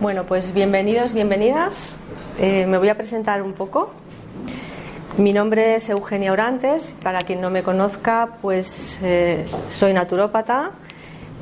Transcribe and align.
Bueno, 0.00 0.24
pues 0.24 0.54
bienvenidos, 0.54 1.12
bienvenidas. 1.12 1.96
Eh, 2.38 2.64
me 2.66 2.78
voy 2.78 2.88
a 2.88 2.96
presentar 2.96 3.42
un 3.42 3.52
poco. 3.52 3.92
Mi 5.18 5.34
nombre 5.34 5.74
es 5.74 5.90
Eugenia 5.90 6.32
Orantes. 6.32 6.94
Para 7.02 7.18
quien 7.20 7.42
no 7.42 7.50
me 7.50 7.62
conozca, 7.62 8.38
pues 8.40 8.98
eh, 9.02 9.44
soy 9.68 9.92
naturópata. 9.92 10.70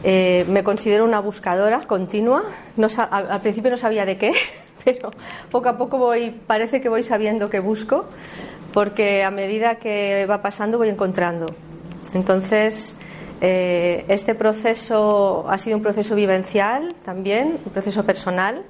Eh, 0.02 0.44
me 0.48 0.64
considero 0.64 1.04
una 1.04 1.20
buscadora 1.20 1.82
continua. 1.82 2.42
Al 3.10 3.40
principio 3.40 3.70
no 3.70 3.76
sabía 3.76 4.04
de 4.04 4.18
qué, 4.18 4.32
pero 4.84 5.12
poco 5.50 5.68
a 5.68 5.78
poco 5.78 5.98
voy, 5.98 6.30
parece 6.30 6.80
que 6.80 6.88
voy 6.88 7.04
sabiendo 7.04 7.50
qué 7.50 7.60
busco, 7.60 8.06
porque 8.72 9.24
a 9.24 9.30
medida 9.30 9.76
que 9.76 10.26
va 10.28 10.42
pasando 10.42 10.78
voy 10.78 10.88
encontrando. 10.88 11.46
Entonces, 12.14 12.94
eh, 13.40 14.04
este 14.08 14.34
proceso 14.34 15.44
ha 15.48 15.58
sido 15.58 15.76
un 15.76 15.82
proceso 15.82 16.14
vivencial 16.14 16.94
también, 17.04 17.58
un 17.64 17.72
proceso 17.72 18.04
personal, 18.04 18.62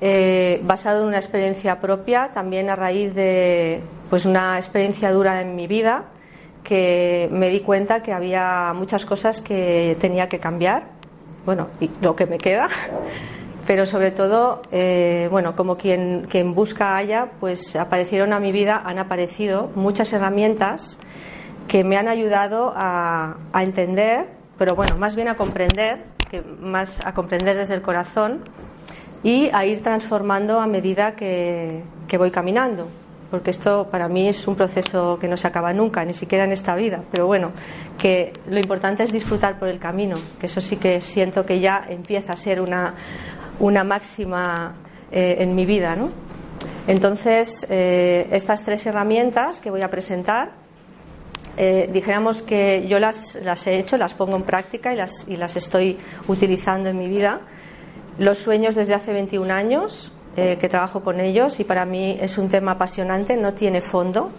eh, 0.00 0.60
basado 0.64 1.02
en 1.02 1.08
una 1.08 1.18
experiencia 1.18 1.80
propia, 1.80 2.30
también 2.32 2.68
a 2.70 2.76
raíz 2.76 3.14
de 3.14 3.80
pues 4.10 4.26
una 4.26 4.56
experiencia 4.56 5.12
dura 5.12 5.40
en 5.40 5.56
mi 5.56 5.66
vida, 5.66 6.04
que 6.62 7.28
me 7.30 7.50
di 7.50 7.60
cuenta 7.60 8.02
que 8.02 8.12
había 8.12 8.72
muchas 8.74 9.04
cosas 9.04 9.40
que 9.40 9.96
tenía 10.00 10.28
que 10.28 10.40
cambiar, 10.40 10.84
bueno, 11.44 11.68
y 11.80 11.90
lo 12.00 12.16
que 12.16 12.26
me 12.26 12.38
queda, 12.38 12.68
pero 13.66 13.86
sobre 13.86 14.10
todo, 14.10 14.62
eh, 14.72 15.28
bueno, 15.30 15.56
como 15.56 15.76
quien, 15.76 16.26
quien 16.28 16.54
busca 16.54 16.96
haya, 16.96 17.28
pues 17.40 17.76
aparecieron 17.76 18.32
a 18.32 18.40
mi 18.40 18.52
vida, 18.52 18.82
han 18.84 18.98
aparecido 18.98 19.70
muchas 19.74 20.12
herramientas 20.12 20.98
que 21.66 21.82
me 21.82 21.96
han 21.96 22.08
ayudado 22.08 22.72
a, 22.76 23.36
entender, 23.54 24.26
pero 24.58 24.74
bueno, 24.74 24.96
más 24.98 25.14
bien 25.14 25.28
a 25.28 25.36
comprender, 25.36 26.04
que 26.30 26.42
más 26.42 26.96
a 27.04 27.14
comprender 27.14 27.56
desde 27.56 27.74
el 27.74 27.82
corazón 27.82 28.40
y 29.22 29.48
a 29.52 29.64
ir 29.64 29.82
transformando 29.82 30.60
a 30.60 30.66
medida 30.66 31.14
que, 31.14 31.82
voy 32.18 32.30
caminando. 32.30 32.88
Porque 33.30 33.50
esto 33.50 33.88
para 33.90 34.08
mí 34.08 34.28
es 34.28 34.46
un 34.46 34.54
proceso 34.54 35.18
que 35.18 35.26
no 35.26 35.36
se 35.36 35.48
acaba 35.48 35.72
nunca, 35.72 36.04
ni 36.04 36.12
siquiera 36.12 36.44
en 36.44 36.52
esta 36.52 36.76
vida. 36.76 37.00
Pero 37.10 37.26
bueno, 37.26 37.50
que 37.98 38.32
lo 38.48 38.58
importante 38.58 39.02
es 39.02 39.10
disfrutar 39.10 39.58
por 39.58 39.66
el 39.66 39.80
camino, 39.80 40.16
que 40.38 40.46
eso 40.46 40.60
sí 40.60 40.76
que 40.76 41.00
siento 41.00 41.44
que 41.44 41.58
ya 41.58 41.84
empieza 41.88 42.34
a 42.34 42.36
ser 42.36 42.60
una, 42.60 42.94
una 43.60 43.84
máxima 43.84 44.74
eh, 45.12 45.36
en 45.40 45.54
mi 45.54 45.66
vida. 45.66 45.96
¿no? 45.96 46.10
Entonces, 46.86 47.66
eh, 47.70 48.28
estas 48.30 48.64
tres 48.64 48.84
herramientas 48.86 49.60
que 49.60 49.70
voy 49.70 49.82
a 49.82 49.90
presentar 49.90 50.64
eh, 51.56 51.88
dijéramos 51.92 52.42
que 52.42 52.86
yo 52.88 52.98
las, 52.98 53.36
las, 53.36 53.66
he 53.66 53.78
hecho, 53.78 53.96
las 53.96 54.14
pongo 54.14 54.36
en 54.36 54.42
práctica 54.42 54.92
y 54.92 54.96
las, 54.96 55.26
y 55.28 55.36
las 55.36 55.54
estoy 55.56 55.98
utilizando 56.26 56.88
en 56.88 56.98
mi 56.98 57.08
vida. 57.08 57.40
Los 58.18 58.38
sueños 58.38 58.74
desde 58.74 58.94
hace 58.94 59.12
21 59.12 59.52
años 59.52 60.12
eh, 60.36 60.58
que 60.60 60.68
trabajo 60.68 61.02
con 61.02 61.20
ellos 61.20 61.60
y 61.60 61.64
para 61.64 61.84
mí 61.84 62.18
es 62.20 62.38
un 62.38 62.48
tema 62.48 62.72
apasionante, 62.72 63.36
no 63.36 63.54
tiene 63.54 63.80
fondo. 63.80 64.30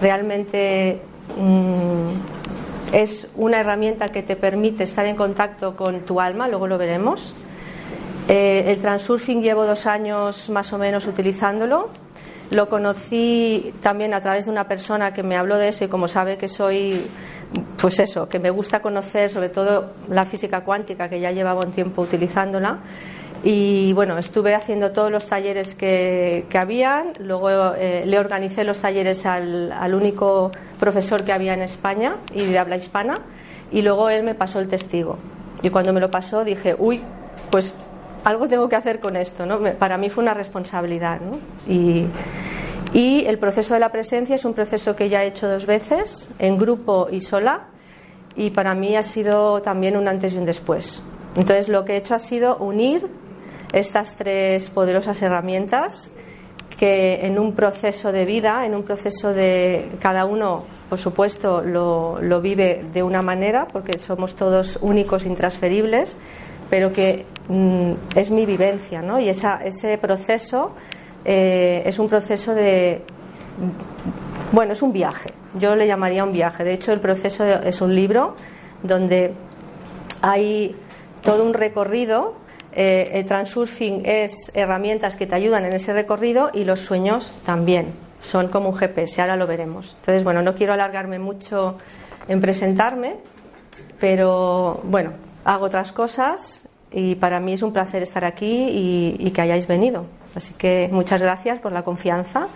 Realmente 0.00 1.00
mm, 1.36 2.94
es 2.94 3.28
una 3.34 3.58
herramienta 3.58 4.10
que 4.10 4.22
te 4.22 4.36
permite 4.36 4.84
estar 4.84 5.06
en 5.06 5.16
contacto 5.16 5.76
con 5.76 6.00
tu 6.00 6.20
alma, 6.20 6.46
luego 6.46 6.68
lo 6.68 6.78
veremos. 6.78 7.34
Eh, 8.28 8.64
el 8.68 8.78
transurfing 8.80 9.42
llevo 9.42 9.66
dos 9.66 9.86
años 9.86 10.48
más 10.48 10.72
o 10.72 10.78
menos 10.78 11.06
utilizándolo 11.06 11.90
lo 12.50 12.68
conocí 12.68 13.74
también 13.82 14.14
a 14.14 14.20
través 14.20 14.44
de 14.44 14.50
una 14.50 14.68
persona 14.68 15.12
que 15.12 15.22
me 15.22 15.36
habló 15.36 15.56
de 15.56 15.68
eso 15.68 15.84
y 15.84 15.88
como 15.88 16.08
sabe 16.08 16.36
que 16.36 16.48
soy, 16.48 17.06
pues 17.78 17.98
eso, 17.98 18.28
que 18.28 18.38
me 18.38 18.50
gusta 18.50 18.80
conocer 18.80 19.30
sobre 19.30 19.48
todo 19.48 19.92
la 20.08 20.24
física 20.24 20.62
cuántica, 20.62 21.08
que 21.08 21.20
ya 21.20 21.32
llevaba 21.32 21.64
un 21.64 21.72
tiempo 21.72 22.02
utilizándola. 22.02 22.78
Y 23.42 23.92
bueno, 23.92 24.16
estuve 24.16 24.54
haciendo 24.54 24.92
todos 24.92 25.10
los 25.10 25.26
talleres 25.26 25.74
que, 25.74 26.46
que 26.48 26.56
habían, 26.56 27.12
luego 27.18 27.74
eh, 27.76 28.04
le 28.06 28.18
organicé 28.18 28.64
los 28.64 28.78
talleres 28.78 29.26
al, 29.26 29.70
al 29.70 29.94
único 29.94 30.50
profesor 30.80 31.24
que 31.24 31.32
había 31.32 31.52
en 31.52 31.60
España 31.60 32.16
y 32.34 32.44
de 32.44 32.58
habla 32.58 32.76
hispana, 32.76 33.18
y 33.70 33.82
luego 33.82 34.08
él 34.08 34.22
me 34.22 34.34
pasó 34.34 34.60
el 34.60 34.68
testigo. 34.68 35.18
Y 35.62 35.68
cuando 35.68 35.92
me 35.92 36.00
lo 36.00 36.10
pasó 36.10 36.42
dije, 36.42 36.74
uy, 36.78 37.02
pues 37.50 37.74
algo 38.24 38.48
tengo 38.48 38.68
que 38.68 38.76
hacer 38.76 39.00
con 39.00 39.16
esto, 39.16 39.46
¿no? 39.46 39.60
Para 39.78 39.98
mí 39.98 40.08
fue 40.10 40.22
una 40.22 40.34
responsabilidad, 40.34 41.20
¿no? 41.20 41.38
Y, 41.72 42.06
y 42.92 43.24
el 43.26 43.38
proceso 43.38 43.74
de 43.74 43.80
la 43.80 43.90
presencia 43.92 44.34
es 44.34 44.44
un 44.44 44.54
proceso 44.54 44.96
que 44.96 45.08
ya 45.08 45.24
he 45.24 45.28
hecho 45.28 45.48
dos 45.48 45.66
veces, 45.66 46.28
en 46.38 46.58
grupo 46.58 47.08
y 47.10 47.20
sola, 47.20 47.66
y 48.36 48.50
para 48.50 48.74
mí 48.74 48.96
ha 48.96 49.02
sido 49.02 49.62
también 49.62 49.96
un 49.96 50.08
antes 50.08 50.34
y 50.34 50.38
un 50.38 50.46
después. 50.46 51.02
Entonces 51.36 51.68
lo 51.68 51.84
que 51.84 51.94
he 51.94 51.96
hecho 51.96 52.14
ha 52.14 52.18
sido 52.18 52.56
unir 52.58 53.06
estas 53.72 54.16
tres 54.16 54.70
poderosas 54.70 55.20
herramientas 55.22 56.10
que 56.78 57.26
en 57.26 57.38
un 57.38 57.54
proceso 57.54 58.12
de 58.12 58.24
vida, 58.24 58.66
en 58.66 58.74
un 58.74 58.82
proceso 58.82 59.32
de 59.32 59.90
cada 60.00 60.24
uno, 60.24 60.64
por 60.88 60.98
supuesto, 60.98 61.62
lo, 61.62 62.20
lo 62.20 62.40
vive 62.40 62.84
de 62.92 63.02
una 63.02 63.22
manera, 63.22 63.68
porque 63.72 63.98
somos 63.98 64.34
todos 64.34 64.78
únicos, 64.80 65.26
intransferibles, 65.26 66.16
pero 66.70 66.92
que 66.92 67.24
mm, 67.48 67.92
es 68.16 68.30
mi 68.30 68.46
vivencia, 68.46 69.02
¿no? 69.02 69.20
Y 69.20 69.28
esa, 69.28 69.60
ese 69.64 69.98
proceso 69.98 70.74
eh, 71.24 71.82
es 71.86 71.98
un 71.98 72.08
proceso 72.08 72.54
de. 72.54 73.02
Bueno, 74.52 74.72
es 74.72 74.82
un 74.82 74.92
viaje. 74.92 75.30
Yo 75.58 75.76
le 75.76 75.86
llamaría 75.86 76.24
un 76.24 76.32
viaje. 76.32 76.64
De 76.64 76.72
hecho, 76.72 76.92
el 76.92 77.00
proceso 77.00 77.44
es 77.44 77.80
un 77.80 77.94
libro 77.94 78.34
donde 78.82 79.32
hay 80.22 80.76
todo 81.22 81.44
un 81.44 81.54
recorrido. 81.54 82.34
Eh, 82.72 83.10
el 83.14 83.26
transurfing 83.26 84.02
es 84.04 84.50
herramientas 84.52 85.14
que 85.14 85.26
te 85.26 85.34
ayudan 85.34 85.64
en 85.64 85.72
ese 85.72 85.92
recorrido 85.92 86.50
y 86.52 86.64
los 86.64 86.80
sueños 86.80 87.32
también. 87.46 87.86
Son 88.20 88.48
como 88.48 88.70
un 88.70 88.76
GPS, 88.76 89.20
ahora 89.20 89.36
lo 89.36 89.46
veremos. 89.46 89.96
Entonces, 90.00 90.24
bueno, 90.24 90.42
no 90.42 90.54
quiero 90.54 90.72
alargarme 90.72 91.18
mucho 91.18 91.78
en 92.26 92.40
presentarme, 92.40 93.16
pero 94.00 94.80
bueno, 94.84 95.12
hago 95.44 95.66
otras 95.66 95.92
cosas 95.92 96.64
y 96.90 97.14
para 97.16 97.40
mí 97.40 97.52
es 97.52 97.62
un 97.62 97.72
placer 97.72 98.02
estar 98.02 98.24
aquí 98.24 99.16
y, 99.18 99.30
que 99.30 99.40
hayáis 99.40 99.66
venido. 99.66 100.06
Así 100.34 100.52
que 100.54 100.88
muchas 100.92 101.22
gracias 101.22 101.60
por 101.60 101.72
la 101.72 101.82
confianza 101.82 102.48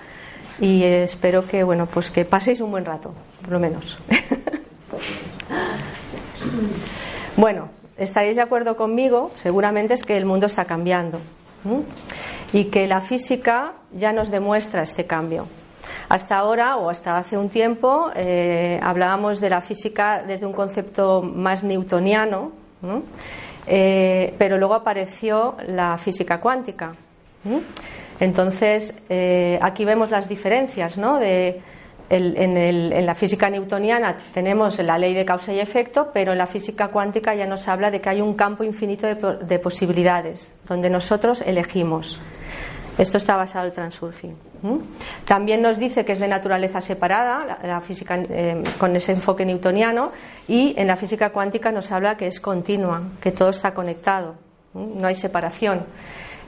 y 0.60 0.82
espero 0.82 1.46
que 1.46 1.62
bueno 1.62 1.86
pues 1.86 2.10
que 2.10 2.24
paséis 2.24 2.60
un 2.60 2.70
buen 2.70 2.84
rato, 2.84 3.12
por 3.42 3.52
lo 3.52 3.60
menos. 3.60 3.96
bueno, 7.36 7.68
estaréis 7.96 8.36
de 8.36 8.42
acuerdo 8.42 8.76
conmigo, 8.76 9.30
seguramente 9.36 9.94
es 9.94 10.04
que 10.04 10.16
el 10.16 10.24
mundo 10.24 10.46
está 10.46 10.64
cambiando 10.64 11.20
y 12.52 12.66
que 12.66 12.86
la 12.86 13.00
física 13.00 13.72
ya 13.92 14.12
nos 14.12 14.30
demuestra 14.30 14.82
este 14.82 15.06
cambio. 15.06 15.46
Hasta 16.08 16.38
ahora 16.38 16.76
o 16.76 16.90
hasta 16.90 17.18
hace 17.18 17.36
un 17.36 17.48
tiempo 17.48 18.10
eh, 18.16 18.80
hablábamos 18.82 19.40
de 19.40 19.50
la 19.50 19.60
física 19.60 20.22
desde 20.26 20.46
un 20.46 20.52
concepto 20.52 21.22
más 21.22 21.64
newtoniano, 21.64 22.52
eh, 23.66 24.34
pero 24.38 24.58
luego 24.58 24.74
apareció 24.74 25.56
la 25.66 25.98
física 25.98 26.40
cuántica. 26.40 26.94
Entonces, 28.20 28.94
eh, 29.08 29.58
aquí 29.62 29.84
vemos 29.84 30.10
las 30.10 30.28
diferencias, 30.28 30.98
¿no? 30.98 31.18
De, 31.18 31.60
en, 32.10 33.06
la 33.06 33.14
física 33.14 33.50
newtoniana 33.50 34.16
tenemos 34.32 34.78
la 34.78 34.98
ley 34.98 35.14
de 35.14 35.24
causa 35.24 35.52
y 35.52 35.60
efecto, 35.60 36.10
pero 36.12 36.32
en 36.32 36.38
la 36.38 36.46
física 36.46 36.88
cuántica 36.88 37.34
ya 37.34 37.46
nos 37.46 37.68
habla 37.68 37.90
de 37.90 38.00
que 38.00 38.08
hay 38.08 38.20
un 38.20 38.34
campo 38.34 38.64
infinito 38.64 39.06
de 39.06 39.58
posibilidades, 39.58 40.52
donde 40.66 40.90
nosotros 40.90 41.42
elegimos. 41.42 42.18
Esto 42.98 43.16
está 43.16 43.36
basado 43.36 43.68
en 43.68 43.72
transurfing. 43.72 44.36
También 45.24 45.62
nos 45.62 45.78
dice 45.78 46.04
que 46.04 46.12
es 46.12 46.18
de 46.18 46.26
naturaleza 46.26 46.80
separada, 46.80 47.60
la, 47.62 47.80
física 47.80 48.18
eh, 48.28 48.62
con 48.76 48.96
ese 48.96 49.12
enfoque 49.12 49.46
newtoniano, 49.46 50.10
y 50.48 50.74
en 50.76 50.88
la 50.88 50.96
física 50.96 51.30
cuántica 51.30 51.70
nos 51.70 51.92
habla 51.92 52.16
que 52.16 52.26
es 52.26 52.40
continua, 52.40 53.02
que 53.20 53.30
todo 53.30 53.50
está 53.50 53.72
conectado, 53.72 54.34
no 54.74 55.06
hay 55.06 55.14
separación. 55.14 55.84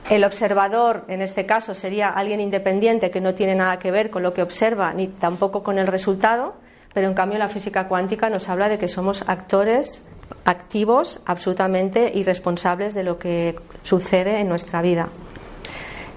El 0.08 0.24
observador, 0.24 1.04
en 1.06 1.22
este 1.22 1.46
caso, 1.46 1.74
sería 1.74 2.08
alguien 2.08 2.40
independiente 2.40 3.12
que 3.12 3.20
no 3.20 3.34
tiene 3.34 3.54
nada 3.54 3.78
que 3.78 3.92
ver 3.92 4.10
con 4.10 4.24
lo 4.24 4.34
que 4.34 4.42
observa 4.42 4.92
ni 4.92 5.06
tampoco 5.06 5.62
con 5.62 5.78
el 5.78 5.86
resultado, 5.86 6.54
pero 6.92 7.06
en 7.06 7.14
cambio 7.14 7.38
la 7.38 7.48
física 7.48 7.86
cuántica 7.86 8.28
nos 8.28 8.48
habla 8.48 8.68
de 8.68 8.78
que 8.78 8.88
somos 8.88 9.22
actores 9.28 10.02
activos 10.44 11.20
absolutamente 11.26 12.10
irresponsables 12.14 12.94
de 12.94 13.04
lo 13.04 13.18
que 13.18 13.56
sucede 13.82 14.40
en 14.40 14.48
nuestra 14.48 14.82
vida. 14.82 15.10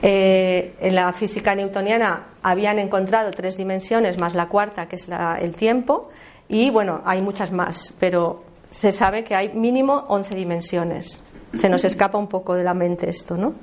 Eh, 0.06 0.76
en 0.82 0.96
la 0.96 1.14
física 1.14 1.56
newtoniana 1.56 2.26
habían 2.44 2.78
encontrado 2.78 3.32
tres 3.32 3.56
dimensiones 3.56 4.18
más 4.18 4.36
la 4.36 4.50
cuarta, 4.50 4.90
que 4.90 4.98
es 4.98 5.08
el 5.40 5.56
tiempo, 5.56 6.10
y 6.50 6.70
bueno, 6.72 7.02
hay 7.06 7.22
muchas 7.22 7.54
más, 7.54 7.96
pero 8.02 8.44
se 8.70 8.92
sabe 8.92 9.24
que 9.24 9.34
hay 9.34 9.54
mínimo 9.54 10.04
11 10.10 10.36
dimensiones. 10.36 11.22
Se 11.58 11.70
nos 11.70 11.86
escapa 11.86 12.18
un 12.18 12.28
poco 12.28 12.54
de 12.54 12.66
la 12.66 12.74
mente 12.74 13.10
esto, 13.10 13.38
¿no? 13.38 13.54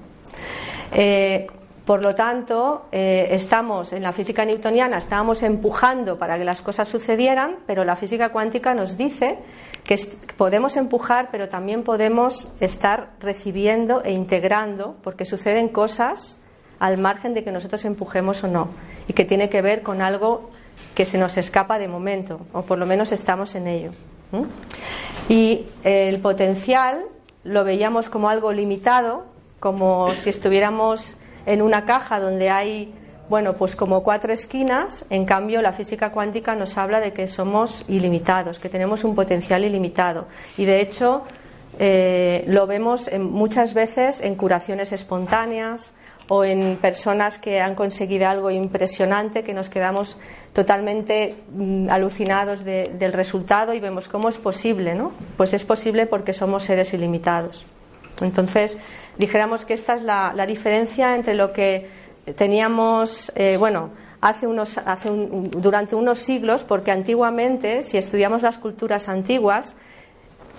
Eh, 0.92 1.46
Por 1.90 2.04
lo 2.04 2.14
tanto, 2.14 2.86
eh, 2.92 3.30
estamos 3.32 3.92
en 3.92 4.04
la 4.04 4.12
física 4.12 4.44
newtoniana, 4.44 4.98
estábamos 4.98 5.42
empujando 5.42 6.20
para 6.20 6.38
que 6.38 6.44
las 6.44 6.62
cosas 6.62 6.86
sucedieran, 6.86 7.56
pero 7.66 7.84
la 7.84 7.96
física 7.96 8.28
cuántica 8.28 8.74
nos 8.74 8.96
dice 8.96 9.40
que 9.82 9.98
podemos 10.36 10.76
empujar, 10.76 11.30
pero 11.32 11.48
también 11.48 11.82
podemos 11.82 12.46
estar 12.60 13.10
recibiendo 13.18 14.04
e 14.04 14.12
integrando, 14.12 14.98
porque 15.02 15.24
suceden 15.24 15.68
cosas 15.68 16.38
al 16.78 16.96
margen 16.96 17.34
de 17.34 17.42
que 17.42 17.50
nosotros 17.50 17.84
empujemos 17.84 18.44
o 18.44 18.46
no, 18.46 18.68
y 19.08 19.12
que 19.12 19.24
tiene 19.24 19.50
que 19.50 19.60
ver 19.60 19.82
con 19.82 20.00
algo 20.00 20.48
que 20.94 21.04
se 21.04 21.18
nos 21.18 21.36
escapa 21.38 21.80
de 21.80 21.88
momento, 21.88 22.42
o 22.52 22.62
por 22.62 22.78
lo 22.78 22.86
menos 22.86 23.10
estamos 23.10 23.56
en 23.56 23.66
ello. 23.66 23.90
Y 25.28 25.66
el 25.82 26.20
potencial 26.20 27.06
lo 27.42 27.64
veíamos 27.64 28.08
como 28.08 28.30
algo 28.30 28.52
limitado, 28.52 29.24
como 29.58 30.14
si 30.14 30.30
estuviéramos 30.30 31.16
en 31.46 31.62
una 31.62 31.84
caja 31.84 32.20
donde 32.20 32.50
hay, 32.50 32.92
bueno, 33.28 33.54
pues 33.54 33.76
como 33.76 34.02
cuatro 34.02 34.32
esquinas, 34.32 35.04
en 35.10 35.24
cambio 35.24 35.62
la 35.62 35.72
física 35.72 36.10
cuántica 36.10 36.54
nos 36.54 36.76
habla 36.78 37.00
de 37.00 37.12
que 37.12 37.28
somos 37.28 37.84
ilimitados, 37.88 38.58
que 38.58 38.68
tenemos 38.68 39.04
un 39.04 39.14
potencial 39.14 39.64
ilimitado. 39.64 40.26
Y 40.56 40.64
de 40.64 40.80
hecho 40.80 41.24
eh, 41.78 42.44
lo 42.48 42.66
vemos 42.66 43.10
muchas 43.18 43.74
veces 43.74 44.20
en 44.20 44.34
curaciones 44.34 44.92
espontáneas 44.92 45.94
o 46.28 46.44
en 46.44 46.76
personas 46.76 47.38
que 47.38 47.60
han 47.60 47.74
conseguido 47.74 48.28
algo 48.28 48.52
impresionante 48.52 49.42
que 49.42 49.52
nos 49.52 49.68
quedamos 49.68 50.16
totalmente 50.52 51.34
mm, 51.52 51.90
alucinados 51.90 52.64
del 52.64 53.12
resultado 53.12 53.74
y 53.74 53.80
vemos 53.80 54.08
cómo 54.08 54.28
es 54.28 54.38
posible, 54.38 54.94
¿no? 54.94 55.10
Pues 55.36 55.54
es 55.54 55.64
posible 55.64 56.06
porque 56.06 56.32
somos 56.32 56.62
seres 56.62 56.94
ilimitados. 56.94 57.64
Entonces, 58.22 58.78
dijéramos 59.18 59.64
que 59.64 59.74
esta 59.74 59.94
es 59.94 60.02
la, 60.02 60.46
diferencia 60.46 61.14
entre 61.14 61.34
lo 61.34 61.52
que 61.52 61.88
teníamos, 62.36 63.32
eh, 63.34 63.56
bueno, 63.58 63.90
hace 64.20 64.46
unos, 64.46 64.78
hace 64.78 65.10
durante 65.10 65.94
unos 65.94 66.18
siglos, 66.18 66.64
porque 66.64 66.90
antiguamente, 66.90 67.82
si 67.82 67.96
estudiamos 67.96 68.42
las 68.42 68.58
culturas 68.58 69.08
antiguas, 69.08 69.74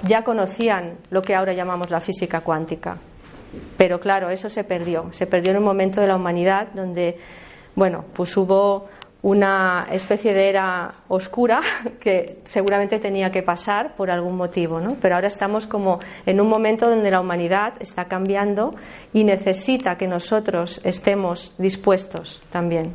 ya 0.07 0.23
conocían 0.23 0.97
lo 1.09 1.21
que 1.21 1.35
ahora 1.35 1.53
llamamos 1.53 1.89
la 1.89 2.01
física 2.01 2.41
cuántica. 2.41 2.97
Pero 3.77 3.99
claro, 3.99 4.29
eso 4.29 4.49
se 4.49 4.63
perdió. 4.63 5.09
Se 5.11 5.27
perdió 5.27 5.51
en 5.51 5.57
un 5.57 5.63
momento 5.63 6.01
de 6.01 6.07
la 6.07 6.15
humanidad 6.15 6.67
donde, 6.73 7.17
bueno, 7.75 8.05
pues 8.13 8.35
hubo 8.37 8.87
una 9.23 9.87
especie 9.91 10.33
de 10.33 10.49
era 10.49 10.95
oscura 11.07 11.61
que 11.99 12.39
seguramente 12.45 12.99
tenía 12.99 13.31
que 13.31 13.43
pasar 13.43 13.95
por 13.95 14.09
algún 14.09 14.35
motivo, 14.35 14.79
¿no? 14.79 14.97
Pero 15.01 15.15
ahora 15.15 15.27
estamos 15.27 15.67
como 15.67 15.99
en 16.25 16.41
un 16.41 16.49
momento 16.49 16.89
donde 16.89 17.11
la 17.11 17.19
humanidad 17.19 17.73
está 17.79 18.05
cambiando 18.05 18.75
y 19.13 19.23
necesita 19.23 19.97
que 19.97 20.07
nosotros 20.07 20.81
estemos 20.83 21.53
dispuestos 21.57 22.41
también. 22.51 22.93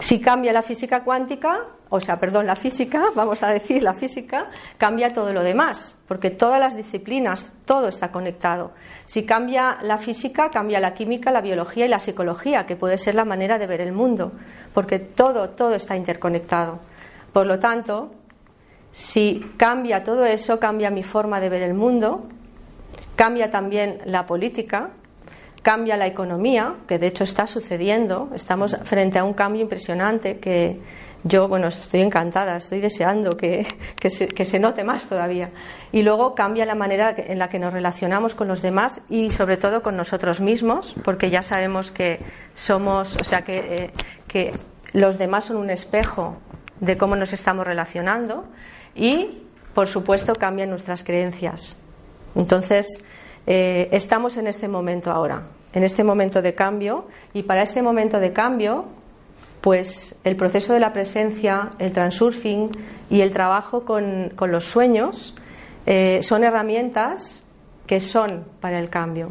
Si 0.00 0.20
cambia 0.20 0.52
la 0.52 0.62
física 0.62 1.02
cuántica, 1.02 1.62
o 1.88 2.00
sea, 2.00 2.18
perdón, 2.18 2.46
la 2.46 2.56
física, 2.56 3.04
vamos 3.14 3.42
a 3.42 3.48
decir 3.48 3.82
la 3.82 3.94
física, 3.94 4.50
cambia 4.78 5.14
todo 5.14 5.32
lo 5.32 5.42
demás, 5.42 5.96
porque 6.08 6.30
todas 6.30 6.58
las 6.58 6.76
disciplinas, 6.76 7.52
todo 7.64 7.88
está 7.88 8.10
conectado. 8.10 8.72
Si 9.04 9.24
cambia 9.24 9.78
la 9.82 9.98
física, 9.98 10.50
cambia 10.50 10.80
la 10.80 10.94
química, 10.94 11.30
la 11.30 11.40
biología 11.40 11.86
y 11.86 11.88
la 11.88 11.98
psicología, 11.98 12.66
que 12.66 12.76
puede 12.76 12.98
ser 12.98 13.14
la 13.14 13.24
manera 13.24 13.58
de 13.58 13.66
ver 13.66 13.80
el 13.80 13.92
mundo, 13.92 14.32
porque 14.72 14.98
todo, 14.98 15.50
todo 15.50 15.74
está 15.74 15.96
interconectado. 15.96 16.80
Por 17.32 17.46
lo 17.46 17.58
tanto, 17.58 18.12
si 18.92 19.52
cambia 19.56 20.04
todo 20.04 20.24
eso, 20.24 20.60
cambia 20.60 20.90
mi 20.90 21.02
forma 21.02 21.40
de 21.40 21.48
ver 21.48 21.62
el 21.62 21.74
mundo, 21.74 22.26
cambia 23.16 23.50
también 23.50 24.00
la 24.04 24.26
política, 24.26 24.90
cambia 25.64 25.96
la 25.96 26.06
economía, 26.06 26.74
que 26.86 26.98
de 26.98 27.06
hecho 27.06 27.24
está 27.24 27.46
sucediendo, 27.46 28.28
estamos 28.34 28.76
frente 28.84 29.18
a 29.18 29.24
un 29.24 29.32
cambio 29.32 29.62
impresionante 29.62 30.38
que 30.38 30.78
yo, 31.24 31.48
bueno, 31.48 31.68
estoy 31.68 32.02
encantada, 32.02 32.58
estoy 32.58 32.80
deseando 32.80 33.34
que, 33.34 33.66
se, 34.10 34.58
note 34.60 34.84
más 34.84 35.06
todavía. 35.06 35.48
Y 35.90 36.02
luego 36.02 36.34
cambia 36.34 36.66
la 36.66 36.74
manera 36.74 37.14
en 37.16 37.38
la 37.38 37.48
que 37.48 37.58
nos 37.58 37.72
relacionamos 37.72 38.34
con 38.34 38.46
los 38.46 38.60
demás 38.60 39.00
y 39.08 39.30
sobre 39.30 39.56
todo 39.56 39.82
con 39.82 39.96
nosotros 39.96 40.40
mismos, 40.40 40.94
porque 41.02 41.30
ya 41.30 41.42
sabemos 41.42 41.90
que 41.90 42.20
somos, 42.52 43.16
o 43.16 43.24
sea, 43.24 43.42
que, 43.42 43.56
eh, 43.56 43.90
que 44.28 44.52
los 44.92 45.16
demás 45.16 45.46
son 45.46 45.56
un 45.56 45.70
espejo 45.70 46.36
de 46.80 46.98
cómo 46.98 47.16
nos 47.16 47.32
estamos 47.32 47.66
relacionando 47.66 48.44
y, 48.94 49.44
por 49.72 49.88
supuesto, 49.88 50.34
cambian 50.34 50.68
nuestras 50.68 51.04
creencias. 51.04 51.78
Entonces, 52.34 52.86
eh, 53.46 53.88
estamos 53.92 54.36
en 54.36 54.46
este 54.46 54.68
momento 54.68 55.10
ahora, 55.10 55.42
en 55.72 55.82
este 55.82 56.04
momento 56.04 56.42
de 56.42 56.54
cambio, 56.54 57.06
y 57.32 57.42
para 57.42 57.62
este 57.62 57.82
momento 57.82 58.20
de 58.20 58.32
cambio, 58.32 58.86
pues 59.60 60.16
el 60.24 60.36
proceso 60.36 60.72
de 60.72 60.80
la 60.80 60.92
presencia, 60.92 61.70
el 61.78 61.92
transurfing 61.92 62.70
y 63.08 63.22
el 63.22 63.32
trabajo 63.32 63.84
con, 63.84 64.32
los 64.38 64.64
sueños 64.64 65.34
eh, 65.86 66.20
son 66.22 66.44
herramientas 66.44 67.44
que 67.86 68.00
son 68.00 68.44
para 68.60 68.78
el 68.78 68.90
cambio, 68.90 69.30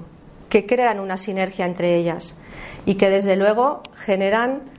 que 0.50 0.66
crean 0.66 1.00
una 1.00 1.18
sinergia 1.18 1.66
entre 1.66 1.96
ellas 1.96 2.36
y 2.86 2.96
que 2.96 3.10
desde 3.10 3.36
luego 3.36 3.84
generan 3.96 4.73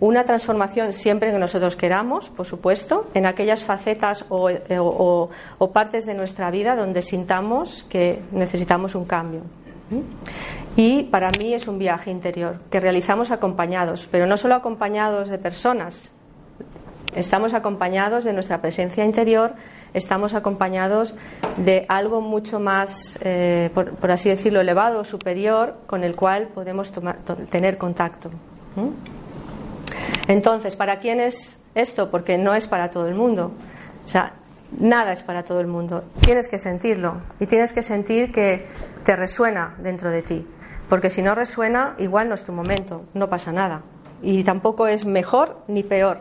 una 0.00 0.24
transformación 0.24 0.92
siempre 0.92 1.32
que 1.32 1.38
nosotros 1.38 1.74
queramos, 1.76 2.28
por 2.28 2.46
supuesto, 2.46 3.08
en 3.14 3.26
aquellas 3.26 3.64
facetas 3.64 4.24
eh, 4.68 4.78
o, 4.78 5.30
partes 5.72 6.06
de 6.06 6.14
nuestra 6.14 6.50
vida 6.50 6.76
donde 6.76 7.02
sintamos 7.02 7.84
que 7.84 8.22
necesitamos 8.32 8.94
un 8.94 9.04
cambio. 9.04 9.42
Y 10.76 11.04
para 11.04 11.30
mí 11.38 11.54
es 11.54 11.66
un 11.66 11.78
viaje 11.78 12.10
interior 12.10 12.60
que 12.70 12.78
realizamos 12.78 13.30
acompañados, 13.30 14.06
pero 14.10 14.26
no 14.26 14.36
solo 14.36 14.54
acompañados 14.54 15.30
de 15.30 15.38
personas, 15.38 16.12
estamos 17.16 17.54
acompañados 17.54 18.24
de 18.24 18.32
nuestra 18.32 18.60
presencia 18.60 19.04
interior, 19.04 19.54
estamos 19.94 20.34
acompañados 20.34 21.14
de 21.56 21.86
algo 21.88 22.20
mucho 22.20 22.60
más, 22.60 23.18
eh, 23.22 23.70
por, 23.74 24.10
así 24.10 24.28
decirlo, 24.28 24.60
elevado, 24.60 25.04
superior, 25.04 25.74
con 25.86 26.04
el 26.04 26.14
cual 26.14 26.48
podemos 26.54 26.92
tener 27.50 27.78
contacto. 27.78 28.30
Entonces, 30.28 30.76
¿para 30.76 30.98
quién 30.98 31.20
es 31.20 31.58
esto? 31.74 32.10
Porque 32.10 32.38
no 32.38 32.54
es 32.54 32.66
para 32.66 32.90
todo 32.90 33.08
el 33.08 33.14
mundo. 33.14 33.52
O 34.04 34.08
sea, 34.08 34.34
nada 34.78 35.12
es 35.12 35.22
para 35.22 35.44
todo 35.44 35.60
el 35.60 35.66
mundo. 35.66 36.04
Tienes 36.20 36.48
que 36.48 36.58
sentirlo 36.58 37.22
y 37.40 37.46
tienes 37.46 37.72
que 37.72 37.82
sentir 37.82 38.32
que 38.32 38.66
te 39.04 39.16
resuena 39.16 39.74
dentro 39.78 40.10
de 40.10 40.22
ti. 40.22 40.46
Porque 40.88 41.10
si 41.10 41.22
no 41.22 41.34
resuena, 41.34 41.94
igual 41.98 42.28
no 42.28 42.34
es 42.34 42.44
tu 42.44 42.52
momento, 42.52 43.04
no 43.14 43.28
pasa 43.28 43.52
nada. 43.52 43.82
Y 44.22 44.42
tampoco 44.44 44.86
es 44.86 45.04
mejor 45.04 45.58
ni 45.68 45.82
peor. 45.82 46.20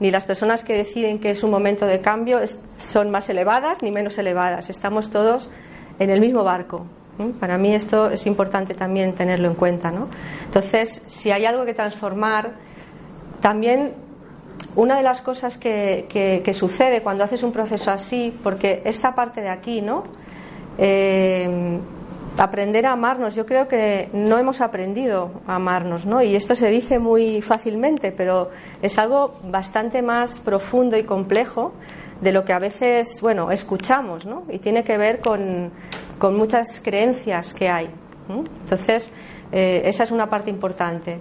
Ni 0.00 0.10
las 0.10 0.26
personas 0.26 0.64
que 0.64 0.74
deciden 0.74 1.18
que 1.18 1.30
es 1.30 1.42
un 1.42 1.50
momento 1.50 1.86
de 1.86 2.00
cambio 2.00 2.40
son 2.76 3.10
más 3.10 3.28
elevadas 3.28 3.82
ni 3.82 3.90
menos 3.90 4.18
elevadas. 4.18 4.68
Estamos 4.68 5.10
todos 5.10 5.48
en 5.98 6.10
el 6.10 6.20
mismo 6.20 6.44
barco. 6.44 6.86
Para 7.40 7.56
mí 7.56 7.74
esto 7.74 8.10
es 8.10 8.26
importante 8.26 8.74
también 8.74 9.14
tenerlo 9.14 9.48
en 9.48 9.54
cuenta. 9.54 9.90
¿no? 9.90 10.08
Entonces, 10.44 11.02
si 11.06 11.30
hay 11.30 11.46
algo 11.46 11.64
que 11.64 11.72
transformar, 11.72 12.52
también 13.40 13.94
una 14.74 14.96
de 14.96 15.02
las 15.02 15.22
cosas 15.22 15.56
que, 15.56 16.52
sucede 16.54 17.02
cuando 17.02 17.24
haces 17.24 17.42
un 17.42 17.52
proceso 17.52 17.90
así, 17.90 18.36
porque 18.42 18.82
esta 18.84 19.14
parte 19.14 19.40
de 19.40 19.48
aquí, 19.48 19.80
¿no? 19.80 20.04
Eh, 20.78 21.78
aprender 22.38 22.84
a 22.86 22.92
amarnos, 22.92 23.34
yo 23.34 23.46
creo 23.46 23.66
que 23.66 24.10
no 24.12 24.38
hemos 24.38 24.60
aprendido 24.60 25.30
a 25.46 25.56
amarnos, 25.56 26.04
¿no? 26.04 26.22
Y 26.22 26.36
esto 26.36 26.54
se 26.54 26.68
dice 26.68 26.98
muy 26.98 27.40
fácilmente, 27.40 28.12
pero 28.12 28.50
es 28.82 28.98
algo 28.98 29.38
bastante 29.44 30.02
más 30.02 30.40
profundo 30.40 30.96
y 30.98 31.04
complejo 31.04 31.72
de 32.20 32.32
lo 32.32 32.44
que 32.44 32.52
a 32.52 32.58
veces, 32.58 33.20
bueno, 33.20 33.50
escuchamos, 33.50 34.26
¿no? 34.26 34.44
Y 34.50 34.58
tiene 34.58 34.84
que 34.84 34.98
ver 34.98 35.20
con, 35.20 35.70
muchas 36.20 36.80
creencias 36.80 37.54
que 37.54 37.68
hay. 37.68 37.88
Entonces, 38.28 39.10
eh, 39.52 39.82
esa 39.84 40.04
es 40.04 40.10
una 40.10 40.28
parte 40.28 40.50
importante 40.50 41.20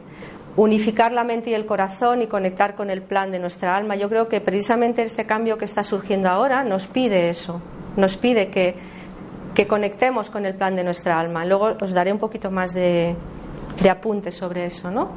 unificar 0.57 1.11
la 1.11 1.23
mente 1.23 1.49
y 1.49 1.53
el 1.53 1.65
corazón 1.65 2.21
y 2.21 2.27
conectar 2.27 2.75
con 2.75 2.89
el 2.89 3.01
plan 3.01 3.31
de 3.31 3.39
nuestra 3.39 3.75
alma. 3.75 3.95
Yo 3.95 4.09
creo 4.09 4.27
que 4.27 4.41
precisamente 4.41 5.03
este 5.03 5.25
cambio 5.25 5.57
que 5.57 5.65
está 5.65 5.83
surgiendo 5.83 6.29
ahora 6.29 6.63
nos 6.63 6.87
pide 6.87 7.29
eso, 7.29 7.61
nos 7.97 8.15
pide 8.15 8.47
que, 8.49 8.75
que 9.53 9.67
conectemos 9.67 10.29
con 10.29 10.45
el 10.45 10.55
plan 10.55 10.75
de 10.75 10.83
nuestra 10.83 11.19
alma. 11.19 11.45
Luego 11.45 11.75
os 11.81 11.93
daré 11.93 12.11
un 12.11 12.19
poquito 12.19 12.51
más 12.51 12.73
de, 12.73 13.15
de 13.81 13.89
apuntes 13.89 14.35
sobre 14.35 14.65
eso. 14.65 14.91
¿no? 14.91 15.09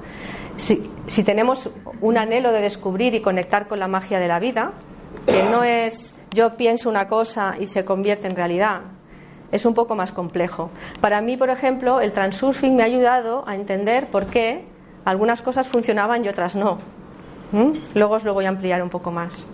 Si, 0.56 0.90
si 1.06 1.22
tenemos 1.22 1.70
un 2.00 2.18
anhelo 2.18 2.52
de 2.52 2.60
descubrir 2.60 3.14
y 3.14 3.20
conectar 3.20 3.68
con 3.68 3.78
la 3.78 3.88
magia 3.88 4.18
de 4.18 4.28
la 4.28 4.40
vida, 4.40 4.72
que 5.26 5.42
no 5.44 5.62
es 5.62 6.14
yo 6.30 6.56
pienso 6.56 6.88
una 6.88 7.08
cosa 7.08 7.54
y 7.58 7.66
se 7.66 7.84
convierte 7.84 8.26
en 8.26 8.36
realidad, 8.36 8.82
es 9.50 9.64
un 9.64 9.74
poco 9.74 9.94
más 9.94 10.12
complejo. 10.12 10.70
Para 11.00 11.20
mí, 11.20 11.36
por 11.36 11.50
ejemplo, 11.50 12.00
el 12.00 12.12
transurfing 12.12 12.76
me 12.76 12.82
ha 12.82 12.86
ayudado 12.86 13.44
a 13.46 13.54
entender 13.54 14.08
por 14.08 14.26
qué 14.26 14.64
algunas 15.08 15.40
cosas 15.40 15.66
funcionaban 15.66 16.22
y 16.22 16.28
otras 16.28 16.54
no. 16.54 16.78
Luego 17.94 18.16
os 18.16 18.24
lo 18.24 18.34
voy 18.34 18.44
a 18.44 18.50
ampliar 18.50 18.82
un 18.82 18.90
poco 18.90 19.10
más. 19.10 19.48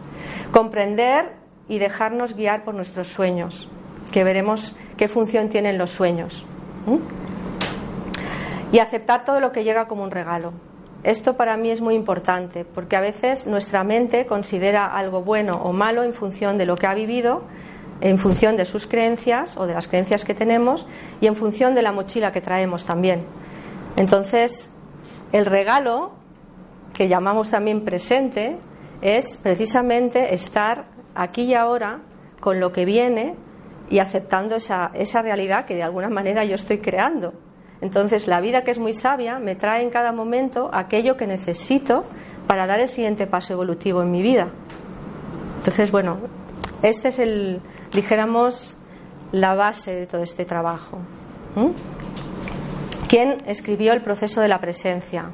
Comprender 0.51 1.31
y 1.69 1.79
dejarnos 1.79 2.35
guiar 2.35 2.65
por 2.65 2.75
nuestros 2.75 3.07
sueños, 3.07 3.69
que 4.11 4.25
veremos 4.25 4.75
qué 4.97 5.07
función 5.07 5.49
tienen 5.49 5.79
los 5.79 5.93
sueños. 5.93 6.45
Y 8.73 8.81
aceptar 8.81 9.25
todo 9.25 9.39
lo 9.39 9.53
que 9.53 9.63
llega 9.63 9.87
como 9.87 10.03
un 10.03 10.11
regalo. 10.11 10.53
Esto 11.05 11.37
para 11.37 11.57
mí 11.57 11.71
es 11.71 11.81
muy 11.81 11.95
importante 11.95 12.65
porque 12.65 12.97
a 12.97 13.01
veces 13.01 13.47
nuestra 13.47 13.85
mente 13.85 14.27
considera 14.27 14.87
algo 14.87 15.23
bueno 15.23 15.61
o 15.63 15.73
malo 15.73 16.03
en 16.03 16.15
función 16.15 16.59
de 16.59 16.67
lo 16.67 16.75
que 16.75 16.89
ha 16.89 16.95
vivido, 16.95 17.43
en 18.01 18.19
función 18.19 18.57
de 18.57 18.65
sus 18.65 18.87
creencias 18.87 19.57
o 19.57 19.69
de 19.69 19.75
las 19.75 19.87
creencias 19.87 20.25
que 20.25 20.35
tenemos 20.35 20.85
y 21.21 21.29
en 21.29 21.37
función 21.37 21.77
de 21.77 21.83
la 21.83 21.93
mochila 21.93 22.33
que 22.33 22.41
traemos 22.41 22.85
también. 22.85 23.25
Entonces, 23.97 24.71
el 25.35 25.47
regalo, 25.47 26.13
que 26.93 27.09
llamamos 27.09 27.51
también 27.51 27.85
presente, 27.85 28.57
es 29.03 29.37
precisamente 29.37 30.33
estar 30.33 30.85
aquí 31.17 31.43
y 31.43 31.55
ahora 31.55 32.03
con 32.39 32.61
lo 32.61 32.71
que 32.71 32.85
viene 32.85 33.35
y 33.91 33.99
aceptando 33.99 34.55
esa, 34.55 34.93
esa 34.95 35.23
realidad 35.23 35.65
que 35.65 35.75
de 35.75 35.83
alguna 35.83 36.09
manera 36.09 36.45
yo 36.45 36.55
estoy 36.55 36.79
creando. 36.79 37.35
Entonces, 37.81 38.29
la 38.29 38.41
vida 38.41 38.63
que 38.63 38.71
es 38.71 38.79
muy 38.79 38.95
sabia 38.95 39.41
me 39.41 39.57
trae 39.57 39.83
en 39.83 39.91
cada 39.91 40.13
momento 40.13 40.71
aquello 40.73 41.17
que 41.17 41.27
necesito 41.27 42.05
para 42.47 42.69
dar 42.69 42.79
el 42.79 42.89
siguiente 42.89 43.27
paso 43.27 43.55
evolutivo 43.55 44.03
en 44.03 44.13
mi 44.13 44.23
vida. 44.23 44.51
Entonces, 45.57 45.91
bueno, 45.91 46.19
este 46.83 47.09
es 47.09 47.19
el, 47.19 47.61
dijéramos, 47.93 48.77
la 49.33 49.57
base 49.57 49.97
de 49.97 50.07
todo 50.07 50.23
este 50.23 50.45
trabajo. 50.45 50.99
¿Quién 53.15 53.45
escribió 53.47 53.93
el 53.93 54.01
proceso 54.01 54.41
de 54.41 54.49
la 54.49 54.61
presencia? 54.61 55.27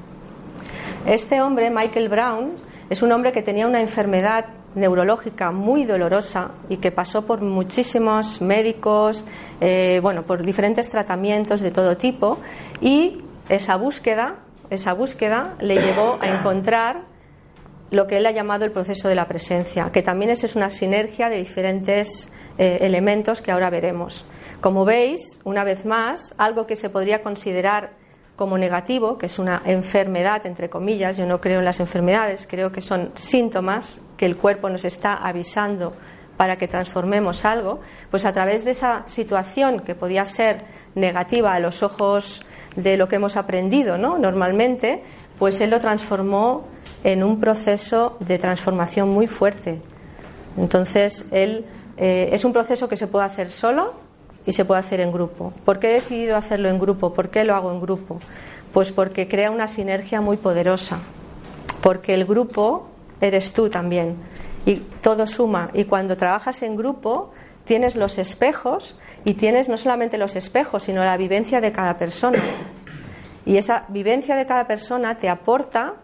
Este 1.07 1.41
hombre, 1.41 1.71
Michael 1.71 2.11
Brown, 2.11 2.51
es 2.91 3.01
un 3.01 3.11
hombre 3.11 3.33
que 3.33 3.41
tenía 3.41 3.67
una 3.67 3.81
enfermedad 3.81 4.45
neurológica 4.75 5.51
muy 5.51 5.87
dolorosa 5.87 6.51
y 6.69 6.77
que 6.77 6.91
pasó 6.91 7.25
por 7.25 7.41
muchísimos 7.41 8.43
médicos, 8.43 9.25
eh, 9.63 9.99
bueno, 10.03 10.25
por 10.25 10.45
diferentes 10.45 10.91
tratamientos 10.91 11.63
de 11.63 11.71
todo 11.71 11.97
tipo 11.97 12.39
y 12.83 13.23
esa 13.49 13.77
búsqueda, 13.77 14.35
esa 14.69 14.93
búsqueda 14.93 15.55
le 15.61 15.77
llevó 15.77 16.19
a 16.21 16.29
encontrar 16.29 17.05
lo 17.91 18.07
que 18.07 18.19
él 18.19 18.27
ha 18.27 18.31
llamado 18.31 18.65
el 18.65 18.71
proceso 18.71 19.09
de 19.09 19.15
la 19.15 19.27
presencia, 19.27 19.91
que 19.93 20.03
también 20.03 20.31
es, 20.31 20.55
una 20.55 20.71
sinergia 20.71 21.29
de 21.29 21.37
diferentes 21.37 22.29
eh, 22.59 22.79
elementos 22.83 23.43
que 23.43 23.51
ahora 23.51 23.71
veremos. 23.71 24.25
Como 24.61 24.85
veis, 24.85 25.41
una 25.45 25.65
vez 25.65 25.85
más, 25.85 26.35
algo 26.39 26.67
que 26.67 26.77
se 26.77 26.91
podría 26.91 27.23
considerar 27.23 27.91
como 28.37 28.57
negativo, 28.57 29.19
que 29.19 29.27
es 29.27 29.39
una 29.39 29.61
enfermedad, 29.67 30.47
entre 30.47 30.71
comillas, 30.71 31.17
yo 31.17 31.27
no 31.27 31.41
creo 31.41 31.59
en 31.59 31.65
las 31.65 31.81
enfermedades, 31.81 32.47
creo 32.49 32.73
que 32.73 32.81
son 32.81 33.13
síntomas 33.15 34.01
que 34.17 34.25
el 34.25 34.37
cuerpo 34.37 34.71
nos 34.71 34.85
está 34.85 35.15
avisando 35.15 35.95
para 36.37 36.57
que 36.57 36.67
transformemos 36.67 37.45
algo, 37.45 37.81
pues 38.11 38.25
a 38.25 38.33
través 38.33 38.65
de 38.65 38.71
esa 38.71 39.05
situación 39.07 39.81
que 39.81 39.95
podía 39.95 40.25
ser 40.25 40.63
negativa 40.95 41.53
a 41.53 41.61
los 41.61 41.83
ojos 41.83 42.43
de 42.77 42.97
lo 42.97 43.09
que 43.09 43.17
hemos 43.17 43.37
aprendido 43.37 43.99
¿no? 43.99 44.17
normalmente, 44.17 45.03
pues 45.39 45.61
él 45.61 45.69
lo 45.69 45.81
transformó 45.81 46.67
en 47.05 47.23
un 47.23 47.41
proceso 47.41 48.17
de 48.21 48.39
transformación 48.39 49.09
muy 49.09 49.27
fuerte. 49.27 49.81
Entonces, 50.57 51.27
él 51.31 51.65
eh, 51.97 52.31
es 52.33 52.45
un 52.45 52.53
proceso 52.53 52.89
que 52.89 52.97
se 52.97 53.07
puede 53.07 53.25
hacer 53.27 53.51
solo, 53.51 53.95
y 54.47 54.53
se 54.53 54.65
puede 54.65 54.81
hacer 54.81 55.01
en 55.01 55.13
grupo. 55.13 55.53
¿Por 55.65 55.79
qué 55.79 55.91
he 55.91 55.95
decidido 55.95 56.37
hacerlo 56.37 56.69
en 56.69 56.79
grupo? 56.79 57.13
¿Por 57.13 57.31
qué 57.31 57.45
lo 57.45 57.55
hago 57.55 57.71
en 57.71 57.81
grupo? 57.81 58.21
Pues 58.73 58.93
porque 58.93 59.29
crea 59.29 59.51
una 59.51 59.67
sinergia 59.67 60.21
muy 60.21 60.37
poderosa, 60.37 60.99
porque 61.83 62.15
el 62.15 62.25
grupo 62.25 62.89
eres 63.21 63.53
tú 63.53 63.69
también 63.69 64.17
y 64.67 64.77
todo 65.03 65.27
suma 65.27 65.71
y 65.75 65.85
cuando 65.85 66.17
trabajas 66.17 66.63
en 66.63 66.77
grupo 66.77 67.33
tienes 67.65 67.97
los 67.97 68.19
espejos 68.19 68.97
y 69.25 69.35
tienes 69.35 69.69
no 69.69 69.77
solamente 69.77 70.19
los 70.19 70.37
espejos, 70.37 70.85
sino 70.85 71.05
la 71.05 71.17
vivencia 71.17 71.61
de 71.61 71.73
cada 71.73 71.99
persona. 71.99 72.39
Y 73.45 73.57
esa 73.57 73.85
vivencia 73.89 74.37
de 74.37 74.47
cada 74.47 74.67
persona 74.67 75.19
te 75.19 75.29
aporta 75.29 75.95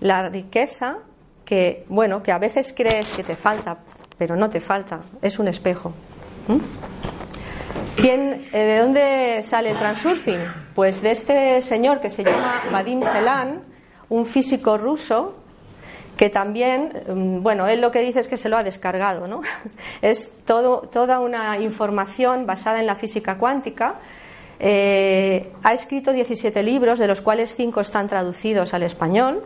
la 0.00 0.28
riqueza 0.28 0.98
que, 1.44 1.84
bueno, 1.88 2.22
que 2.22 2.32
a 2.32 2.38
veces 2.38 2.74
crees 2.76 3.08
que 3.10 3.24
te 3.24 3.34
falta, 3.34 3.78
pero 4.16 4.36
no 4.36 4.50
te 4.50 4.60
falta, 4.60 5.00
es 5.22 5.38
un 5.38 5.48
espejo. 5.48 5.92
¿Quién, 7.96 8.48
eh, 8.52 8.58
¿De 8.58 8.78
dónde 8.78 9.42
sale 9.42 9.70
el 9.70 9.76
transurfing? 9.76 10.40
Pues 10.74 11.02
de 11.02 11.10
este 11.10 11.60
señor 11.60 12.00
que 12.00 12.10
se 12.10 12.24
llama 12.24 12.62
Vadim 12.70 13.02
Zelan, 13.02 13.62
un 14.08 14.24
físico 14.24 14.78
ruso 14.78 15.34
que 16.16 16.30
también, 16.30 17.04
mm, 17.08 17.42
bueno, 17.42 17.68
él 17.68 17.80
lo 17.80 17.90
que 17.90 18.00
dice 18.00 18.20
es 18.20 18.28
que 18.28 18.36
se 18.36 18.48
lo 18.48 18.56
ha 18.56 18.64
descargado, 18.64 19.26
¿no? 19.26 19.40
Es 20.02 20.32
todo, 20.44 20.80
toda 20.92 21.20
una 21.20 21.58
información 21.58 22.44
basada 22.44 22.80
en 22.80 22.86
la 22.86 22.94
física 22.94 23.38
cuántica. 23.38 23.94
Eh, 24.60 25.52
ha 25.62 25.72
escrito 25.72 26.12
17 26.12 26.62
libros, 26.62 26.98
de 26.98 27.06
los 27.06 27.20
cuales 27.20 27.54
5 27.54 27.80
están 27.80 28.08
traducidos 28.08 28.74
al 28.74 28.82
español. 28.82 29.44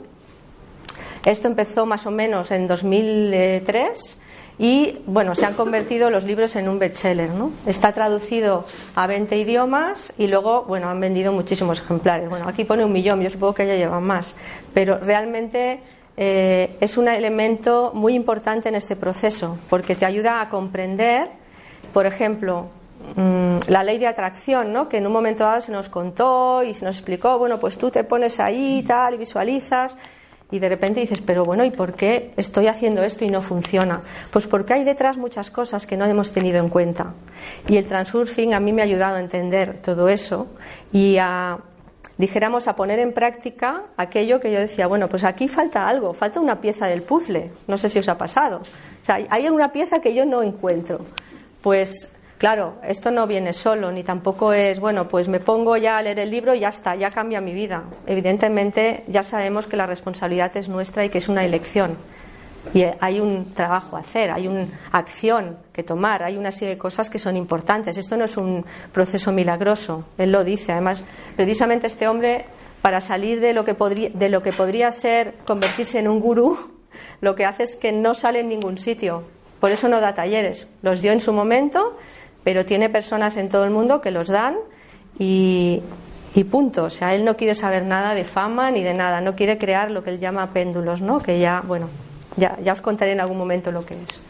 Esto 1.24 1.46
empezó 1.46 1.86
más 1.86 2.06
o 2.06 2.10
menos 2.10 2.50
en 2.50 2.66
2003 2.66 4.18
y 4.58 4.98
bueno, 5.06 5.34
se 5.34 5.46
han 5.46 5.54
convertido 5.54 6.10
los 6.10 6.24
libros 6.24 6.56
en 6.56 6.68
un 6.68 6.78
bestseller, 6.78 7.30
¿no? 7.30 7.52
Está 7.66 7.92
traducido 7.92 8.66
a 8.94 9.06
20 9.06 9.36
idiomas 9.36 10.12
y 10.18 10.26
luego, 10.26 10.64
bueno, 10.64 10.88
han 10.88 11.00
vendido 11.00 11.32
muchísimos 11.32 11.80
ejemplares. 11.80 12.28
Bueno, 12.28 12.48
aquí 12.48 12.64
pone 12.64 12.84
un 12.84 12.92
millón, 12.92 13.20
yo 13.22 13.30
supongo 13.30 13.54
que 13.54 13.66
ya 13.66 13.76
llevan 13.76 14.02
más, 14.04 14.34
pero 14.74 14.98
realmente 14.98 15.80
eh, 16.16 16.76
es 16.80 16.98
un 16.98 17.08
elemento 17.08 17.92
muy 17.94 18.14
importante 18.14 18.68
en 18.68 18.74
este 18.74 18.96
proceso 18.96 19.58
porque 19.70 19.94
te 19.94 20.04
ayuda 20.04 20.40
a 20.40 20.48
comprender, 20.48 21.28
por 21.92 22.04
ejemplo, 22.06 22.66
mm, 23.16 23.68
la 23.68 23.82
ley 23.84 23.98
de 23.98 24.08
atracción, 24.08 24.72
¿no? 24.72 24.88
que 24.88 24.98
en 24.98 25.06
un 25.06 25.12
momento 25.12 25.44
dado 25.44 25.60
se 25.62 25.72
nos 25.72 25.88
contó 25.88 26.62
y 26.62 26.74
se 26.74 26.84
nos 26.84 26.96
explicó, 26.96 27.38
bueno, 27.38 27.58
pues 27.58 27.78
tú 27.78 27.90
te 27.90 28.04
pones 28.04 28.40
ahí 28.40 28.78
y 28.78 28.82
tal 28.82 29.14
y 29.14 29.18
visualizas 29.18 29.96
y 30.52 30.58
de 30.58 30.68
repente 30.68 31.00
dices, 31.00 31.20
pero 31.22 31.44
bueno, 31.44 31.64
¿y 31.64 31.70
por 31.70 31.94
qué 31.94 32.32
estoy 32.36 32.68
haciendo 32.68 33.02
esto 33.02 33.24
y 33.24 33.28
no 33.28 33.40
funciona? 33.40 34.02
Pues 34.30 34.46
porque 34.46 34.74
hay 34.74 34.84
detrás 34.84 35.16
muchas 35.16 35.50
cosas 35.50 35.86
que 35.86 35.96
no 35.96 36.04
hemos 36.04 36.30
tenido 36.32 36.60
en 36.60 36.68
cuenta. 36.68 37.14
Y 37.66 37.78
el 37.78 37.86
transurfing 37.86 38.52
a 38.52 38.60
mí 38.60 38.72
me 38.72 38.82
ha 38.82 38.84
ayudado 38.84 39.16
a 39.16 39.20
entender 39.20 39.80
todo 39.80 40.10
eso 40.10 40.48
y 40.92 41.16
a, 41.16 41.58
dijéramos, 42.18 42.68
a 42.68 42.76
poner 42.76 42.98
en 42.98 43.14
práctica 43.14 43.84
aquello 43.96 44.40
que 44.40 44.52
yo 44.52 44.60
decía, 44.60 44.86
bueno, 44.86 45.08
pues 45.08 45.24
aquí 45.24 45.48
falta 45.48 45.88
algo, 45.88 46.12
falta 46.12 46.38
una 46.38 46.60
pieza 46.60 46.86
del 46.86 47.02
puzzle. 47.02 47.50
No 47.66 47.78
sé 47.78 47.88
si 47.88 47.98
os 47.98 48.08
ha 48.08 48.18
pasado. 48.18 48.58
O 48.58 49.04
sea, 49.06 49.20
hay 49.30 49.48
una 49.48 49.72
pieza 49.72 50.00
que 50.00 50.14
yo 50.14 50.26
no 50.26 50.42
encuentro. 50.42 51.00
Pues 51.62 52.11
Claro, 52.42 52.74
esto 52.82 53.12
no 53.12 53.28
viene 53.28 53.52
solo, 53.52 53.92
ni 53.92 54.02
tampoco 54.02 54.52
es, 54.52 54.80
bueno, 54.80 55.06
pues 55.06 55.28
me 55.28 55.38
pongo 55.38 55.76
ya 55.76 55.98
a 55.98 56.02
leer 56.02 56.18
el 56.18 56.28
libro 56.32 56.52
y 56.52 56.58
ya 56.58 56.70
está, 56.70 56.96
ya 56.96 57.12
cambia 57.12 57.40
mi 57.40 57.54
vida. 57.54 57.84
Evidentemente, 58.04 59.04
ya 59.06 59.22
sabemos 59.22 59.68
que 59.68 59.76
la 59.76 59.86
responsabilidad 59.86 60.56
es 60.56 60.68
nuestra 60.68 61.04
y 61.04 61.08
que 61.08 61.18
es 61.18 61.28
una 61.28 61.44
elección. 61.44 61.96
Y 62.74 62.82
hay 62.98 63.20
un 63.20 63.54
trabajo 63.54 63.96
a 63.96 64.00
hacer, 64.00 64.32
hay 64.32 64.48
una 64.48 64.66
acción 64.90 65.56
que 65.72 65.84
tomar, 65.84 66.24
hay 66.24 66.36
una 66.36 66.50
serie 66.50 66.70
de 66.70 66.78
cosas 66.78 67.10
que 67.10 67.20
son 67.20 67.36
importantes. 67.36 67.96
Esto 67.96 68.16
no 68.16 68.24
es 68.24 68.36
un 68.36 68.66
proceso 68.90 69.30
milagroso, 69.30 70.04
él 70.18 70.32
lo 70.32 70.42
dice. 70.42 70.72
Además, 70.72 71.04
precisamente 71.36 71.86
este 71.86 72.08
hombre, 72.08 72.46
para 72.82 73.00
salir 73.00 73.38
de 73.38 73.52
lo 73.52 73.62
que 73.62 73.74
podría, 73.74 74.10
de 74.10 74.28
lo 74.28 74.42
que 74.42 74.52
podría 74.52 74.90
ser 74.90 75.34
convertirse 75.46 76.00
en 76.00 76.08
un 76.08 76.18
gurú, 76.18 76.58
lo 77.20 77.36
que 77.36 77.44
hace 77.44 77.62
es 77.62 77.76
que 77.76 77.92
no 77.92 78.14
sale 78.14 78.40
en 78.40 78.48
ningún 78.48 78.78
sitio. 78.78 79.22
Por 79.60 79.70
eso 79.70 79.88
no 79.88 80.00
da 80.00 80.12
talleres. 80.12 80.66
Los 80.82 81.02
dio 81.02 81.12
en 81.12 81.20
su 81.20 81.32
momento 81.32 81.96
pero 82.44 82.64
tiene 82.66 82.90
personas 82.90 83.36
en 83.36 83.48
todo 83.48 83.64
el 83.64 83.70
mundo 83.70 84.00
que 84.00 84.10
los 84.10 84.28
dan 84.28 84.56
y, 85.18 85.82
punto. 86.50 86.84
O 86.84 86.90
sea, 86.90 87.14
él 87.14 87.24
no 87.24 87.36
quiere 87.36 87.54
saber 87.54 87.84
nada 87.84 88.14
de 88.14 88.24
fama 88.24 88.70
ni 88.70 88.82
de 88.82 88.94
nada, 88.94 89.20
no 89.20 89.36
quiere 89.36 89.58
crear 89.58 89.90
lo 89.90 90.02
que 90.02 90.10
él 90.10 90.18
llama 90.18 90.52
péndulos, 90.52 91.00
¿no? 91.00 91.20
Que 91.20 91.38
ya, 91.38 91.62
bueno, 91.66 91.88
ya, 92.36 92.58
ya 92.62 92.72
os 92.72 92.80
contaré 92.80 93.12
en 93.12 93.20
algún 93.20 93.38
momento 93.38 93.70
lo 93.70 93.84
que 93.84 93.94
es. 93.94 94.22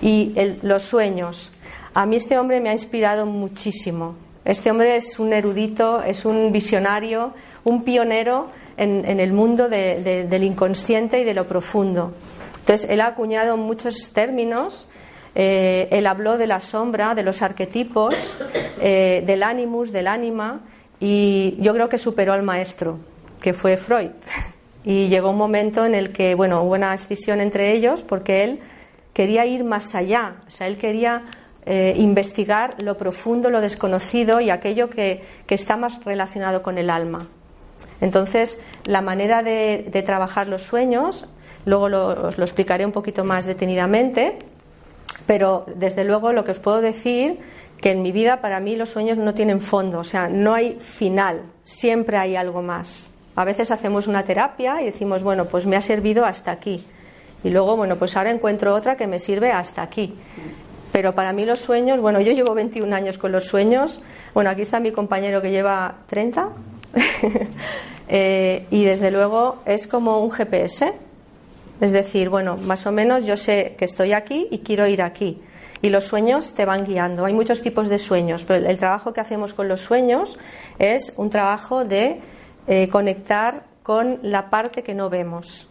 Y 0.00 0.34
los 0.62 0.82
sueños. 0.82 1.52
A 1.94 2.06
mí 2.06 2.16
este 2.16 2.38
hombre 2.38 2.60
me 2.60 2.70
ha 2.70 2.72
inspirado 2.72 3.26
muchísimo. 3.26 4.14
Este 4.44 4.70
hombre 4.70 4.96
es 4.96 5.18
un 5.18 5.32
erudito, 5.32 6.02
es 6.02 6.24
un 6.24 6.50
visionario, 6.50 7.34
un 7.64 7.84
pionero 7.84 8.48
en, 8.76 9.20
el 9.20 9.32
mundo 9.32 9.68
del 9.68 10.42
inconsciente 10.42 11.20
y 11.20 11.24
de 11.24 11.34
lo 11.34 11.46
profundo. 11.46 12.12
Entonces, 12.60 12.88
él 12.88 13.00
ha 13.00 13.08
acuñado 13.08 13.56
muchos 13.56 14.10
términos 14.12 14.88
eh, 15.34 15.88
él 15.90 16.06
habló 16.06 16.36
de 16.36 16.46
la 16.46 16.60
sombra, 16.60 17.14
de 17.14 17.22
los 17.22 17.42
arquetipos, 17.42 18.14
eh, 18.80 19.22
del 19.26 19.42
animus, 19.42 19.92
del 19.92 20.08
ánima, 20.08 20.60
y 20.98 21.56
yo 21.60 21.72
creo 21.74 21.88
que 21.88 21.98
superó 21.98 22.32
al 22.32 22.42
maestro, 22.42 22.98
que 23.40 23.52
fue 23.52 23.76
Freud. 23.76 24.10
Y 24.84 25.08
llegó 25.08 25.30
un 25.30 25.36
momento 25.36 25.84
en 25.84 25.94
el 25.94 26.12
que, 26.12 26.34
bueno, 26.34 26.62
hubo 26.62 26.74
una 26.74 26.94
escisión 26.94 27.40
entre 27.40 27.72
ellos 27.72 28.02
porque 28.02 28.44
él 28.44 28.60
quería 29.12 29.44
ir 29.46 29.64
más 29.64 29.94
allá, 29.94 30.36
o 30.46 30.50
sea, 30.50 30.66
él 30.66 30.78
quería 30.78 31.24
eh, 31.66 31.94
investigar 31.98 32.82
lo 32.82 32.96
profundo, 32.96 33.50
lo 33.50 33.60
desconocido 33.60 34.40
y 34.40 34.50
aquello 34.50 34.88
que, 34.88 35.22
está 35.48 35.76
más 35.76 36.02
relacionado 36.04 36.62
con 36.62 36.78
el 36.78 36.88
alma. 36.88 37.28
Entonces, 38.00 38.58
la 38.84 39.02
manera 39.02 39.42
de, 39.42 40.02
trabajar 40.06 40.46
los 40.46 40.62
sueños, 40.62 41.26
luego 41.66 41.84
os 41.84 42.38
lo 42.38 42.44
explicaré 42.44 42.86
un 42.86 42.92
poquito 42.92 43.24
más 43.24 43.44
detenidamente, 43.44 44.38
pero 45.30 45.64
desde 45.76 46.02
luego 46.02 46.32
lo 46.32 46.42
que 46.42 46.50
os 46.50 46.58
puedo 46.58 46.80
decir 46.80 47.38
que 47.80 47.92
en 47.92 48.02
mi 48.02 48.10
vida 48.10 48.40
para 48.40 48.58
mí 48.58 48.74
los 48.74 48.88
sueños 48.88 49.16
no 49.16 49.32
tienen 49.32 49.60
fondo, 49.60 50.00
o 50.00 50.04
sea, 50.04 50.28
no 50.28 50.54
hay 50.54 50.76
final, 50.80 51.42
siempre 51.62 52.16
hay 52.16 52.34
algo 52.34 52.62
más. 52.62 53.10
A 53.36 53.44
veces 53.44 53.70
hacemos 53.70 54.08
una 54.08 54.24
terapia 54.24 54.82
y 54.82 54.86
decimos, 54.86 55.22
bueno, 55.22 55.44
pues 55.44 55.66
me 55.66 55.76
ha 55.76 55.80
servido 55.82 56.24
hasta 56.24 56.50
aquí. 56.50 56.84
Y 57.44 57.50
luego, 57.50 57.76
bueno, 57.76 57.94
pues 57.94 58.16
ahora 58.16 58.32
encuentro 58.32 58.74
otra 58.74 58.96
que 58.96 59.06
me 59.06 59.20
sirve 59.20 59.52
hasta 59.52 59.82
aquí. 59.82 60.14
Pero 60.90 61.14
para 61.14 61.32
mí 61.32 61.44
los 61.44 61.60
sueños, 61.60 62.00
bueno, 62.00 62.20
yo 62.20 62.32
llevo 62.32 62.52
21 62.52 62.92
años 62.92 63.16
con 63.16 63.30
los 63.30 63.44
sueños. 63.44 64.00
Bueno, 64.34 64.50
aquí 64.50 64.62
está 64.62 64.80
mi 64.80 64.90
compañero 64.90 65.40
que 65.40 65.52
lleva 65.52 65.94
30. 66.08 66.48
Eh, 68.12 68.66
y 68.72 68.82
desde 68.82 69.12
luego 69.12 69.58
es 69.66 69.86
como 69.86 70.18
un 70.18 70.32
GPS. 70.32 70.92
Es 71.80 71.92
decir, 71.92 72.28
bueno, 72.28 72.56
más 72.56 72.86
o 72.86 72.92
menos 72.92 73.24
yo 73.24 73.36
sé 73.36 73.74
que 73.78 73.84
estoy 73.84 74.12
aquí 74.12 74.48
y 74.50 74.58
quiero 74.58 74.86
ir 74.86 75.02
aquí. 75.02 75.40
Y 75.82 75.88
los 75.88 76.04
sueños 76.04 76.52
te 76.54 76.66
van 76.66 76.84
guiando. 76.84 77.24
Hay 77.24 77.32
muchos 77.32 77.62
tipos 77.62 77.88
de 77.88 77.98
sueños, 77.98 78.44
pero 78.44 78.66
el 78.66 78.78
trabajo 78.78 79.14
que 79.14 79.20
hacemos 79.20 79.54
con 79.54 79.66
los 79.66 79.80
sueños 79.80 80.38
es 80.78 81.14
un 81.16 81.30
trabajo 81.30 81.86
de 81.86 82.20
eh, 82.66 82.88
conectar 82.88 83.64
con 83.82 84.18
la 84.22 84.50
parte 84.50 84.82
que 84.82 84.94
no 84.94 85.08
vemos. 85.08 85.66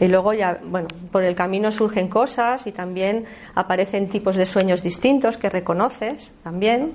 Y 0.00 0.08
luego 0.08 0.32
ya, 0.32 0.58
bueno, 0.64 0.88
por 1.12 1.22
el 1.22 1.36
camino 1.36 1.70
surgen 1.70 2.08
cosas 2.08 2.66
y 2.66 2.72
también 2.72 3.24
aparecen 3.54 4.08
tipos 4.08 4.34
de 4.34 4.46
sueños 4.46 4.82
distintos 4.82 5.36
que 5.36 5.48
reconoces 5.48 6.34
también. 6.42 6.92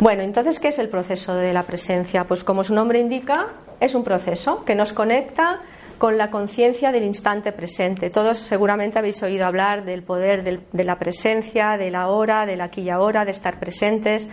Bueno, 0.00 0.22
entonces, 0.22 0.58
¿qué 0.58 0.68
es 0.68 0.78
el 0.78 0.88
proceso 0.88 1.34
de 1.34 1.52
la 1.52 1.64
presencia? 1.64 2.24
Pues 2.24 2.44
como 2.44 2.64
su 2.64 2.74
nombre 2.74 2.98
indica, 2.98 3.48
es 3.78 3.94
un 3.94 4.04
proceso 4.04 4.64
que 4.64 4.74
nos 4.74 4.94
conecta 4.94 5.60
con 6.02 6.18
la 6.18 6.32
conciencia 6.32 6.90
del 6.90 7.04
instante 7.04 7.52
presente. 7.52 8.10
Todos 8.10 8.36
seguramente 8.38 8.98
habéis 8.98 9.22
oído 9.22 9.46
hablar 9.46 9.84
del 9.84 10.02
poder 10.02 10.42
de 10.42 10.84
la 10.84 10.98
presencia, 10.98 11.78
de 11.78 11.92
la 11.92 12.08
hora, 12.08 12.44
del 12.44 12.60
aquí 12.60 12.80
y 12.80 12.90
ahora, 12.90 13.24
de 13.24 13.30
estar 13.30 13.60
presentes, 13.60 14.26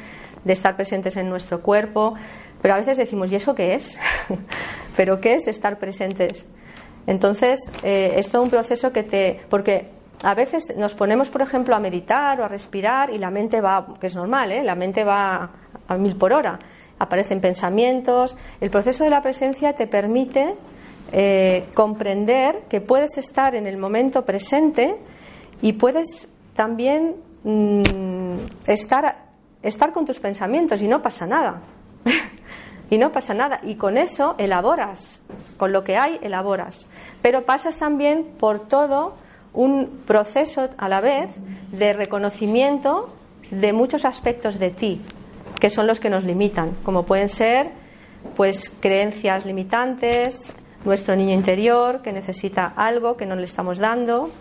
de 0.44 0.52
estar 0.52 0.76
presentes 0.76 1.16
en 1.16 1.30
nuestro 1.30 1.62
cuerpo. 1.62 2.16
Pero 2.60 2.74
a 2.74 2.78
veces 2.78 2.98
decimos, 2.98 3.32
¿y 3.32 3.36
eso 3.36 3.54
qué 3.54 3.76
es? 3.76 4.00
¿Pero 4.98 5.22
qué 5.22 5.36
es 5.36 5.46
estar 5.46 5.78
presentes? 5.78 6.44
Entonces, 7.06 7.60
eh, 7.84 8.14
es 8.16 8.32
todo 8.32 8.42
un 8.42 8.50
proceso 8.50 8.92
que 8.92 9.04
te. 9.04 9.40
Porque 9.48 9.92
a 10.24 10.34
veces 10.34 10.76
nos 10.76 10.96
ponemos, 10.96 11.30
por 11.30 11.44
ejemplo, 11.44 11.76
a 11.76 11.80
meditar 11.80 12.42
o 12.42 12.46
a 12.46 12.48
respirar 12.48 13.12
y 13.12 13.20
la 13.20 13.30
mente 13.30 13.62
va, 13.62 13.94
que 14.02 14.08
es 14.08 14.16
normal, 14.16 14.52
¿eh? 14.54 14.64
la 14.64 14.74
mente 14.74 15.04
va 15.04 15.52
a 15.88 15.98
mil 15.98 16.16
por 16.16 16.34
hora. 16.34 16.58
Aparecen 16.98 17.40
pensamientos. 17.42 18.36
El 18.60 18.72
proceso 18.72 19.04
de 19.04 19.12
la 19.12 19.22
presencia 19.22 19.74
te 19.74 19.86
permite 19.86 20.56
eh, 21.12 21.66
comprender 21.74 22.64
que 22.70 22.82
puedes 22.82 23.18
estar 23.18 23.56
en 23.56 23.68
el 23.68 23.78
momento 23.78 24.26
presente 24.26 24.96
y 25.62 25.74
puedes 25.74 26.28
también 26.56 27.16
mm, 27.44 28.36
estar, 28.68 29.18
estar 29.64 29.92
con 29.92 30.06
tus 30.06 30.20
pensamientos 30.20 30.82
y 30.82 30.88
no 30.88 31.02
pasa 31.02 31.26
nada. 31.26 31.62
y 32.90 32.98
no 32.98 33.12
pasa 33.12 33.34
nada. 33.34 33.60
Y 33.64 33.76
con 33.76 33.98
eso 33.98 34.36
elaboras, 34.38 35.22
con 35.58 35.72
lo 35.72 35.84
que 35.84 35.98
hay 35.98 36.20
elaboras. 36.22 36.88
Pero 37.22 37.46
pasas 37.46 37.78
también 37.78 38.26
por 38.40 38.60
todo 38.68 39.16
un 39.54 40.04
proceso 40.06 40.70
a 40.78 40.90
la 40.90 41.02
vez 41.02 41.30
de 41.72 41.94
reconocimiento 41.94 43.14
de 43.52 43.74
muchos 43.74 44.06
aspectos 44.06 44.60
de 44.60 44.70
ti, 44.70 45.02
que 45.60 45.70
son 45.70 45.88
los 45.88 46.00
que 46.00 46.10
nos 46.10 46.24
limitan, 46.24 46.72
como 46.84 47.04
pueden 47.04 47.30
ser 47.30 47.72
pues 48.36 48.70
creencias 48.70 49.46
limitantes, 49.46 50.52
nuestro 50.86 51.16
niño 51.16 51.34
interior 51.34 52.02
que 52.02 52.12
necesita 52.12 52.74
algo 52.76 53.18
que 53.18 53.26
no 53.26 53.36
le 53.36 53.44
estamos 53.44 53.78
dando, 53.78 54.32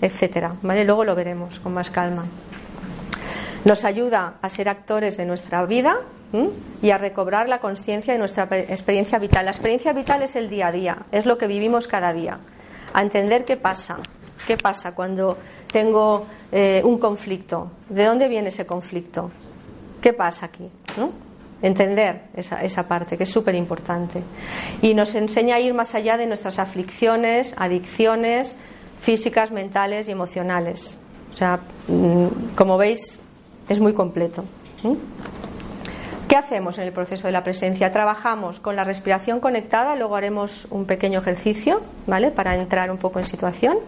etcétera. 0.00 0.56
¿Vale? 0.62 0.84
Luego 0.84 1.04
lo 1.04 1.14
veremos 1.14 1.60
con 1.60 1.74
más 1.74 1.90
calma. 1.90 2.24
Nos 3.64 3.84
ayuda 3.84 4.34
a 4.42 4.50
ser 4.50 4.68
actores 4.68 5.16
de 5.16 5.24
nuestra 5.24 5.64
vida 5.64 6.00
y 6.82 6.90
a 6.90 6.98
recobrar 6.98 7.48
la 7.48 7.60
conciencia 7.60 8.12
de 8.12 8.18
nuestra 8.18 8.48
experiencia 8.50 9.18
vital. 9.18 9.44
La 9.44 9.52
experiencia 9.52 9.92
vital 9.92 10.22
es 10.22 10.36
el 10.36 10.50
día 10.50 10.68
a 10.68 10.72
día, 10.72 10.98
es 11.12 11.26
lo 11.26 11.38
que 11.38 11.46
vivimos 11.46 11.86
cada 11.86 12.12
día. 12.12 12.38
A 12.92 13.02
entender 13.02 13.44
qué 13.44 13.56
pasa, 13.56 13.98
qué 14.46 14.56
pasa 14.56 14.94
cuando 14.94 15.38
tengo 15.70 16.26
eh, 16.52 16.82
un 16.84 16.98
conflicto, 16.98 17.70
de 17.88 18.04
dónde 18.04 18.28
viene 18.28 18.48
ese 18.48 18.66
conflicto, 18.66 19.30
qué 20.00 20.12
pasa 20.12 20.46
aquí. 20.46 20.68
Entender 21.64 22.24
esa, 22.36 22.86
parte, 22.86 23.16
que 23.16 23.22
es 23.22 23.30
súper 23.30 23.54
importante. 23.54 24.22
Y 24.82 24.92
nos 24.92 25.14
enseña 25.14 25.56
a 25.56 25.60
ir 25.60 25.72
más 25.72 25.94
allá 25.94 26.18
de 26.18 26.26
nuestras 26.26 26.58
aflicciones, 26.58 27.54
adicciones 27.56 28.54
físicas, 29.00 29.50
mentales 29.50 30.06
y 30.08 30.10
emocionales. 30.10 31.00
O 31.32 31.36
sea, 31.38 31.60
mm, 31.88 32.54
como 32.54 32.76
veis, 32.76 33.22
es 33.66 33.80
muy 33.80 33.94
completo. 33.94 34.44
¿Qué 36.28 36.36
hacemos 36.36 36.76
en 36.76 36.84
el 36.84 36.92
proceso 36.92 37.28
de 37.28 37.32
la 37.32 37.42
presencia? 37.42 37.90
Trabajamos 37.90 38.60
con 38.60 38.76
la 38.76 38.84
respiración 38.84 39.40
conectada, 39.40 39.96
luego 39.96 40.16
haremos 40.16 40.66
un 40.70 40.84
pequeño 40.84 41.20
ejercicio, 41.20 41.80
¿vale? 42.06 42.30
Para 42.30 42.56
entrar 42.56 42.90
un 42.90 42.98
poco 42.98 43.20
en 43.20 43.24
situación. 43.24 43.78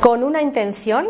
Con 0.00 0.24
una 0.24 0.40
intención, 0.40 1.06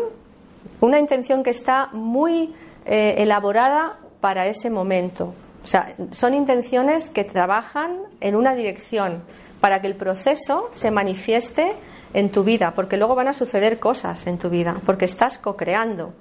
una 0.81 0.99
intención 0.99 1.41
que 1.41 1.51
está 1.51 1.87
muy 1.93 2.53
eh, 2.85 3.15
elaborada 3.19 3.99
para 4.23 4.47
ese 4.47 4.69
momento. 4.69 5.33
O 5.65 5.67
sea, 5.67 5.95
son 6.11 6.33
intenciones 6.33 7.09
que 7.09 7.25
trabajan 7.25 7.97
en 8.21 8.37
una 8.37 8.55
dirección 8.55 9.21
para 9.59 9.81
que 9.81 9.87
el 9.87 9.95
proceso 9.95 10.69
se 10.71 10.91
manifieste 10.91 11.73
en 12.13 12.29
tu 12.29 12.45
vida, 12.45 12.71
porque 12.73 12.95
luego 12.95 13.15
van 13.15 13.27
a 13.27 13.33
suceder 13.33 13.79
cosas 13.79 14.25
en 14.27 14.37
tu 14.37 14.49
vida, 14.49 14.77
porque 14.85 15.03
estás 15.03 15.37
co-creando. 15.37 16.13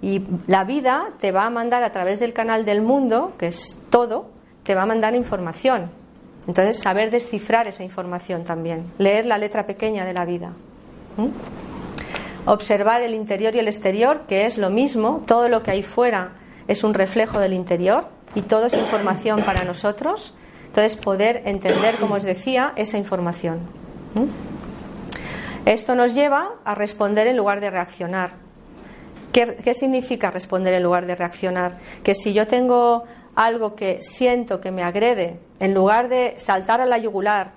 Y 0.00 0.22
la 0.46 0.62
vida 0.62 1.08
te 1.18 1.32
va 1.32 1.44
a 1.44 1.50
mandar 1.50 1.82
a 1.82 1.90
través 1.90 2.20
del 2.20 2.32
canal 2.32 2.64
del 2.64 2.82
mundo, 2.82 3.32
que 3.36 3.48
es 3.48 3.76
todo, 3.90 4.28
te 4.62 4.76
va 4.76 4.82
a 4.82 4.86
mandar 4.86 5.16
información. 5.16 5.90
Entonces, 6.46 6.78
saber 6.78 7.10
descifrar 7.10 7.66
esa 7.66 7.82
información 7.82 8.44
también, 8.44 8.84
leer 8.98 9.26
la 9.26 9.38
letra 9.38 9.66
pequeña 9.66 10.04
de 10.04 10.12
la 10.12 10.24
vida. 10.24 10.52
Observar 12.46 13.02
el 13.02 13.12
interior 13.12 13.56
y 13.56 13.58
el 13.58 13.66
exterior, 13.66 14.20
que 14.28 14.46
es 14.46 14.56
lo 14.56 14.70
mismo, 14.70 15.24
todo 15.26 15.48
lo 15.48 15.64
que 15.64 15.72
hay 15.72 15.82
fuera 15.82 16.34
es 16.70 16.84
un 16.84 16.94
reflejo 16.94 17.40
del 17.40 17.52
interior 17.52 18.06
y 18.36 18.42
todo 18.42 18.66
es 18.66 18.74
información 18.74 19.42
para 19.42 19.64
nosotros. 19.64 20.34
Entonces, 20.66 20.96
poder 20.96 21.42
entender, 21.46 21.96
como 21.96 22.14
os 22.14 22.22
decía, 22.22 22.74
esa 22.76 22.96
información. 22.96 23.58
Esto 25.66 25.96
nos 25.96 26.14
lleva 26.14 26.52
a 26.64 26.76
responder 26.76 27.26
en 27.26 27.36
lugar 27.36 27.60
de 27.60 27.70
reaccionar. 27.70 28.34
¿Qué, 29.32 29.74
significa 29.74 30.30
responder 30.30 30.72
en 30.74 30.84
lugar 30.84 31.06
de 31.06 31.16
reaccionar? 31.16 31.78
Que 32.04 32.14
si 32.14 32.32
yo 32.32 32.46
tengo 32.46 33.02
algo 33.34 33.74
que 33.74 34.00
siento 34.00 34.60
que 34.60 34.70
me 34.70 34.84
agrede, 34.84 35.40
en 35.58 35.74
lugar 35.74 36.08
de 36.08 36.34
saltar 36.36 36.80
a 36.80 36.86
la 36.86 36.98
yugular 36.98 37.50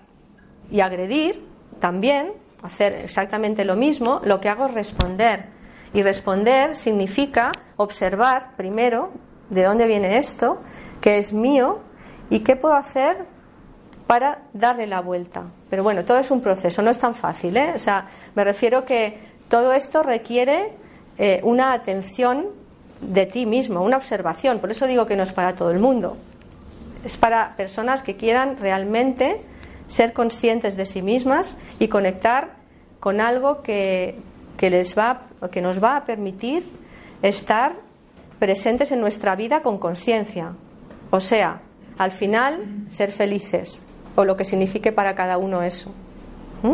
y 0.72 0.80
agredir, 0.80 1.46
también 1.80 2.34
hacer 2.64 2.94
exactamente 2.94 3.64
lo 3.64 3.76
mismo, 3.76 4.22
lo 4.24 4.42
que 4.42 4.50
hago 4.50 4.66
es 4.66 4.74
responder. 4.74 5.53
Y 5.94 6.02
responder 6.02 6.76
significa 6.76 7.52
observar 7.78 8.56
primero 8.58 9.12
de 9.50 9.64
dónde 9.64 9.86
viene 9.86 10.18
esto, 10.18 10.60
que 11.02 11.18
es 11.18 11.34
mío, 11.34 11.80
y 12.30 12.40
qué 12.40 12.56
puedo 12.56 12.76
hacer 12.76 13.26
para 14.08 14.40
darle 14.54 14.88
la 14.88 15.02
vuelta. 15.02 15.44
Pero 15.70 15.84
bueno, 15.84 16.04
todo 16.06 16.20
es 16.20 16.32
un 16.32 16.42
proceso, 16.42 16.82
no 16.82 16.92
es 16.92 16.98
tan 16.98 17.16
fácil. 17.16 17.56
¿eh? 17.58 17.74
O 17.76 17.80
sea, 17.80 18.08
me 18.36 18.44
refiero 18.44 18.86
que 18.86 19.18
todo 19.50 19.74
esto 19.74 20.04
requiere 20.04 20.74
eh, 21.18 21.42
una 21.44 21.74
atención 21.74 22.48
de 23.02 23.26
ti 23.26 23.46
mismo, 23.46 23.82
una 23.82 23.98
observación. 23.98 24.60
Por 24.60 24.72
eso 24.72 24.88
digo 24.88 25.06
que 25.06 25.16
no 25.16 25.24
es 25.24 25.32
para 25.32 25.56
todo 25.56 25.72
el 25.72 25.80
mundo. 25.80 26.18
Es 27.04 27.18
para 27.18 27.56
personas 27.56 28.02
que 28.02 28.16
quieran 28.16 28.58
realmente 28.58 29.42
ser 29.88 30.14
conscientes 30.14 30.78
de 30.78 30.86
sí 30.86 31.02
mismas 31.02 31.58
y 31.80 31.88
conectar 31.88 32.52
con 33.00 33.20
algo 33.20 33.62
que, 33.62 34.18
que, 34.58 34.70
les 34.70 34.98
va, 34.98 35.24
que 35.50 35.62
nos 35.62 35.84
va 35.84 35.98
a 35.98 36.06
permitir 36.06 36.64
estar 37.22 37.74
presentes 38.40 38.92
en 38.92 39.02
nuestra 39.02 39.36
vida 39.36 39.62
con 39.62 39.78
conciencia. 39.78 40.54
O 41.12 41.20
sea, 41.20 41.62
al 41.98 42.12
final, 42.12 42.86
ser 42.90 43.12
felices, 43.12 43.82
o 44.16 44.26
lo 44.26 44.36
que 44.36 44.46
signifique 44.46 44.92
para 44.92 45.16
cada 45.16 45.38
uno 45.38 45.62
eso. 45.62 45.92
¿Mm? 46.62 46.74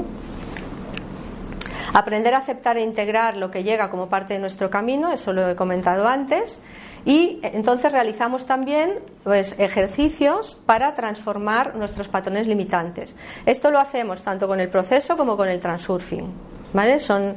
Aprender 1.94 2.34
a 2.36 2.38
aceptar 2.38 2.78
e 2.78 2.82
integrar 2.82 3.36
lo 3.36 3.50
que 3.50 3.64
llega 3.64 3.90
como 3.90 4.10
parte 4.10 4.36
de 4.36 4.40
nuestro 4.40 4.70
camino, 4.70 5.12
eso 5.12 5.34
lo 5.34 5.50
he 5.50 5.56
comentado 5.56 6.08
antes, 6.08 6.62
y 7.06 7.40
entonces 7.42 7.92
realizamos 7.92 8.46
también 8.46 9.00
pues, 9.24 9.60
ejercicios 9.60 10.58
para 10.66 10.94
transformar 10.96 11.76
nuestros 11.76 12.08
patrones 12.08 12.48
limitantes. 12.48 13.16
Esto 13.46 13.72
lo 13.72 13.80
hacemos 13.80 14.22
tanto 14.22 14.48
con 14.48 14.60
el 14.60 14.70
proceso 14.70 15.18
como 15.18 15.36
con 15.36 15.48
el 15.48 15.60
transurfing. 15.60 16.32
¿vale? 16.74 17.00
Son 17.00 17.36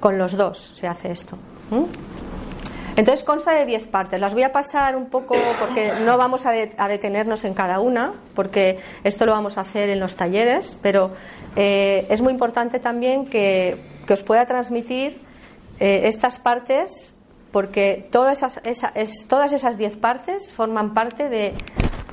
con 0.00 0.18
los 0.18 0.36
dos 0.36 0.72
se 0.76 0.86
hace 0.86 1.10
esto. 1.10 1.38
Entonces 2.96 3.24
consta 3.24 3.52
de 3.52 3.64
10 3.64 3.86
partes. 3.86 4.20
Las 4.20 4.34
voy 4.34 4.42
a 4.42 4.50
pasar 4.50 4.96
un 4.96 5.06
poco 5.06 5.36
porque 5.60 5.92
no 6.04 6.18
vamos 6.18 6.46
a, 6.46 6.50
detenernos 6.52 7.44
en 7.44 7.54
cada 7.54 7.78
una, 7.78 8.14
porque 8.34 8.80
esto 9.04 9.24
lo 9.24 9.32
vamos 9.32 9.56
a 9.56 9.60
hacer 9.60 9.88
en 9.88 10.00
los 10.00 10.16
talleres, 10.16 10.76
pero 10.82 11.12
eh, 11.54 12.06
es 12.10 12.20
muy 12.20 12.32
importante 12.32 12.80
también 12.80 13.26
que, 13.26 13.96
os 14.10 14.22
pueda 14.22 14.46
transmitir 14.46 15.20
eh, 15.78 16.08
estas 16.08 16.38
partes 16.38 17.14
porque 17.52 18.08
todas 18.10 18.42
esas, 18.64 19.26
todas 19.28 19.52
esas 19.52 19.76
diez 19.78 19.96
partes 19.96 20.52
forman 20.52 20.94
parte 20.94 21.28
de, 21.28 21.54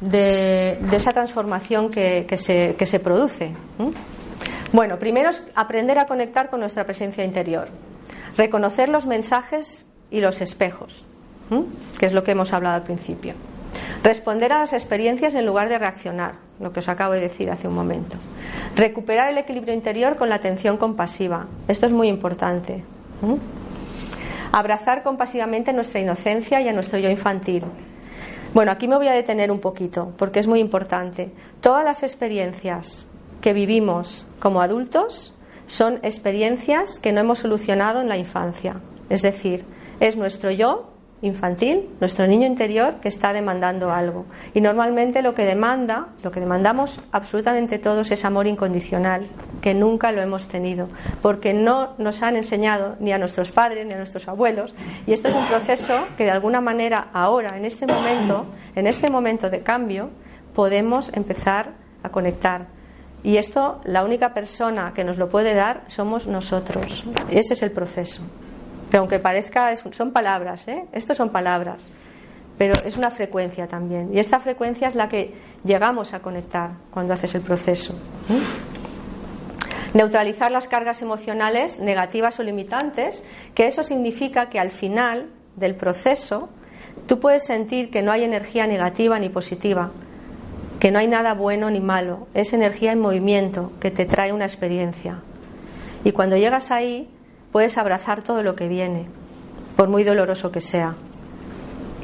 de, 0.02 0.78
esa 0.92 1.12
transformación 1.12 1.90
que, 1.90 2.28
se, 2.38 2.76
que 2.78 2.86
se, 2.86 3.00
produce. 3.00 3.54
Bueno, 4.72 5.00
primero 5.00 5.30
es 5.30 5.42
aprender 5.56 6.00
a 6.00 6.06
conectar 6.06 6.50
con 6.50 6.60
nuestra 6.60 6.84
presencia 6.84 7.24
interior, 7.24 7.70
reconocer 8.38 8.90
los 8.90 9.06
mensajes 9.06 9.86
y 10.12 10.22
los 10.22 10.42
espejos, 10.42 11.06
que 12.00 12.06
es 12.06 12.14
lo 12.14 12.24
que 12.24 12.32
hemos 12.32 12.54
hablado 12.54 12.76
al 12.76 12.84
principio. 12.84 13.34
Responder 14.04 14.54
a 14.54 14.60
las 14.60 14.74
experiencias 14.74 15.36
en 15.36 15.46
lugar 15.46 15.70
de 15.70 15.80
reaccionar, 15.80 16.36
lo 16.60 16.72
que 16.72 16.80
os 16.80 16.88
acabo 16.88 17.14
de 17.14 17.22
decir 17.22 17.50
hace 17.50 17.68
un 17.68 17.74
momento. 17.74 18.18
Recuperar 18.76 19.30
el 19.30 19.38
equilibrio 19.38 19.74
interior 19.74 20.16
con 20.16 20.30
la 20.30 20.36
atención 20.36 20.78
compasiva. 20.78 21.48
Esto 21.68 21.86
es 21.86 21.92
muy 21.92 22.08
importante. 22.08 22.84
Abrazar 24.52 25.04
compasivamente 25.04 25.74
nuestra 25.74 26.00
inocencia 26.00 26.62
y 26.62 26.68
a 26.68 26.74
nuestro 26.74 27.00
yo 27.00 27.10
infantil. 27.10 27.64
Bueno, 28.54 28.72
aquí 28.72 28.88
me 28.88 28.96
voy 28.96 29.08
a 29.08 29.14
detener 29.14 29.52
un 29.52 29.60
poquito 29.60 30.14
porque 30.18 30.40
es 30.40 30.48
muy 30.48 30.60
importante. 30.60 31.32
Todas 31.60 31.84
las 31.84 32.04
experiencias 32.04 33.08
que 33.42 33.54
vivimos 33.54 34.28
como 34.40 34.62
adultos 34.62 35.34
son 35.66 36.00
experiencias 36.04 37.00
que 37.00 37.12
no 37.12 37.22
hemos 37.22 37.40
solucionado 37.40 38.02
en 38.02 38.10
la 38.10 38.18
infancia. 38.18 38.82
Es 39.10 39.22
decir, 39.22 39.66
es 40.00 40.18
nuestro 40.18 40.52
yo 40.52 40.92
infantil, 41.22 41.90
nuestro 42.00 42.28
niño 42.28 42.46
interior 42.46 42.96
que 42.96 43.08
está 43.08 43.34
demandando 43.34 43.92
algo. 43.92 44.26
Y 44.54 44.62
normalmente 44.62 45.22
lo 45.22 45.34
que 45.34 45.46
demanda, 45.46 46.08
lo 46.24 46.32
que 46.32 46.40
demandamos 46.40 47.02
absolutamente 47.12 47.80
todos 47.80 48.12
es 48.12 48.26
amor 48.26 48.48
incondicional, 48.48 49.26
que 49.62 49.74
nunca 49.74 50.12
lo 50.12 50.22
hemos 50.22 50.48
tenido, 50.48 50.88
porque 51.22 51.54
no 51.54 51.94
nos 51.98 52.22
han 52.22 52.36
enseñado 52.36 52.96
ni 53.00 53.12
a 53.12 53.18
nuestros 53.18 53.52
padres 53.52 53.86
ni 53.86 53.94
a 53.94 53.98
nuestros 53.98 54.28
abuelos. 54.28 54.74
Y 55.08 55.14
esto 55.14 55.30
es 55.30 55.36
un 55.36 55.46
proceso 55.46 56.08
que 56.18 56.26
de 56.26 56.32
alguna 56.32 56.62
manera 56.62 57.08
ahora, 57.14 57.58
en 57.58 57.66
este 57.66 57.88
momento, 57.88 58.46
en 58.76 58.88
este 58.88 59.10
momento 59.10 59.50
de 59.50 59.62
cambio, 59.62 60.10
podemos 60.54 61.12
empezar 61.14 61.72
a 62.04 62.10
conectar. 62.10 62.75
Y 63.26 63.38
esto, 63.38 63.82
la 63.84 64.06
única 64.06 64.34
persona 64.34 64.94
que 64.94 65.04
nos 65.04 65.18
lo 65.18 65.28
puede 65.28 65.54
dar 65.54 65.82
somos 65.88 66.28
nosotros. 66.28 67.04
Ese 67.30 67.56
es 67.56 67.62
el 67.64 67.72
proceso 67.72 68.22
aunque 68.98 69.20
parezca, 69.20 69.76
son 69.76 70.12
palabras, 70.12 70.68
¿eh? 70.68 70.86
Estos 70.92 71.18
son 71.18 71.30
palabras, 71.30 71.88
pero 72.58 72.74
es 72.86 72.98
una 72.98 73.12
frecuencia 73.12 73.68
también. 73.68 74.14
Y 74.14 74.20
esta 74.20 74.40
frecuencia 74.40 74.88
es 74.88 74.96
la 74.96 75.08
que 75.08 75.34
llegamos 75.64 76.14
a 76.14 76.20
conectar 76.20 76.72
cuando 76.92 77.14
haces 77.14 77.36
el 77.36 77.42
proceso. 77.42 77.96
Neutralizar 79.94 80.52
las 80.52 80.68
cargas 80.68 81.02
emocionales 81.02 81.80
negativas 81.80 82.40
o 82.40 82.44
limitantes, 82.44 83.24
que 83.54 83.68
eso 83.68 83.84
significa 83.84 84.50
que 84.50 84.60
al 84.60 84.72
final 84.72 85.30
del 85.56 85.76
proceso 85.76 86.50
tú 87.08 87.20
puedes 87.20 87.46
sentir 87.46 87.90
que 87.90 88.02
no 88.02 88.12
hay 88.12 88.24
energía 88.24 88.68
negativa 88.68 89.20
ni 89.20 89.30
positiva, 89.30 89.92
que 90.80 90.92
no 90.92 91.00
hay 91.00 91.08
nada 91.08 91.34
bueno 91.34 91.70
ni 91.70 91.80
malo, 91.80 92.28
es 92.34 92.54
energía 92.54 92.92
en 92.92 93.00
movimiento 93.00 93.72
que 93.80 93.92
te 93.92 94.06
trae 94.06 94.34
una 94.34 94.46
experiencia. 94.46 95.20
Y 96.04 96.12
cuando 96.12 96.38
llegas 96.38 96.72
ahí, 96.72 97.10
puedes 97.52 97.78
abrazar 97.78 98.22
todo 98.22 98.44
lo 98.44 98.56
que 98.56 98.68
viene, 98.68 99.08
por 99.76 99.90
muy 99.90 100.04
doloroso 100.04 100.52
que 100.52 100.62
sea. 100.62 100.96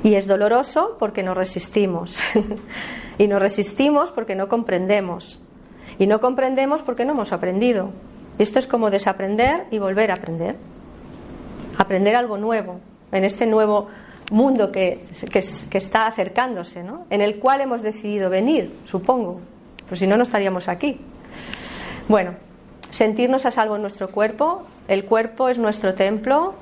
Y 0.03 0.15
es 0.15 0.27
doloroso 0.27 0.95
porque 0.99 1.23
nos 1.23 1.37
resistimos. 1.37 2.23
y 3.17 3.27
nos 3.27 3.41
resistimos 3.41 4.11
porque 4.11 4.35
no 4.35 4.47
comprendemos. 4.47 5.39
Y 5.99 6.07
no 6.07 6.19
comprendemos 6.19 6.81
porque 6.81 7.05
no 7.05 7.11
hemos 7.11 7.33
aprendido. 7.33 7.91
Esto 8.39 8.57
es 8.57 8.65
como 8.65 8.89
desaprender 8.89 9.65
y 9.69 9.77
volver 9.77 10.09
a 10.09 10.15
aprender. 10.15 10.55
Aprender 11.77 12.15
algo 12.15 12.37
nuevo 12.37 12.79
en 13.11 13.23
este 13.23 13.45
nuevo 13.45 13.87
mundo 14.31 14.71
que, 14.71 15.05
que, 15.29 15.77
está 15.77 16.07
acercándose, 16.07 16.83
¿no? 16.83 17.05
en 17.09 17.21
el 17.21 17.37
cual 17.37 17.61
hemos 17.61 17.83
decidido 17.83 18.29
venir, 18.29 18.73
supongo. 18.85 19.41
Pues 19.87 19.99
si 19.99 20.07
no, 20.07 20.17
no 20.17 20.23
estaríamos 20.23 20.69
aquí. 20.69 21.01
Bueno, 22.07 22.35
sentirnos 22.91 23.45
a 23.45 23.51
salvo 23.51 23.75
en 23.75 23.81
nuestro 23.81 24.09
cuerpo. 24.09 24.63
El 24.87 25.05
cuerpo 25.05 25.49
es 25.49 25.59
nuestro 25.59 25.93
templo, 25.93 26.55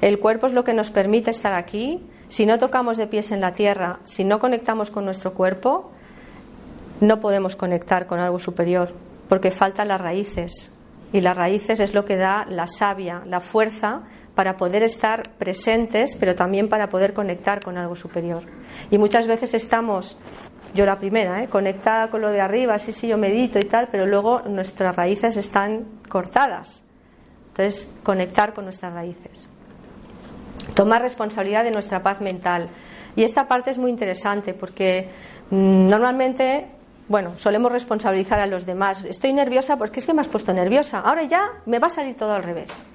el 0.00 0.18
cuerpo 0.18 0.46
es 0.46 0.52
lo 0.52 0.64
que 0.64 0.74
nos 0.74 0.90
permite 0.90 1.30
estar 1.30 1.52
aquí. 1.52 2.02
Si 2.28 2.46
no 2.46 2.58
tocamos 2.58 2.96
de 2.96 3.06
pies 3.06 3.30
en 3.30 3.42
la 3.42 3.52
tierra, 3.52 4.00
si 4.04 4.24
no 4.24 4.38
conectamos 4.38 4.90
con 4.90 5.04
nuestro 5.04 5.34
cuerpo, 5.34 5.90
no 7.00 7.20
podemos 7.20 7.56
conectar 7.56 8.06
con 8.06 8.20
algo 8.20 8.38
superior, 8.38 8.94
porque 9.28 9.50
faltan 9.50 9.88
las 9.88 10.00
raíces. 10.00 10.72
Y 11.12 11.20
las 11.20 11.36
raíces 11.36 11.78
es 11.80 11.92
lo 11.92 12.06
que 12.06 12.16
da 12.16 12.46
la 12.48 12.66
savia, 12.66 13.22
la 13.26 13.40
fuerza 13.40 14.02
para 14.34 14.56
poder 14.56 14.82
estar 14.82 15.22
presentes, 15.38 16.16
pero 16.16 16.34
también 16.34 16.68
para 16.68 16.88
poder 16.88 17.12
conectar 17.12 17.62
con 17.62 17.76
algo 17.76 17.96
superior. 17.96 18.42
Y 18.90 18.98
muchas 18.98 19.26
veces 19.26 19.54
estamos 19.54 20.16
yo 20.74 20.86
la 20.86 20.98
primera, 20.98 21.42
¿eh? 21.42 21.48
conectada 21.48 22.08
con 22.08 22.22
lo 22.22 22.30
de 22.30 22.40
arriba, 22.40 22.78
sí, 22.78 22.92
sí, 22.92 23.08
yo 23.08 23.18
medito 23.18 23.58
y 23.58 23.64
tal, 23.64 23.88
pero 23.90 24.06
luego 24.06 24.42
nuestras 24.46 24.96
raíces 24.96 25.36
están 25.36 25.84
cortadas. 26.08 26.82
Entonces, 27.48 27.88
conectar 28.02 28.54
con 28.54 28.64
nuestras 28.64 28.94
raíces. 28.94 29.48
Tomar 30.74 31.02
responsabilidad 31.02 31.64
de 31.64 31.70
nuestra 31.70 32.02
paz 32.02 32.22
mental. 32.22 32.70
Y 33.14 33.24
esta 33.24 33.46
parte 33.46 33.70
es 33.70 33.76
muy 33.76 33.90
interesante 33.90 34.54
porque 34.54 35.08
mm, 35.50 35.88
normalmente, 35.88 36.68
bueno, 37.08 37.34
solemos 37.36 37.70
responsabilizar 37.70 38.40
a 38.40 38.46
los 38.46 38.64
demás. 38.64 39.04
Estoy 39.04 39.34
nerviosa 39.34 39.76
porque 39.76 40.00
es 40.00 40.06
que 40.06 40.14
me 40.14 40.22
has 40.22 40.28
puesto 40.28 40.54
nerviosa. 40.54 41.00
Ahora 41.00 41.24
ya 41.24 41.50
me 41.66 41.78
va 41.78 41.88
a 41.88 41.90
salir 41.90 42.16
todo 42.16 42.32
al 42.32 42.42
revés. 42.42 42.86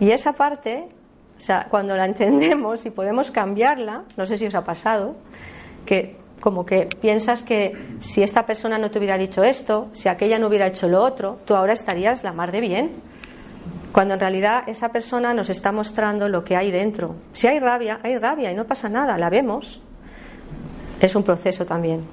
Y 0.00 0.10
esa 0.10 0.32
parte, 0.32 0.88
o 1.36 1.40
sea, 1.40 1.66
cuando 1.70 1.96
la 1.96 2.04
entendemos 2.04 2.84
y 2.86 2.90
podemos 2.90 3.30
cambiarla, 3.30 4.04
no 4.16 4.26
sé 4.26 4.36
si 4.36 4.46
os 4.46 4.54
ha 4.54 4.64
pasado, 4.64 5.16
que 5.86 6.16
como 6.40 6.66
que 6.66 6.88
piensas 7.00 7.42
que 7.42 7.74
si 8.00 8.22
esta 8.22 8.44
persona 8.44 8.76
no 8.76 8.90
te 8.90 8.98
hubiera 8.98 9.16
dicho 9.16 9.42
esto, 9.44 9.88
si 9.92 10.08
aquella 10.08 10.38
no 10.38 10.48
hubiera 10.48 10.66
hecho 10.66 10.88
lo 10.88 11.02
otro, 11.02 11.38
tú 11.44 11.54
ahora 11.54 11.72
estarías 11.72 12.22
la 12.22 12.32
mar 12.32 12.52
de 12.52 12.60
bien. 12.60 12.90
Cuando 13.92 14.14
en 14.14 14.20
realidad 14.20 14.64
esa 14.68 14.90
persona 14.90 15.32
nos 15.32 15.48
está 15.48 15.70
mostrando 15.72 16.28
lo 16.28 16.44
que 16.44 16.56
hay 16.56 16.70
dentro. 16.70 17.14
Si 17.32 17.46
hay 17.46 17.60
rabia, 17.60 18.00
hay 18.02 18.18
rabia 18.18 18.50
y 18.50 18.54
no 18.54 18.66
pasa 18.66 18.88
nada, 18.88 19.16
la 19.16 19.30
vemos. 19.30 19.80
Es 21.00 21.14
un 21.14 21.22
proceso 21.22 21.64
también. 21.64 22.04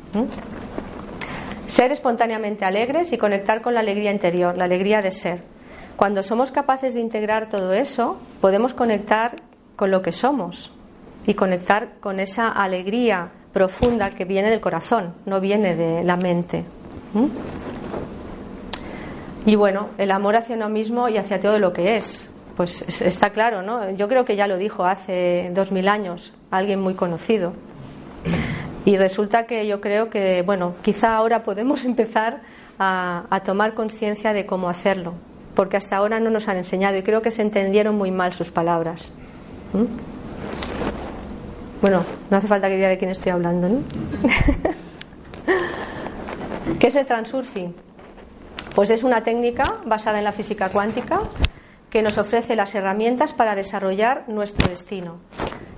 Ser 1.68 1.92
espontáneamente 1.92 2.66
alegres 2.66 3.12
y 3.12 3.18
conectar 3.18 3.62
con 3.62 3.74
la 3.74 3.80
alegría 3.80 4.12
interior, 4.12 4.56
la 4.58 4.66
alegría 4.66 5.02
de 5.02 5.12
ser. 5.12 5.51
Cuando 6.02 6.24
somos 6.24 6.50
capaces 6.50 6.96
de 6.96 7.00
integrar 7.00 7.48
todo 7.48 7.74
eso, 7.74 8.18
podemos 8.42 8.74
conectar 8.74 9.36
con 9.76 9.92
lo 9.92 10.02
que 10.02 10.12
somos 10.12 10.72
y 11.28 11.36
conectar 11.36 12.00
con 12.00 12.20
esa 12.20 12.48
alegría 12.48 13.30
profunda 13.54 14.10
que 14.10 14.26
viene 14.26 14.50
del 14.50 14.62
corazón, 14.62 15.14
no 15.28 15.40
viene 15.40 15.76
de 15.76 16.04
la 16.04 16.18
mente. 16.18 16.66
Y 19.46 19.54
bueno, 19.54 19.90
el 20.00 20.10
amor 20.10 20.38
hacia 20.38 20.56
uno 20.56 20.70
mismo 20.70 21.08
y 21.08 21.18
hacia 21.18 21.40
todo 21.40 21.60
lo 21.60 21.72
que 21.72 21.98
es. 21.98 22.32
Pues 22.58 22.82
está 23.00 23.30
claro, 23.30 23.62
¿no? 23.62 23.92
Yo 23.92 24.08
creo 24.08 24.26
que 24.26 24.36
ya 24.36 24.48
lo 24.48 24.58
dijo 24.58 24.86
hace 24.86 25.52
dos 25.54 25.72
mil 25.72 25.88
años 25.88 26.34
alguien 26.50 26.82
muy 26.82 26.96
conocido. 26.96 27.54
Y 28.86 28.98
resulta 28.98 29.46
que 29.46 29.68
yo 29.68 29.80
creo 29.82 30.10
que, 30.10 30.42
bueno, 30.42 30.74
quizá 30.82 31.16
ahora 31.16 31.44
podemos 31.44 31.86
empezar 31.86 32.42
a, 32.80 33.42
tomar 33.46 33.76
conciencia 33.76 34.34
de 34.34 34.48
cómo 34.48 34.68
hacerlo, 34.68 35.14
porque 35.62 35.78
hasta 35.78 35.96
ahora 35.96 36.20
no 36.20 36.32
nos 36.32 36.48
han 36.48 36.58
enseñado 36.58 36.98
y 36.98 37.04
creo 37.04 37.22
que 37.22 37.30
se 37.30 37.44
entendieron 37.44 37.94
muy 37.94 38.10
mal 38.10 38.34
sus 38.34 38.50
palabras. 38.50 39.12
Bueno, 41.80 42.04
no 42.32 42.38
hace 42.38 42.48
falta 42.48 42.68
que 42.68 42.78
diga 42.78 42.88
de 42.88 42.98
quién 42.98 43.12
estoy 43.12 43.32
hablando, 43.32 43.70
¿no? 43.70 43.84
¿Qué 46.80 46.88
es 46.88 46.96
el 46.96 47.06
transurfing? 47.06 47.76
Pues 48.74 48.90
es 48.90 49.04
una 49.04 49.24
técnica 49.24 49.76
basada 49.86 50.18
en 50.18 50.24
la 50.24 50.32
física 50.32 50.70
cuántica 50.70 51.22
que 51.92 52.02
nos 52.02 52.18
ofrece 52.18 52.56
las 52.56 52.74
herramientas 52.74 53.32
para 53.32 53.54
desarrollar 53.54 54.24
nuestro 54.30 54.68
destino. 54.68 55.20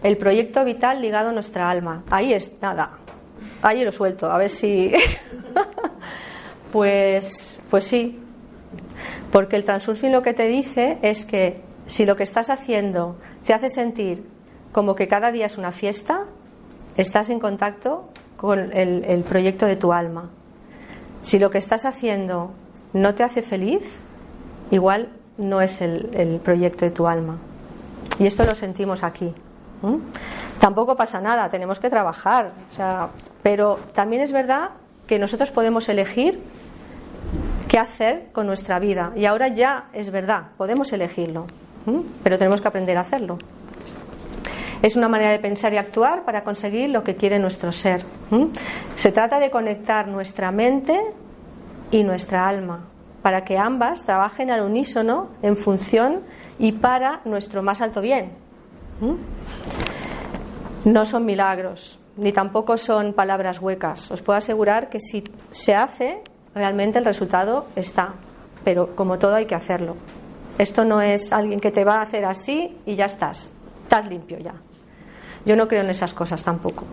El 0.02 0.16
proyecto 0.16 0.64
vital 0.64 1.02
ligado 1.02 1.32
a 1.32 1.34
nuestra 1.34 1.70
alma. 1.70 2.06
Ahí 2.10 2.32
es, 2.32 2.54
nada. 2.62 3.00
Ahí 3.62 3.84
lo 3.84 3.92
suelto, 3.92 4.32
a 4.32 4.38
ver 4.38 4.50
si. 4.50 4.94
pues, 6.72 7.62
pues 7.70 7.84
sí. 7.84 8.23
Porque 9.34 9.56
el 9.56 9.64
transurfing 9.64 10.12
lo 10.12 10.22
que 10.22 10.36
te 10.36 10.46
dice 10.46 11.00
es 11.02 11.26
que 11.26 11.60
si 11.88 12.06
lo 12.06 12.16
que 12.16 12.22
estás 12.22 12.52
haciendo 12.52 13.16
te 13.44 13.56
hace 13.56 13.68
sentir 13.68 14.30
como 14.72 14.94
que 14.94 15.08
cada 15.08 15.32
día 15.32 15.48
es 15.48 15.58
una 15.58 15.72
fiesta, 15.72 16.26
estás 16.98 17.32
en 17.32 17.40
contacto 17.40 18.10
con 18.38 18.72
el, 18.72 19.24
proyecto 19.28 19.66
de 19.66 19.76
tu 19.76 19.92
alma. 19.92 20.30
Si 21.22 21.40
lo 21.40 21.50
que 21.50 21.58
estás 21.58 21.86
haciendo 21.86 22.52
no 22.94 23.16
te 23.16 23.24
hace 23.24 23.42
feliz, 23.42 23.98
igual 24.70 25.10
no 25.40 25.62
es 25.62 25.82
el, 25.82 26.40
proyecto 26.44 26.86
de 26.86 26.92
tu 26.92 27.08
alma. 27.08 27.40
Y 28.20 28.28
esto 28.28 28.46
lo 28.46 28.54
sentimos 28.54 29.02
aquí. 29.02 29.34
Tampoco 30.60 30.96
pasa 30.96 31.20
nada, 31.22 31.50
tenemos 31.50 31.80
que 31.80 31.90
trabajar. 31.90 32.52
pero 33.42 33.80
también 33.96 34.22
es 34.22 34.32
verdad 34.32 34.70
que 35.08 35.18
nosotros 35.18 35.50
podemos 35.50 35.90
elegir 35.90 36.40
qué 37.74 37.80
hacer 37.80 38.28
con 38.32 38.46
nuestra 38.46 38.78
vida. 38.78 39.10
Y 39.16 39.26
ahora 39.26 39.48
ya 39.48 39.86
es 39.94 40.12
verdad, 40.12 40.50
podemos 40.58 40.94
elegirlo. 40.94 41.48
pero 42.22 42.38
tenemos 42.38 42.62
que 42.62 42.68
aprender 42.68 42.96
a 42.98 43.02
hacerlo. 43.02 43.40
Es 44.84 44.96
una 44.96 45.10
manera 45.10 45.32
de 45.32 45.40
pensar 45.40 45.74
y 45.74 45.78
actuar 45.78 46.24
para 46.24 46.44
conseguir 46.44 46.92
lo 46.92 47.04
que 47.04 47.16
quiere 47.16 47.40
nuestro 47.40 47.72
ser. 47.72 48.06
Se 48.96 49.12
trata 49.12 49.40
de 49.40 49.50
conectar 49.50 50.08
nuestra 50.08 50.52
mente 50.52 51.00
y 51.90 52.04
nuestra 52.04 52.48
alma 52.48 52.82
para 53.24 53.44
que 53.44 53.58
ambas 53.58 54.04
trabajen 54.04 54.52
al 54.52 54.62
unísono 54.62 55.30
en 55.42 55.58
función 55.58 56.20
y 56.60 56.74
para 56.74 57.22
nuestro 57.26 57.64
más 57.64 57.82
alto 57.82 58.02
bien. 58.02 58.34
No 60.86 61.06
son 61.06 61.26
milagros, 61.26 61.98
ni 62.18 62.32
tampoco 62.32 62.78
son 62.78 63.14
palabras 63.14 63.60
huecas. 63.60 64.12
Os 64.12 64.22
puedo 64.22 64.38
asegurar 64.38 64.90
que 64.90 65.00
si 65.00 65.24
se 65.50 65.74
hace, 65.74 66.22
realmente 66.56 67.00
el 67.00 67.06
resultado 67.06 67.66
está. 67.76 68.14
Pero 68.64 68.96
como 68.96 69.20
todo 69.20 69.36
hay 69.36 69.46
que 69.46 69.56
hacerlo. 69.56 69.96
Esto 70.58 70.86
no 70.86 71.02
es 71.02 71.32
alguien 71.32 71.60
que 71.60 71.72
te 71.72 71.84
va 71.84 71.96
a 71.96 72.02
hacer 72.02 72.26
así 72.26 72.78
y 72.86 72.96
ya 72.96 73.06
estás. 73.06 73.50
Estás 73.84 74.08
limpio 74.08 74.38
ya. 74.40 74.54
Yo 75.46 75.56
no 75.56 75.68
creo 75.68 75.82
en 75.82 75.90
esas 75.90 76.14
cosas 76.14 76.44
tampoco. 76.44 76.86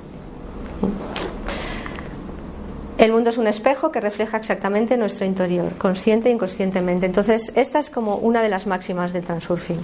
El 2.99 3.12
mundo 3.12 3.31
es 3.31 3.38
un 3.38 3.46
espejo 3.46 3.90
que 3.90 4.01
refleja 4.01 4.37
exactamente 4.37 4.96
nuestro 4.99 5.25
interior, 5.25 5.75
consciente 5.79 6.29
e 6.29 6.33
inconscientemente. 6.33 7.07
Entonces, 7.07 7.51
esta 7.55 7.79
es 7.79 7.88
como 7.88 8.16
una 8.16 8.42
de 8.42 8.51
las 8.51 8.66
máximas 8.66 9.14
del 9.14 9.25
transurfing. 9.25 9.81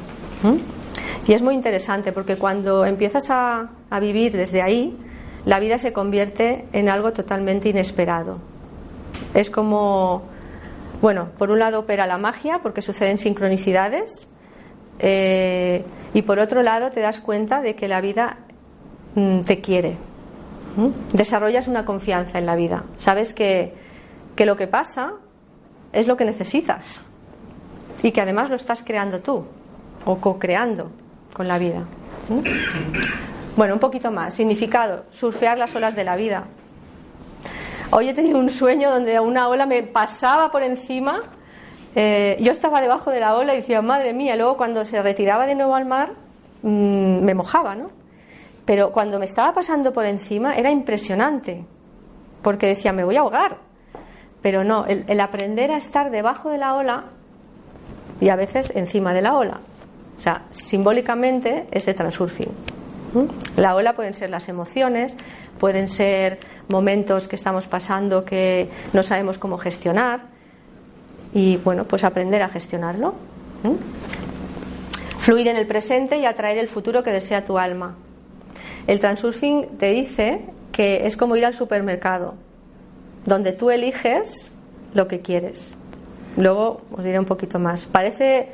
Y 1.27 1.33
es 1.33 1.41
muy 1.41 1.55
interesante 1.55 2.13
porque 2.13 2.37
cuando 2.37 2.85
empiezas 2.85 3.31
a, 3.31 3.71
a 3.89 4.01
vivir 4.01 4.37
desde 4.37 4.61
ahí, 4.61 4.99
la 5.47 5.61
vida 5.61 5.79
se 5.79 5.95
convierte 5.95 6.67
en 6.73 6.91
algo 6.91 7.13
totalmente 7.13 7.71
inesperado. 7.71 8.39
Es 9.35 9.51
como, 9.51 10.23
bueno, 11.03 11.29
por 11.39 11.51
un 11.51 11.59
lado 11.59 11.81
opera 11.81 12.07
la 12.07 12.19
magia 12.19 12.61
porque 12.63 12.83
suceden 12.83 13.19
sincronicidades 13.19 14.29
eh, 14.99 15.85
y 16.15 16.23
por 16.23 16.39
otro 16.39 16.63
lado 16.63 16.91
te 16.91 17.01
das 17.01 17.21
cuenta 17.21 17.61
de 17.61 17.75
que 17.75 17.89
la 17.89 18.01
vida 18.01 18.39
mm, 19.15 19.41
te 19.41 19.61
quiere. 19.61 19.97
Desarrollas 21.13 21.69
una 21.69 21.87
confianza 21.87 22.39
en 22.39 22.45
la 22.45 22.55
vida. 22.55 22.85
Sabes 22.99 23.33
que, 23.33 23.73
que 24.35 24.45
lo 24.45 24.57
que 24.57 24.67
pasa 24.67 25.15
es 25.93 26.07
lo 26.07 26.19
que 26.19 26.27
necesitas 26.27 27.01
y 28.03 28.13
que 28.13 28.21
además 28.21 28.51
lo 28.51 28.57
estás 28.57 28.83
creando 28.83 29.21
tú 29.21 29.45
o 30.05 30.19
co-creando 30.19 30.91
con 31.33 31.49
la 31.49 31.59
vida. 31.59 31.85
Bueno, 33.57 33.75
un 33.75 33.81
poquito 33.81 34.11
más. 34.11 34.35
Significado, 34.35 35.05
surfear 35.11 35.57
las 35.59 35.75
olas 35.75 35.97
de 35.97 36.05
la 36.05 36.17
vida. 36.17 36.45
Hoy 37.91 38.09
he 38.09 38.15
tenido 38.15 38.39
un 38.39 38.51
sueño 38.51 38.91
donde 38.91 39.19
una 39.21 39.49
ola 39.49 39.65
me 39.65 39.83
pasaba 39.85 40.51
por 40.51 40.63
encima. 40.63 41.23
Eh, 41.95 42.37
yo 42.41 42.51
estaba 42.51 42.81
debajo 42.81 43.11
de 43.11 43.21
la 43.21 43.37
ola 43.37 43.55
y 43.55 43.59
decía, 43.61 43.81
madre 43.81 44.13
mía, 44.13 44.37
luego 44.37 44.57
cuando 44.57 44.85
se 44.85 45.01
retiraba 45.01 45.47
de 45.47 45.55
nuevo 45.55 45.75
al 45.75 45.87
mar, 45.87 46.13
mm, 46.63 47.21
me 47.21 47.35
mojaba, 47.35 47.77
¿no? 47.77 47.91
Pero 48.65 48.91
cuando 48.91 49.21
me 49.21 49.25
estaba 49.25 49.55
pasando 49.55 49.93
por 49.93 50.05
encima 50.05 50.57
era 50.57 50.71
impresionante, 50.71 51.65
porque 52.43 52.67
decía, 52.67 52.93
me 52.93 53.05
voy 53.05 53.17
a 53.17 53.21
ahogar. 53.21 53.59
Pero 54.43 54.65
no, 54.65 54.85
el, 54.87 55.21
aprender 55.21 55.71
a 55.71 55.77
estar 55.77 56.11
debajo 56.11 56.51
de 56.51 56.59
la 56.59 56.75
ola 56.75 57.05
y 58.21 58.29
a 58.29 58.37
veces 58.37 58.73
encima 58.75 59.15
de 59.15 59.23
la 59.23 59.37
ola. 59.37 59.61
O 60.17 60.21
sea, 60.21 60.43
simbólicamente 60.51 61.67
ese 61.71 61.95
transurfing. 61.95 62.51
La 63.57 63.75
ola 63.75 63.95
pueden 63.95 64.15
ser 64.15 64.31
las 64.31 64.49
emociones, 64.49 65.17
pueden 65.59 65.89
ser 65.89 66.39
momentos 66.69 67.29
que 67.29 67.37
estamos 67.37 67.67
pasando 67.67 68.25
que 68.25 68.69
no 68.93 69.03
sabemos 69.03 69.39
cómo 69.39 69.59
gestionar 69.59 70.21
y 71.33 71.57
bueno, 71.59 71.85
pues 71.85 72.05
aprender 72.05 72.43
a 72.43 72.49
gestionarlo. 72.49 73.15
Fluir 75.21 75.49
en 75.49 75.57
el 75.57 75.67
presente 75.67 76.19
y 76.19 76.25
atraer 76.25 76.59
el 76.59 76.69
futuro 76.69 77.03
que 77.03 77.11
desea 77.13 77.45
tu 77.45 77.59
alma. 77.59 77.97
El 78.87 79.01
transurfing 79.01 79.77
te 79.79 79.91
dice 79.91 80.45
que 80.71 81.07
es 81.07 81.17
como 81.17 81.37
ir 81.37 81.45
al 81.45 81.55
supermercado, 81.55 82.35
donde 83.25 83.53
tú 83.53 83.71
eliges 83.71 84.53
lo 84.95 85.09
que 85.09 85.21
quieres. 85.21 85.77
Luego 86.37 86.83
os 86.93 87.03
diré 87.03 87.19
un 87.19 87.25
poquito 87.25 87.59
más. 87.59 87.87
Parece, 87.87 88.49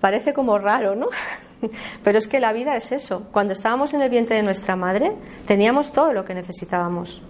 parece 0.00 0.32
como 0.32 0.58
raro, 0.58 0.94
¿no? 0.94 1.08
Pero 2.04 2.18
es 2.18 2.28
que 2.28 2.40
la 2.40 2.52
vida 2.52 2.76
es 2.76 2.92
eso. 2.92 3.26
Cuando 3.32 3.52
estábamos 3.52 3.94
en 3.94 4.02
el 4.02 4.10
vientre 4.10 4.36
de 4.36 4.42
nuestra 4.42 4.76
madre, 4.76 5.12
teníamos 5.46 5.92
todo 5.92 6.12
lo 6.12 6.24
que 6.24 6.34
necesitábamos. 6.34 7.22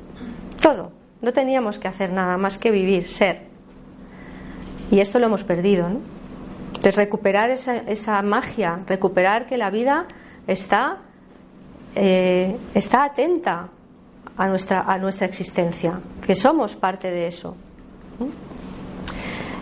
Todo. 0.60 0.92
No 1.20 1.32
teníamos 1.32 1.78
que 1.78 1.88
hacer 1.88 2.12
nada 2.12 2.36
más 2.36 2.58
que 2.58 2.70
vivir, 2.70 3.04
ser. 3.04 3.42
Y 4.90 5.00
esto 5.00 5.18
lo 5.18 5.26
hemos 5.26 5.44
perdido. 5.44 5.88
¿no? 5.88 6.00
Entonces, 6.68 6.96
recuperar 6.96 7.50
esa, 7.50 7.76
esa, 7.76 8.20
magia, 8.22 8.80
recuperar 8.86 9.46
que 9.46 9.56
la 9.56 9.70
vida 9.70 10.06
está, 10.46 10.98
eh, 11.94 12.56
está 12.74 13.04
atenta 13.04 13.68
a 14.36 14.48
nuestra, 14.48 14.80
a 14.80 14.98
nuestra 14.98 15.26
existencia, 15.26 16.00
que 16.26 16.34
somos 16.34 16.74
parte 16.74 17.10
de 17.10 17.26
eso. 17.28 17.56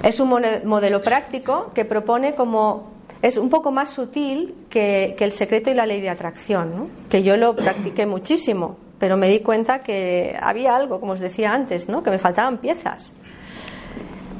Es 0.03 0.19
un 0.19 0.31
modelo 0.65 1.03
práctico 1.03 1.73
que 1.75 1.85
propone 1.85 2.35
como 2.35 3.00
es 3.23 3.37
un 3.37 3.51
poco 3.51 3.71
más 3.71 3.91
sutil 3.91 4.55
que, 4.71 5.17
el 5.19 5.33
secreto 5.33 5.71
y 5.71 5.75
la 5.75 5.87
ley 5.87 6.01
de 6.01 6.09
atracción, 6.09 6.89
que 7.09 7.23
yo 7.23 7.37
lo 7.37 7.55
practiqué 7.55 8.07
muchísimo, 8.07 8.77
pero 8.99 9.17
me 9.17 9.29
di 9.29 9.41
cuenta 9.41 9.83
que 9.83 10.37
había 10.41 10.75
algo, 10.75 11.01
como 11.01 11.13
os 11.13 11.21
decía 11.21 11.53
antes, 11.53 11.89
¿no? 11.89 12.03
que 12.03 12.11
me 12.11 12.19
faltaban 12.19 12.59
piezas. 12.59 13.13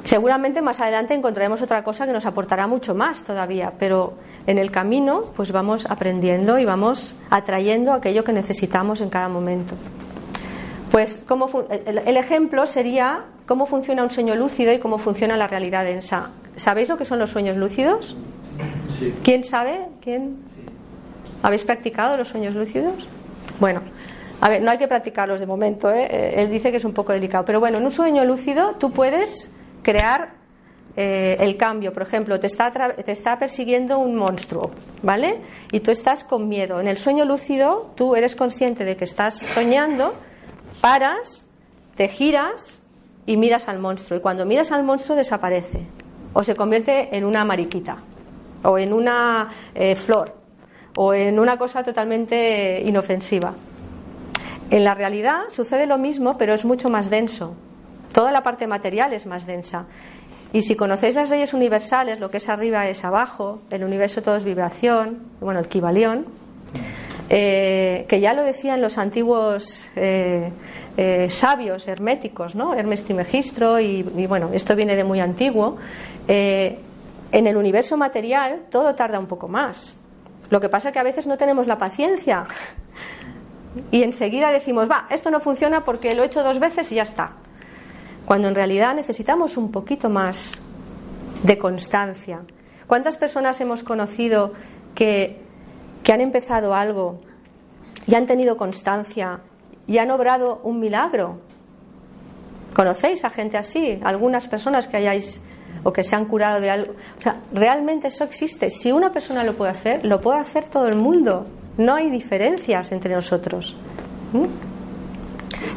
Seguramente 0.03 0.63
más 0.63 0.79
adelante 0.79 1.13
encontraremos 1.13 1.61
otra 1.61 1.83
cosa 1.83 2.07
que 2.07 2.11
nos 2.11 2.25
aportará 2.25 2.65
mucho 2.65 2.95
más 2.95 3.21
todavía, 3.21 3.73
pero 3.77 4.15
en 4.47 4.57
el 4.57 4.71
camino 4.71 5.25
pues 5.35 5.51
vamos 5.51 5.85
aprendiendo 5.85 6.57
y 6.57 6.65
vamos 6.65 7.13
atrayendo 7.29 7.93
aquello 7.93 8.23
que 8.23 8.33
necesitamos 8.33 8.99
en 9.01 9.09
cada 9.09 9.29
momento. 9.29 9.75
Pues 10.89 11.23
el 11.85 12.17
ejemplo 12.17 12.65
sería 12.65 13.25
cómo 13.45 13.67
funciona 13.67 14.03
un 14.03 14.09
sueño 14.09 14.35
lúcido 14.35 14.73
y 14.73 14.79
cómo 14.79 14.97
funciona 14.97 15.37
la 15.37 15.47
realidad 15.47 15.85
densa. 15.85 16.31
¿Sabéis 16.55 16.89
lo 16.89 16.97
que 16.97 17.05
son 17.05 17.19
los 17.19 17.29
sueños 17.29 17.55
lúcidos? 17.55 18.15
¿Quién 19.23 19.43
sabe? 19.43 19.79
¿Quién? 20.01 20.37
¿Habéis 21.43 21.63
practicado 21.63 22.17
los 22.17 22.27
sueños 22.27 22.53
lúcidos? 22.55 23.07
Bueno, 23.59 23.81
a 24.41 24.49
ver, 24.49 24.61
no 24.61 24.71
hay 24.71 24.77
que 24.77 24.87
practicarlos 24.87 25.39
de 25.39 25.45
momento, 25.45 25.91
¿eh? 25.91 26.07
¿eh? 26.09 26.33
Él 26.37 26.49
dice 26.49 26.71
que 26.71 26.77
es 26.77 26.85
un 26.85 26.93
poco 26.93 27.13
delicado. 27.13 27.45
Pero 27.45 27.59
bueno, 27.59 27.77
en 27.77 27.85
un 27.85 27.91
sueño 27.91 28.25
lúcido 28.25 28.75
tú 28.79 28.91
puedes 28.91 29.51
crear 29.83 30.33
eh, 30.95 31.37
el 31.39 31.57
cambio. 31.57 31.93
Por 31.93 32.03
ejemplo, 32.03 32.39
te 32.39 32.47
está, 32.47 32.71
te 32.71 33.11
está 33.11 33.37
persiguiendo 33.37 33.99
un 33.99 34.15
monstruo, 34.15 34.71
¿vale? 35.03 35.37
Y 35.71 35.79
tú 35.81 35.91
estás 35.91 36.23
con 36.23 36.49
miedo. 36.49 36.79
En 36.79 36.87
el 36.87 36.97
sueño 36.97 37.23
lúcido 37.23 37.91
tú 37.95 38.15
eres 38.15 38.35
consciente 38.35 38.83
de 38.83 38.97
que 38.97 39.03
estás 39.03 39.37
soñando, 39.37 40.15
paras, 40.81 41.45
te 41.95 42.07
giras 42.07 42.81
y 43.25 43.37
miras 43.37 43.67
al 43.67 43.79
monstruo. 43.79 44.17
Y 44.17 44.21
cuando 44.21 44.45
miras 44.45 44.71
al 44.71 44.83
monstruo 44.83 45.15
desaparece 45.15 45.85
o 46.33 46.43
se 46.43 46.55
convierte 46.55 47.15
en 47.15 47.25
una 47.25 47.45
mariquita 47.45 47.97
o 48.63 48.77
en 48.77 48.93
una 48.93 49.49
eh, 49.75 49.95
flor 49.95 50.35
o 50.95 51.13
en 51.13 51.39
una 51.39 51.57
cosa 51.57 51.83
totalmente 51.83 52.81
inofensiva. 52.85 53.53
En 54.69 54.83
la 54.83 54.93
realidad 54.93 55.41
sucede 55.51 55.85
lo 55.85 55.97
mismo, 55.97 56.37
pero 56.37 56.53
es 56.53 56.65
mucho 56.65 56.89
más 56.89 57.09
denso. 57.09 57.55
Toda 58.13 58.31
la 58.31 58.43
parte 58.43 58.67
material 58.67 59.13
es 59.13 59.25
más 59.25 59.45
densa. 59.45 59.85
Y 60.53 60.63
si 60.63 60.75
conocéis 60.75 61.15
las 61.15 61.29
leyes 61.29 61.53
universales, 61.53 62.19
lo 62.19 62.29
que 62.29 62.37
es 62.37 62.49
arriba 62.49 62.87
es 62.89 63.05
abajo, 63.05 63.61
el 63.69 63.83
universo 63.83 64.21
todo 64.21 64.35
es 64.35 64.43
vibración, 64.43 65.19
bueno, 65.39 65.61
el 65.61 65.69
Kibalión, 65.69 66.25
eh, 67.29 68.05
que 68.09 68.19
ya 68.19 68.33
lo 68.33 68.43
decían 68.43 68.81
los 68.81 68.97
antiguos 68.97 69.87
eh, 69.95 70.51
sabios 71.29 71.87
herméticos, 71.87 72.55
¿no? 72.55 72.73
Hermes 72.75 73.05
Trimegistro, 73.05 73.79
y, 73.79 74.05
y, 74.17 74.25
bueno, 74.27 74.49
esto 74.53 74.75
viene 74.75 74.97
de 74.97 75.05
muy 75.05 75.21
antiguo. 75.21 75.77
En 77.31 77.47
el 77.47 77.55
universo 77.55 77.97
material 77.97 78.65
todo 78.69 78.95
tarda 78.95 79.19
un 79.19 79.27
poco 79.27 79.47
más. 79.47 79.97
Lo 80.49 80.59
que 80.59 80.69
pasa 80.69 80.89
es 80.89 80.93
que 80.93 80.99
a 80.99 81.03
veces 81.03 81.27
no 81.27 81.37
tenemos 81.37 81.67
la 81.67 81.77
paciencia 81.77 82.45
y 83.89 84.03
enseguida 84.03 84.51
decimos, 84.51 84.89
va, 84.89 85.07
esto 85.09 85.31
no 85.31 85.39
funciona 85.39 85.85
porque 85.85 86.13
lo 86.13 86.23
he 86.23 86.25
hecho 86.25 86.43
dos 86.43 86.59
veces 86.59 86.91
y 86.91 86.95
ya 86.95 87.03
está. 87.03 87.33
Cuando 88.25 88.49
en 88.49 88.55
realidad 88.55 88.93
necesitamos 88.95 89.55
un 89.55 89.71
poquito 89.71 90.09
más 90.09 90.61
de 91.43 91.57
constancia. 91.57 92.41
¿Cuántas 92.85 93.15
personas 93.15 93.61
hemos 93.61 93.83
conocido 93.83 94.51
que, 94.93 95.41
que 96.03 96.11
han 96.11 96.19
empezado 96.19 96.75
algo 96.75 97.21
y 98.05 98.15
han 98.15 98.27
tenido 98.27 98.57
constancia 98.57 99.39
y 99.87 99.97
han 99.99 100.11
obrado 100.11 100.59
un 100.63 100.81
milagro? 100.81 101.39
¿Conocéis 102.75 103.23
a 103.23 103.29
gente 103.29 103.57
así? 103.57 103.99
Algunas 104.03 104.47
personas 104.49 104.87
que 104.87 104.97
hayáis 104.97 105.41
o 105.83 105.91
que 105.93 106.03
se 106.03 106.15
han 106.15 106.25
curado 106.25 106.59
de 106.59 106.69
algo. 106.69 106.93
O 107.17 107.21
sea, 107.21 107.37
realmente 107.53 108.07
eso 108.07 108.23
existe. 108.23 108.69
Si 108.69 108.91
una 108.91 109.11
persona 109.11 109.43
lo 109.43 109.53
puede 109.53 109.71
hacer, 109.71 110.05
lo 110.05 110.21
puede 110.21 110.39
hacer 110.39 110.65
todo 110.65 110.87
el 110.87 110.95
mundo. 110.95 111.47
No 111.77 111.95
hay 111.95 112.09
diferencias 112.09 112.91
entre 112.91 113.15
nosotros. 113.15 113.75
¿Mm? 114.33 114.45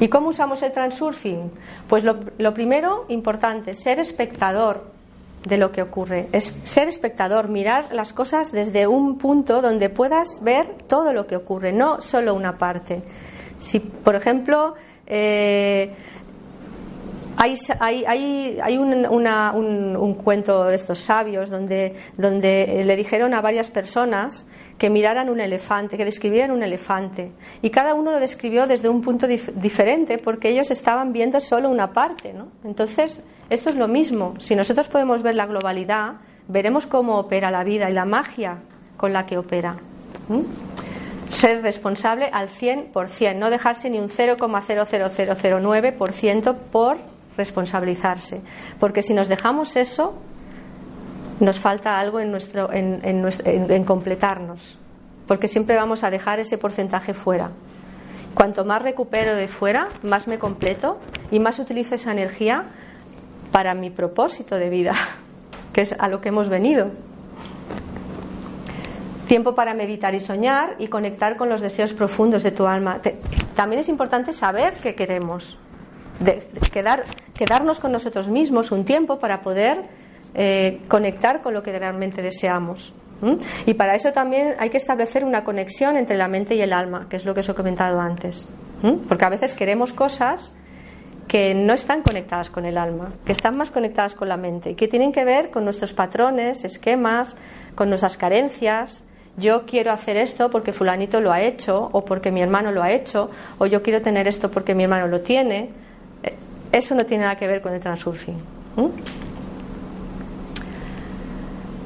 ¿Y 0.00 0.08
cómo 0.08 0.28
usamos 0.28 0.62
el 0.62 0.72
transurfing? 0.72 1.50
Pues 1.88 2.04
lo, 2.04 2.54
primero, 2.54 3.06
importante, 3.08 3.74
ser 3.74 3.98
espectador. 4.00 4.92
de 5.44 5.58
lo 5.58 5.72
que 5.72 5.82
ocurre. 5.82 6.28
Es 6.32 6.56
ser 6.64 6.88
espectador, 6.88 7.50
mirar 7.50 7.92
las 7.92 8.14
cosas 8.14 8.50
desde 8.50 8.86
un 8.86 9.18
punto 9.18 9.60
donde 9.60 9.90
puedas 9.90 10.42
ver 10.42 10.68
todo 10.86 11.12
lo 11.12 11.26
que 11.26 11.36
ocurre, 11.36 11.70
no 11.70 12.00
solo 12.00 12.32
una 12.32 12.56
parte. 12.56 13.02
Si, 13.58 13.78
por 13.78 14.14
ejemplo, 14.14 14.74
eh, 15.06 15.92
hay, 17.36 17.56
hay, 17.80 18.58
hay, 18.62 18.78
un, 18.78 19.06
un, 19.06 20.14
cuento 20.14 20.64
de 20.64 20.74
estos 20.74 21.00
sabios 21.00 21.50
donde, 21.50 21.94
donde 22.16 22.82
le 22.84 22.96
dijeron 22.96 23.34
a 23.34 23.40
varias 23.40 23.70
personas 23.70 24.46
que 24.78 24.90
miraran 24.90 25.30
un 25.30 25.40
elefante, 25.40 25.96
que 25.96 26.04
describieran 26.04 26.50
un 26.50 26.62
elefante. 26.62 27.32
Y 27.62 27.70
cada 27.70 27.94
uno 27.94 28.12
lo 28.12 28.20
describió 28.20 28.66
desde 28.66 28.88
un 28.88 29.02
punto 29.02 29.26
diferente 29.26 30.18
porque 30.18 30.50
ellos 30.50 30.70
estaban 30.70 31.12
viendo 31.12 31.40
solo 31.40 31.70
una 31.70 31.92
parte. 31.92 32.32
¿no? 32.32 32.48
Entonces, 32.64 33.24
esto 33.50 33.70
es 33.70 33.76
lo 33.76 33.88
mismo. 33.88 34.34
Si 34.38 34.54
nosotros 34.54 34.86
podemos 34.88 35.22
ver 35.22 35.34
la 35.34 35.46
globalidad, 35.46 36.14
veremos 36.48 36.86
cómo 36.86 37.18
opera 37.18 37.50
la 37.50 37.64
vida 37.64 37.90
y 37.90 37.92
la 37.92 38.04
magia 38.04 38.58
con 38.96 39.12
la 39.12 39.26
que 39.26 39.38
opera. 39.38 39.78
Ser 41.28 41.62
responsable 41.62 42.30
al 42.32 42.48
100%, 42.48 43.36
no 43.36 43.50
dejarse 43.50 43.90
ni 43.90 43.98
un 43.98 44.08
0,00009% 44.08 46.54
por 46.70 46.96
responsabilizarse. 47.36 48.40
Porque 48.78 49.02
si 49.02 49.14
nos 49.14 49.28
dejamos 49.28 49.76
eso, 49.76 50.14
nos 51.40 51.58
falta 51.58 51.98
algo 51.98 52.20
en, 52.20 52.30
nuestro, 52.30 52.72
en, 52.72 53.00
en, 53.02 53.84
completarnos. 53.84 54.78
Porque 55.26 55.48
siempre 55.48 55.76
vamos 55.76 56.04
a 56.04 56.10
dejar 56.10 56.38
ese 56.38 56.58
porcentaje 56.58 57.14
fuera. 57.14 57.50
Cuanto 58.34 58.64
más 58.64 58.82
recupero 58.82 59.34
de 59.34 59.48
fuera, 59.48 59.88
más 60.02 60.26
me 60.26 60.38
completo 60.38 60.98
y 61.30 61.40
más 61.40 61.58
utilizo 61.58 61.94
esa 61.94 62.12
energía 62.12 62.64
para 63.52 63.74
mi 63.74 63.90
propósito 63.90 64.56
de 64.56 64.68
vida, 64.70 64.92
que 65.72 65.82
es 65.82 65.94
a 65.98 66.08
lo 66.08 66.20
que 66.20 66.28
hemos 66.28 66.48
venido. 66.48 66.90
Tiempo 69.28 69.54
para 69.54 69.72
meditar 69.72 70.14
y 70.14 70.20
soñar 70.20 70.76
y 70.78 70.88
conectar 70.88 71.36
con 71.36 71.48
los 71.48 71.62
deseos 71.62 71.94
profundos 71.94 72.42
de 72.42 72.50
tu 72.50 72.66
alma. 72.66 73.00
También 73.56 73.80
es 73.80 73.88
importante 73.88 74.32
saber 74.32 74.74
qué 74.74 74.94
queremos 74.94 75.56
de 76.20 76.46
quedar, 76.72 77.04
quedarnos 77.34 77.80
con 77.80 77.92
nosotros 77.92 78.28
mismos 78.28 78.72
un 78.72 78.84
tiempo 78.84 79.18
para 79.18 79.40
poder 79.40 79.82
eh, 80.34 80.80
conectar 80.88 81.42
con 81.42 81.54
lo 81.54 81.62
que 81.62 81.76
realmente 81.78 82.22
deseamos. 82.22 82.94
Y 83.64 83.74
para 83.74 83.94
eso 83.94 84.12
también 84.12 84.54
hay 84.58 84.68
que 84.68 84.76
establecer 84.76 85.24
una 85.24 85.44
conexión 85.44 85.96
entre 85.96 86.18
la 86.18 86.28
mente 86.28 86.56
y 86.56 86.60
el 86.60 86.72
alma, 86.72 87.06
que 87.08 87.16
es 87.16 87.24
lo 87.24 87.32
que 87.32 87.40
os 87.40 87.48
he 87.48 87.54
comentado 87.54 88.00
antes. 88.00 88.48
Porque 89.08 89.24
a 89.24 89.30
veces 89.30 89.54
queremos 89.54 89.94
cosas 89.94 90.52
que 91.26 91.54
no 91.54 91.72
están 91.72 92.02
conectadas 92.02 92.50
con 92.50 92.66
el 92.66 92.76
alma, 92.76 93.14
que 93.24 93.32
están 93.32 93.56
más 93.56 93.70
conectadas 93.70 94.14
con 94.14 94.28
la 94.28 94.36
mente 94.36 94.70
y 94.70 94.74
que 94.74 94.88
tienen 94.88 95.10
que 95.10 95.24
ver 95.24 95.50
con 95.50 95.64
nuestros 95.64 95.94
patrones, 95.94 96.64
esquemas, 96.64 97.36
con 97.74 97.88
nuestras 97.88 98.18
carencias. 98.18 99.04
Yo 99.38 99.64
quiero 99.64 99.90
hacer 99.90 100.18
esto 100.18 100.50
porque 100.50 100.72
fulanito 100.72 101.20
lo 101.20 101.32
ha 101.32 101.40
hecho 101.40 101.88
o 101.92 102.04
porque 102.04 102.30
mi 102.30 102.42
hermano 102.42 102.72
lo 102.72 102.82
ha 102.82 102.92
hecho 102.92 103.30
o 103.58 103.66
yo 103.66 103.82
quiero 103.82 104.02
tener 104.02 104.28
esto 104.28 104.50
porque 104.50 104.74
mi 104.74 104.84
hermano 104.84 105.08
lo 105.08 105.22
tiene 105.22 105.70
eso 106.74 106.94
no 106.94 107.06
tiene 107.06 107.22
nada 107.22 107.36
que 107.36 107.46
ver 107.46 107.62
con 107.62 107.72
el 107.72 107.80
transurfing. 107.80 108.36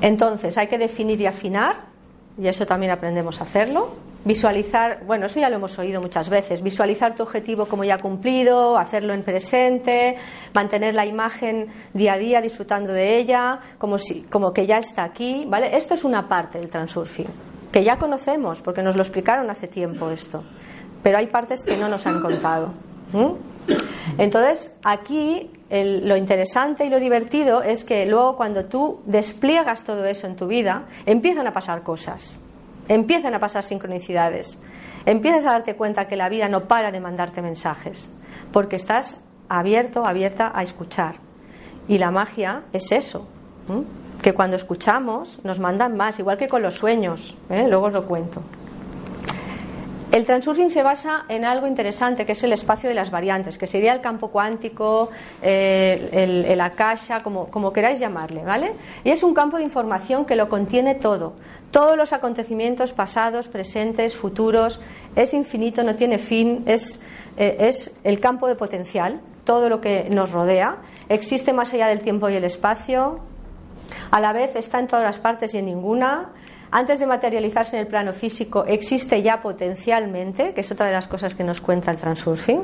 Entonces, 0.00 0.56
hay 0.56 0.66
que 0.68 0.78
definir 0.78 1.20
y 1.20 1.26
afinar, 1.26 1.76
y 2.40 2.48
eso 2.48 2.64
también 2.64 2.92
aprendemos 2.92 3.40
a 3.40 3.44
hacerlo. 3.44 3.90
Visualizar, 4.24 5.04
bueno, 5.06 5.26
eso 5.26 5.40
ya 5.40 5.48
lo 5.48 5.56
hemos 5.56 5.78
oído 5.78 6.00
muchas 6.00 6.28
veces, 6.28 6.62
visualizar 6.62 7.14
tu 7.14 7.22
objetivo 7.22 7.66
como 7.66 7.84
ya 7.84 7.98
cumplido, 7.98 8.76
hacerlo 8.76 9.12
en 9.12 9.22
presente, 9.22 10.16
mantener 10.54 10.94
la 10.94 11.06
imagen 11.06 11.68
día 11.92 12.14
a 12.14 12.18
día 12.18 12.40
disfrutando 12.40 12.92
de 12.92 13.18
ella, 13.18 13.60
como, 13.78 13.98
si, 13.98 14.22
como 14.22 14.52
que 14.52 14.66
ya 14.66 14.78
está 14.78 15.04
aquí, 15.04 15.44
¿vale? 15.48 15.76
Esto 15.76 15.94
es 15.94 16.02
una 16.02 16.28
parte 16.28 16.58
del 16.58 16.68
transurfing, 16.68 17.28
que 17.70 17.84
ya 17.84 17.96
conocemos, 17.96 18.60
porque 18.60 18.82
nos 18.82 18.96
lo 18.96 19.02
explicaron 19.02 19.50
hace 19.50 19.68
tiempo 19.68 20.10
esto, 20.10 20.42
pero 21.02 21.18
hay 21.18 21.26
partes 21.28 21.64
que 21.64 21.76
no 21.76 21.88
nos 21.88 22.06
han 22.06 22.20
contado. 22.20 22.72
Entonces, 24.18 24.74
aquí 24.82 25.50
lo 25.70 26.16
interesante 26.16 26.84
y 26.84 26.90
lo 26.90 26.98
divertido 26.98 27.62
es 27.62 27.84
que 27.84 28.06
luego 28.06 28.36
cuando 28.36 28.64
tú 28.64 29.00
despliegas 29.06 29.84
todo 29.84 30.04
eso 30.06 30.26
en 30.26 30.36
tu 30.36 30.46
vida, 30.46 30.84
empiezan 31.06 31.46
a 31.46 31.52
pasar 31.52 31.82
cosas, 31.82 32.40
empiezan 32.88 33.34
a 33.34 33.38
pasar 33.38 33.62
sincronicidades, 33.62 34.58
empiezas 35.06 35.44
a 35.46 35.52
darte 35.52 35.76
cuenta 35.76 36.08
que 36.08 36.16
la 36.16 36.28
vida 36.28 36.48
no 36.48 36.64
para 36.64 36.90
de 36.90 37.00
mandarte 37.00 37.42
mensajes, 37.42 38.08
porque 38.52 38.76
estás 38.76 39.18
abierto, 39.48 40.04
abierta 40.04 40.50
a 40.54 40.62
escuchar. 40.62 41.16
Y 41.86 41.98
la 41.98 42.10
magia 42.10 42.64
es 42.72 42.92
eso, 42.92 43.26
que 44.22 44.34
cuando 44.34 44.56
escuchamos 44.56 45.40
nos 45.44 45.58
mandan 45.60 45.96
más, 45.96 46.18
igual 46.18 46.36
que 46.36 46.48
con 46.48 46.62
los 46.62 46.74
sueños, 46.74 47.36
¿eh? 47.50 47.66
luego 47.68 47.86
os 47.86 47.92
lo 47.92 48.06
cuento. 48.06 48.42
El 50.10 50.24
transurfing 50.24 50.70
se 50.70 50.82
basa 50.82 51.26
en 51.28 51.44
algo 51.44 51.66
interesante 51.66 52.24
que 52.24 52.32
es 52.32 52.42
el 52.42 52.52
espacio 52.52 52.88
de 52.88 52.94
las 52.94 53.10
variantes, 53.10 53.58
que 53.58 53.66
sería 53.66 53.92
el 53.92 54.00
campo 54.00 54.28
cuántico, 54.28 55.10
eh, 55.42 56.44
el, 56.48 56.60
akasha, 56.62 57.20
como, 57.20 57.72
queráis 57.74 58.00
llamarle, 58.00 58.42
¿vale? 58.42 58.72
Y 59.04 59.10
es 59.10 59.22
un 59.22 59.34
campo 59.34 59.58
de 59.58 59.64
información 59.64 60.24
que 60.24 60.34
lo 60.34 60.48
contiene 60.48 60.94
todo, 60.94 61.34
todos 61.70 61.94
los 61.98 62.14
acontecimientos 62.14 62.94
pasados, 62.94 63.48
presentes, 63.48 64.16
futuros, 64.16 64.80
es 65.14 65.34
infinito, 65.34 65.82
no 65.82 65.94
tiene 65.94 66.16
fin, 66.16 66.64
eh, 66.66 66.78
es 67.36 67.90
el 68.02 68.18
campo 68.18 68.46
de 68.46 68.54
potencial, 68.54 69.20
todo 69.44 69.68
lo 69.68 69.82
que 69.82 70.08
nos 70.10 70.32
rodea, 70.32 70.76
existe 71.10 71.52
más 71.52 71.74
allá 71.74 71.86
del 71.88 72.00
tiempo 72.00 72.30
y 72.30 72.34
el 72.34 72.44
espacio, 72.44 73.20
a 74.10 74.20
la 74.20 74.32
vez 74.32 74.56
está 74.56 74.78
en 74.78 74.86
todas 74.86 75.04
las 75.04 75.18
partes 75.18 75.52
y 75.52 75.58
en 75.58 75.66
ninguna, 75.66 76.30
antes 76.70 76.98
de 76.98 77.06
materializarse 77.06 77.76
en 77.76 77.82
el 77.82 77.88
plano 77.88 78.12
físico, 78.12 78.64
existe 78.66 79.22
ya 79.22 79.40
potencialmente, 79.40 80.52
que 80.52 80.60
es 80.60 80.70
otra 80.70 80.86
de 80.86 80.92
las 80.92 81.06
cosas 81.06 81.34
que 81.34 81.44
nos 81.44 81.60
cuenta 81.60 81.90
el 81.90 81.96
transurfing, 81.96 82.62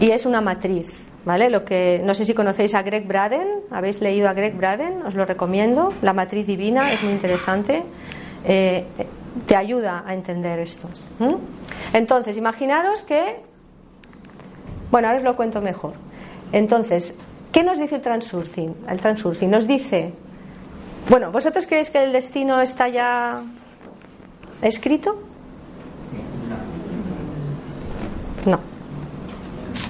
y 0.00 0.10
es 0.10 0.26
una 0.26 0.40
matriz. 0.40 1.04
¿Vale? 1.24 1.50
Lo 1.50 1.62
que, 1.62 2.00
no 2.04 2.14
sé 2.14 2.24
si 2.24 2.32
conocéis 2.32 2.74
a 2.74 2.80
Greg 2.82 3.06
Braden, 3.06 3.46
habéis 3.70 4.00
leído 4.00 4.30
a 4.30 4.32
Greg 4.32 4.56
Braden, 4.56 5.02
os 5.04 5.14
lo 5.14 5.26
recomiendo. 5.26 5.92
La 6.00 6.14
matriz 6.14 6.46
divina 6.46 6.90
es 6.90 7.02
muy 7.02 7.12
interesante. 7.12 7.82
Eh, 8.46 8.84
te 9.46 9.56
ayuda 9.56 10.04
a 10.06 10.14
entender 10.14 10.58
esto. 10.58 10.88
Entonces, 11.92 12.38
imaginaros 12.38 13.02
que. 13.02 13.40
Bueno, 14.90 15.08
ahora 15.08 15.18
os 15.18 15.24
lo 15.24 15.36
cuento 15.36 15.60
mejor. 15.60 15.94
Entonces, 16.52 17.18
¿qué 17.52 17.62
nos 17.62 17.78
dice 17.78 17.96
el 17.96 18.00
transurfing? 18.00 18.74
El 18.88 18.98
transurfing 18.98 19.50
nos 19.50 19.66
dice 19.66 20.12
bueno, 21.08 21.32
¿vosotros 21.32 21.66
creéis 21.66 21.90
que 21.90 22.02
el 22.02 22.12
destino 22.12 22.60
está 22.60 22.88
ya 22.88 23.40
escrito? 24.62 25.22
No. 28.44 28.60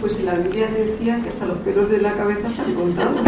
Pues 0.00 0.14
si 0.14 0.22
la 0.22 0.34
Biblia 0.34 0.68
decía 0.68 1.20
que 1.22 1.28
hasta 1.28 1.46
los 1.46 1.58
pelos 1.58 1.90
de 1.90 1.98
la 1.98 2.12
cabeza 2.12 2.48
están 2.48 2.74
contados. 2.74 3.20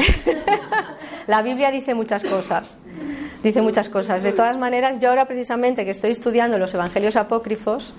la 1.26 1.42
Biblia 1.42 1.70
dice 1.70 1.94
muchas 1.94 2.22
cosas. 2.24 2.76
Dice 3.42 3.62
muchas 3.62 3.88
cosas. 3.88 4.22
De 4.22 4.32
todas 4.32 4.56
maneras, 4.58 5.00
yo 5.00 5.08
ahora 5.08 5.24
precisamente 5.24 5.84
que 5.84 5.90
estoy 5.90 6.10
estudiando 6.10 6.58
los 6.58 6.74
evangelios 6.74 7.16
apócrifos, 7.16 7.94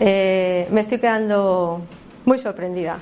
eh, 0.00 0.68
me 0.70 0.80
estoy 0.80 0.98
quedando 0.98 1.82
muy 2.24 2.38
sorprendida 2.38 2.98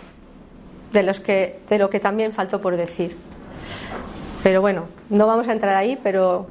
de, 0.93 1.03
los 1.03 1.21
que, 1.21 1.61
de 1.69 1.79
lo 1.79 1.91
que 1.91 2.01
también 2.01 2.33
faltó 2.33 2.61
por 2.61 2.77
decir. 2.77 3.17
Pero 4.46 4.61
bueno, 4.61 4.85
no 5.11 5.26
vamos 5.26 5.48
a 5.48 5.52
entrar 5.52 5.74
ahí, 5.74 5.98
pero 6.00 6.46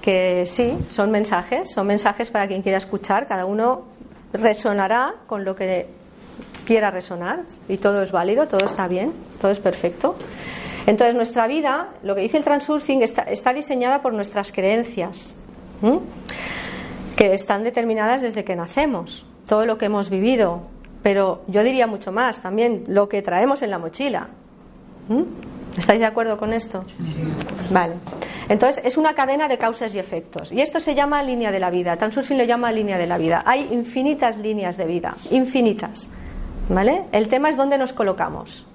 que 0.00 0.44
sí, 0.46 0.78
son 0.88 1.10
mensajes, 1.10 1.68
son 1.68 1.88
mensajes 1.88 2.30
para 2.30 2.46
quien 2.46 2.62
quiera 2.62 2.78
escuchar, 2.78 3.26
cada 3.26 3.44
uno 3.44 3.86
resonará 4.32 5.16
con 5.26 5.44
lo 5.44 5.56
que 5.56 5.88
quiera 6.64 6.92
resonar 6.92 7.40
y 7.68 7.78
todo 7.78 8.04
es 8.04 8.12
válido, 8.12 8.46
todo 8.46 8.64
está 8.64 8.86
bien, 8.86 9.12
todo 9.40 9.50
es 9.50 9.58
perfecto. 9.58 10.14
Entonces 10.86 11.16
nuestra 11.16 11.48
vida, 11.48 11.88
lo 12.04 12.14
que 12.14 12.20
dice 12.20 12.36
el 12.36 12.44
transurfing, 12.44 13.02
está, 13.02 13.52
diseñada 13.52 14.00
por 14.00 14.12
nuestras 14.12 14.52
creencias, 14.52 15.34
que 17.16 17.34
están 17.34 17.64
determinadas 17.64 18.22
desde 18.22 18.44
que 18.44 18.54
nacemos, 18.54 19.26
todo 19.48 19.66
lo 19.66 19.76
que 19.76 19.86
hemos 19.86 20.08
vivido, 20.08 20.60
pero 21.02 21.42
yo 21.48 21.64
diría 21.64 21.88
mucho 21.88 22.12
más 22.12 22.42
también 22.42 22.84
lo 22.86 23.08
que 23.08 23.22
traemos 23.22 23.60
en 23.62 23.70
la 23.70 23.80
mochila. 23.80 24.28
¿Estáis 25.76 26.00
de 26.00 26.06
acuerdo 26.06 26.36
con 26.36 26.52
esto? 26.52 26.84
Vale. 27.70 27.94
Entonces, 28.48 28.84
es 28.84 28.96
una 28.96 29.14
cadena 29.14 29.48
de 29.48 29.58
causas 29.58 29.94
y 29.94 29.98
efectos. 29.98 30.50
Y 30.50 30.60
esto 30.60 30.80
se 30.80 30.94
llama 30.94 31.22
línea 31.22 31.52
de 31.52 31.60
la 31.60 31.70
vida. 31.70 31.96
Transurfing 31.96 32.38
lo 32.38 32.44
llama 32.44 32.72
línea 32.72 32.98
de 32.98 33.06
la 33.06 33.16
vida. 33.16 33.42
Hay 33.46 33.68
infinitas 33.70 34.36
líneas 34.38 34.76
de 34.76 34.86
vida. 34.86 35.14
Infinitas. 35.30 36.08
¿Vale? 36.68 37.04
El 37.12 37.28
tema 37.28 37.48
es 37.48 37.56
dónde 37.56 37.78
nos 37.78 37.92
colocamos. 37.92 38.66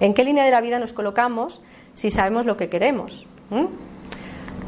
¿En 0.00 0.14
qué 0.14 0.24
línea 0.24 0.44
de 0.44 0.50
la 0.50 0.60
vida 0.60 0.78
nos 0.78 0.92
colocamos 0.92 1.62
si 1.94 2.10
sabemos 2.10 2.44
lo 2.44 2.56
que 2.56 2.68
queremos? 2.68 3.26
¿Mm? 3.50 3.66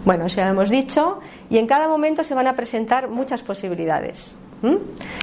Bueno, 0.05 0.26
eso 0.26 0.37
ya 0.37 0.47
lo 0.47 0.53
hemos 0.53 0.70
dicho. 0.70 1.20
Y 1.51 1.59
en 1.59 1.66
cada 1.66 1.89
momento 1.89 2.24
se 2.24 2.35
van 2.35 2.47
a 2.47 2.57
presentar 2.57 3.09
muchas 3.09 3.43
posibilidades. 3.43 4.35
¿Mm? 4.62 4.76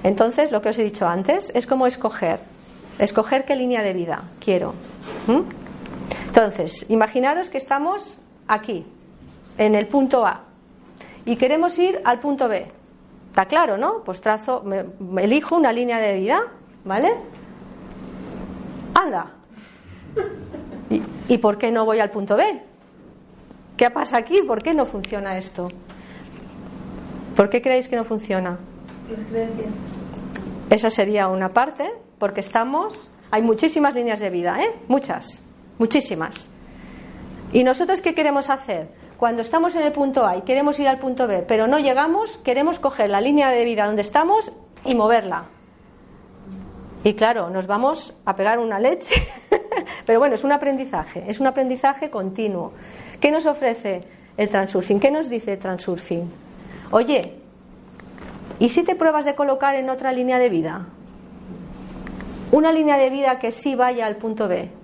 Entonces, 0.04 0.52
lo 0.52 0.62
que 0.62 0.70
os 0.70 0.78
he 0.78 0.84
dicho 0.84 1.08
antes 1.08 1.52
es 1.56 1.66
como 1.66 1.88
escoger. 1.88 2.40
Escoger 3.00 3.46
qué 3.46 3.56
línea 3.56 3.82
de 3.82 3.94
vida 3.94 4.24
quiero. 4.40 4.76
¿Mm? 5.26 5.71
Entonces, 6.28 6.86
imaginaros 6.90 7.50
que 7.50 7.58
estamos 7.58 8.20
aquí, 8.48 8.86
en 9.58 9.76
el 9.76 9.88
punto 9.88 10.26
A, 10.26 10.44
y 11.26 11.36
queremos 11.36 11.78
ir 11.78 12.02
al 12.04 12.20
punto 12.20 12.48
B. 12.48 12.66
Está 13.30 13.46
claro, 13.46 13.78
¿no? 13.78 14.04
Pues 14.04 14.22
trazo, 14.22 14.64
me, 14.64 14.86
elijo 15.24 15.56
una 15.56 15.72
línea 15.72 16.00
de 16.00 16.20
vida, 16.20 16.42
¿vale? 16.84 17.14
Anda. 18.94 19.32
¿Y, 20.90 21.02
¿Y 21.28 21.38
por 21.38 21.58
qué 21.58 21.72
no 21.72 21.86
voy 21.86 22.00
al 22.00 22.10
punto 22.10 22.36
B? 22.36 22.62
¿Qué 23.78 23.90
pasa 23.90 24.18
aquí? 24.18 24.42
¿Por 24.42 24.62
qué 24.62 24.74
no 24.74 24.86
funciona 24.86 25.38
esto? 25.38 25.70
¿Por 27.36 27.50
qué 27.50 27.62
creéis 27.62 27.88
que 27.88 27.96
no 27.96 28.04
funciona? 28.04 28.58
Las 29.10 29.26
creencias. 29.28 29.70
Esa 30.70 30.90
sería 30.90 31.28
una 31.28 31.50
parte, 31.50 31.92
porque 32.20 32.42
estamos. 32.42 33.12
Hay 33.32 33.42
muchísimas 33.42 33.96
líneas 33.96 34.20
de 34.20 34.30
vida, 34.30 34.62
¿eh? 34.62 34.74
Muchas, 34.88 35.42
muchísimas. 35.82 36.48
¿Y 37.52 37.64
nosotros 37.64 38.02
qué 38.02 38.14
queremos 38.14 38.52
hacer? 38.52 38.90
Cuando 39.18 39.42
estamos 39.42 39.74
en 39.74 39.82
el 39.82 39.92
punto 39.92 40.28
A 40.28 40.38
y 40.38 40.44
queremos 40.44 40.80
ir 40.80 40.88
al 40.88 41.00
punto 41.00 41.28
B, 41.28 41.44
pero 41.48 41.66
no 41.66 41.80
llegamos, 41.80 42.38
queremos 42.44 42.78
coger 42.78 43.10
la 43.10 43.20
línea 43.20 43.50
de 43.50 43.66
vida 43.66 43.88
donde 43.88 44.04
estamos 44.04 44.52
y 44.86 44.94
moverla. 44.94 45.46
Y 47.04 47.16
claro, 47.16 47.50
nos 47.50 47.66
vamos 47.66 48.14
a 48.26 48.36
pegar 48.36 48.60
una 48.60 48.80
leche. 48.80 49.16
pero 50.06 50.20
bueno, 50.20 50.36
es 50.36 50.44
un 50.44 50.52
aprendizaje, 50.52 51.24
es 51.28 51.40
un 51.40 51.48
aprendizaje 51.48 52.12
continuo. 52.12 52.74
¿Qué 53.20 53.32
nos 53.32 53.48
ofrece 53.48 54.04
el 54.38 54.50
transurfing? 54.50 55.00
¿Qué 55.00 55.10
nos 55.10 55.30
dice 55.30 55.54
el 55.54 55.60
transurfing? 55.60 56.30
Oye, 56.92 57.40
¿y 58.60 58.70
si 58.70 58.84
te 58.84 58.94
pruebas 58.94 59.26
de 59.26 59.34
colocar 59.34 59.74
en 59.74 59.90
otra 59.90 60.12
línea 60.12 60.38
de 60.38 60.50
vida? 60.50 60.86
Una 62.52 62.72
línea 62.72 62.98
de 62.98 63.10
vida 63.10 63.40
que 63.40 63.52
sí 63.52 63.74
vaya 63.74 64.06
al 64.06 64.18
punto 64.18 64.48
B. 64.48 64.81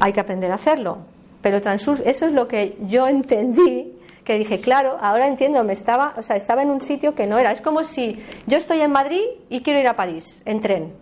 Hay 0.00 0.12
que 0.12 0.20
aprender 0.20 0.50
a 0.50 0.54
hacerlo. 0.54 0.98
Pero 1.42 1.60
transurf, 1.60 2.00
eso 2.04 2.26
es 2.26 2.32
lo 2.32 2.48
que 2.48 2.76
yo 2.88 3.06
entendí, 3.06 3.92
que 4.24 4.38
dije, 4.38 4.60
claro, 4.60 4.96
ahora 5.00 5.28
entiendo, 5.28 5.62
me 5.62 5.72
estaba, 5.72 6.14
o 6.16 6.22
sea, 6.22 6.36
estaba 6.36 6.62
en 6.62 6.70
un 6.70 6.80
sitio 6.80 7.14
que 7.14 7.26
no 7.26 7.38
era. 7.38 7.52
Es 7.52 7.60
como 7.60 7.84
si 7.84 8.20
yo 8.46 8.58
estoy 8.58 8.80
en 8.80 8.90
Madrid 8.90 9.22
y 9.48 9.60
quiero 9.60 9.78
ir 9.78 9.86
a 9.86 9.94
París 9.94 10.42
en 10.44 10.60
tren, 10.60 10.92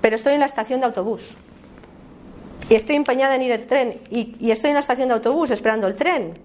pero 0.00 0.16
estoy 0.16 0.34
en 0.34 0.40
la 0.40 0.46
estación 0.46 0.80
de 0.80 0.86
autobús. 0.86 1.36
Y 2.68 2.74
estoy 2.74 2.96
empeñada 2.96 3.34
en 3.34 3.42
ir 3.42 3.52
el 3.52 3.66
tren 3.66 3.94
y, 4.10 4.36
y 4.38 4.50
estoy 4.50 4.70
en 4.70 4.74
la 4.74 4.80
estación 4.80 5.08
de 5.08 5.14
autobús 5.14 5.50
esperando 5.50 5.86
el 5.86 5.96
tren. 5.96 6.38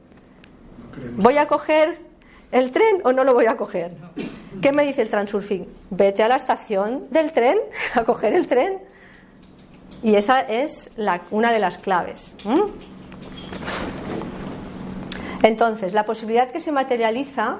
¿Voy 1.17 1.37
a 1.37 1.47
coger 1.47 1.99
el 2.51 2.71
tren 2.71 3.01
o 3.03 3.11
no 3.11 3.23
lo 3.23 3.33
voy 3.33 3.47
a 3.47 3.57
coger? 3.57 3.91
¿Qué 4.61 4.71
me 4.71 4.85
dice 4.85 5.01
el 5.01 5.09
transurfing? 5.09 5.67
Vete 5.89 6.23
a 6.23 6.29
la 6.29 6.37
estación 6.37 7.07
del 7.11 7.31
tren 7.33 7.57
a 7.93 8.03
coger 8.03 8.33
el 8.33 8.47
tren. 8.47 8.79
Y 10.05 10.15
esa 10.15 10.41
es 10.41 10.91
una 11.31 11.51
de 11.51 11.57
las 11.57 11.79
claves. 11.79 12.35
Entonces, 15.41 15.93
la 15.93 16.05
posibilidad 16.05 16.51
que 16.51 16.59
se 16.59 16.71
materializa, 16.71 17.57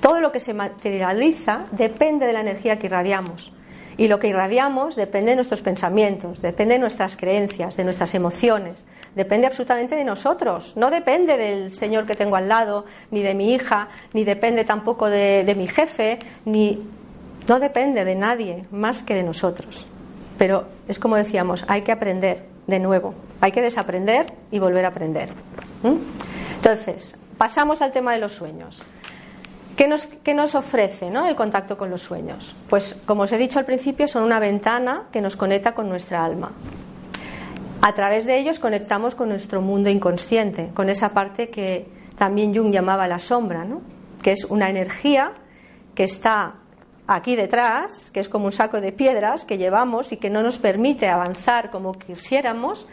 todo 0.00 0.20
lo 0.20 0.32
que 0.32 0.40
se 0.40 0.52
materializa 0.52 1.66
depende 1.70 2.26
de 2.26 2.32
la 2.32 2.40
energía 2.40 2.80
que 2.80 2.86
irradiamos. 2.86 3.52
Y 3.96 4.08
lo 4.08 4.18
que 4.18 4.26
irradiamos 4.26 4.96
depende 4.96 5.30
de 5.30 5.36
nuestros 5.36 5.62
pensamientos, 5.62 6.42
depende 6.42 6.74
de 6.74 6.80
nuestras 6.80 7.14
creencias, 7.14 7.76
de 7.76 7.84
nuestras 7.84 8.16
emociones, 8.16 8.84
depende 9.14 9.46
absolutamente 9.46 9.94
de 9.94 10.02
nosotros. 10.02 10.72
No 10.74 10.90
depende 10.90 11.36
del 11.36 11.72
señor 11.72 12.04
que 12.04 12.16
tengo 12.16 12.34
al 12.34 12.48
lado, 12.48 12.84
ni 13.12 13.22
de 13.22 13.36
mi 13.36 13.54
hija, 13.54 13.90
ni 14.12 14.24
depende 14.24 14.64
tampoco 14.64 15.08
de, 15.08 15.44
de 15.44 15.54
mi 15.54 15.68
jefe, 15.68 16.18
ni. 16.46 16.82
No 17.46 17.60
depende 17.60 18.04
de 18.04 18.16
nadie 18.16 18.64
más 18.72 19.04
que 19.04 19.14
de 19.14 19.22
nosotros. 19.22 19.86
Pero 20.38 20.66
es 20.88 20.98
como 20.98 21.16
decíamos, 21.16 21.64
hay 21.68 21.82
que 21.82 21.92
aprender 21.92 22.44
de 22.66 22.78
nuevo, 22.78 23.14
hay 23.40 23.52
que 23.52 23.62
desaprender 23.62 24.26
y 24.50 24.58
volver 24.58 24.84
a 24.84 24.88
aprender. 24.88 25.30
¿Mm? 25.82 25.96
Entonces, 26.56 27.16
pasamos 27.38 27.82
al 27.82 27.92
tema 27.92 28.12
de 28.12 28.18
los 28.18 28.32
sueños. 28.32 28.82
¿Qué 29.76 29.88
nos, 29.88 30.06
qué 30.06 30.34
nos 30.34 30.54
ofrece 30.54 31.10
¿no? 31.10 31.26
el 31.26 31.34
contacto 31.34 31.76
con 31.76 31.90
los 31.90 32.02
sueños? 32.02 32.54
Pues, 32.68 33.02
como 33.06 33.24
os 33.24 33.32
he 33.32 33.38
dicho 33.38 33.58
al 33.58 33.64
principio, 33.64 34.06
son 34.06 34.22
una 34.22 34.38
ventana 34.38 35.04
que 35.10 35.20
nos 35.20 35.36
conecta 35.36 35.72
con 35.72 35.88
nuestra 35.88 36.24
alma. 36.24 36.52
A 37.80 37.94
través 37.94 38.24
de 38.24 38.38
ellos 38.38 38.60
conectamos 38.60 39.14
con 39.14 39.28
nuestro 39.28 39.60
mundo 39.60 39.90
inconsciente, 39.90 40.70
con 40.74 40.88
esa 40.90 41.10
parte 41.10 41.50
que 41.50 41.86
también 42.16 42.54
Jung 42.54 42.72
llamaba 42.72 43.08
la 43.08 43.18
sombra, 43.18 43.64
¿no? 43.64 43.82
que 44.22 44.32
es 44.32 44.44
una 44.44 44.70
energía 44.70 45.32
que 45.94 46.04
está 46.04 46.54
aquí 47.06 47.36
detrás, 47.36 48.10
que 48.12 48.20
es 48.20 48.28
como 48.28 48.46
un 48.46 48.52
saco 48.52 48.80
de 48.80 48.92
piedras 48.92 49.44
que 49.44 49.58
llevamos 49.58 50.12
y 50.12 50.16
que 50.16 50.30
no 50.30 50.42
nos 50.42 50.58
permite 50.58 51.08
avanzar 51.08 51.70
como 51.70 51.92
quisiéramos, 51.94 52.88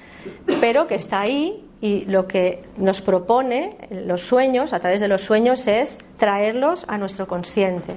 pero 0.59 0.87
que 0.87 0.95
está 0.95 1.21
ahí 1.21 1.65
y 1.81 2.05
lo 2.05 2.27
que 2.27 2.63
nos 2.77 3.01
propone 3.01 3.77
los 3.89 4.21
sueños, 4.21 4.73
a 4.73 4.79
través 4.79 5.01
de 5.01 5.07
los 5.07 5.21
sueños, 5.21 5.65
es 5.67 5.97
traerlos 6.17 6.85
a 6.87 6.97
nuestro 6.97 7.27
consciente, 7.27 7.93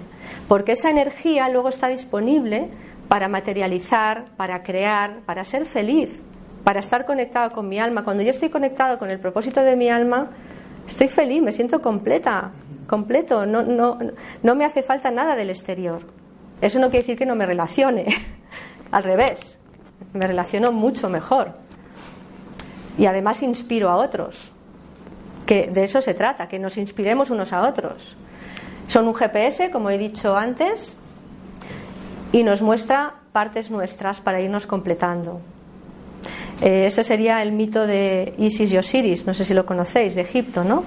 porque 0.49 0.73
esa 0.73 0.91
energía 0.91 1.49
luego 1.49 1.69
está 1.69 1.89
disponible 1.89 2.69
para 3.09 3.29
materializar, 3.29 4.25
para 4.37 4.63
crear, 4.63 5.21
para 5.27 5.45
ser 5.45 5.67
feliz, 5.67 6.21
para 6.65 6.81
estar 6.81 7.05
conectado 7.05 7.53
con 7.53 7.69
mi 7.69 7.79
alma. 7.79 8.05
Cuando 8.05 8.23
yo 8.23 8.31
estoy 8.31 8.49
conectado 8.49 8.99
con 8.99 9.11
el 9.11 9.19
propósito 9.19 9.63
de 9.63 9.77
mi 9.77 9.91
alma, 9.91 10.31
estoy 10.89 11.09
feliz, 11.09 11.43
me 11.43 11.53
siento 11.53 11.83
completa, 11.83 12.53
completo, 12.87 13.47
no, 13.47 13.63
no, 13.63 13.99
no 14.43 14.55
me 14.55 14.65
hace 14.65 14.83
falta 14.83 15.11
nada 15.11 15.37
del 15.37 15.51
exterior. 15.51 16.03
Eso 16.61 16.79
no 16.79 16.91
quiere 16.91 17.03
decir 17.03 17.19
que 17.19 17.27
no 17.27 17.35
me 17.35 17.47
relacione, 17.47 18.07
al 18.91 19.05
revés, 19.05 19.59
me 20.13 20.27
relaciono 20.27 20.73
mucho 20.73 21.09
mejor. 21.09 21.53
Y 22.97 23.07
además 23.07 23.43
inspiro 23.43 23.91
a 23.91 23.97
otros, 23.97 24.53
que 25.47 25.69
de 25.69 25.85
eso 25.85 26.01
se 26.01 26.15
trata, 26.15 26.49
que 26.49 26.59
nos 26.59 26.79
inspiremos 26.79 27.31
unos 27.31 27.53
a 27.53 27.63
otros. 27.63 28.17
Son 28.87 29.09
un 29.09 29.15
GPS, 29.15 29.71
como 29.71 29.91
he 29.91 29.99
dicho 29.99 30.37
antes, 30.37 30.97
y 32.33 32.43
nos 32.43 32.63
muestra 32.63 33.15
partes 33.33 33.71
nuestras 33.71 34.21
para 34.21 34.41
irnos 34.41 34.67
completando. 34.67 35.41
Eh, 36.61 36.87
ese 36.87 37.03
sería 37.03 37.43
el 37.43 37.53
mito 37.53 37.87
de 37.87 38.35
Isis 38.39 38.73
y 38.73 38.79
Osiris, 38.79 39.27
no 39.27 39.35
sé 39.35 39.45
si 39.45 39.55
lo 39.55 39.67
conocéis, 39.67 40.15
de 40.15 40.23
Egipto, 40.23 40.65
¿no? 40.65 40.85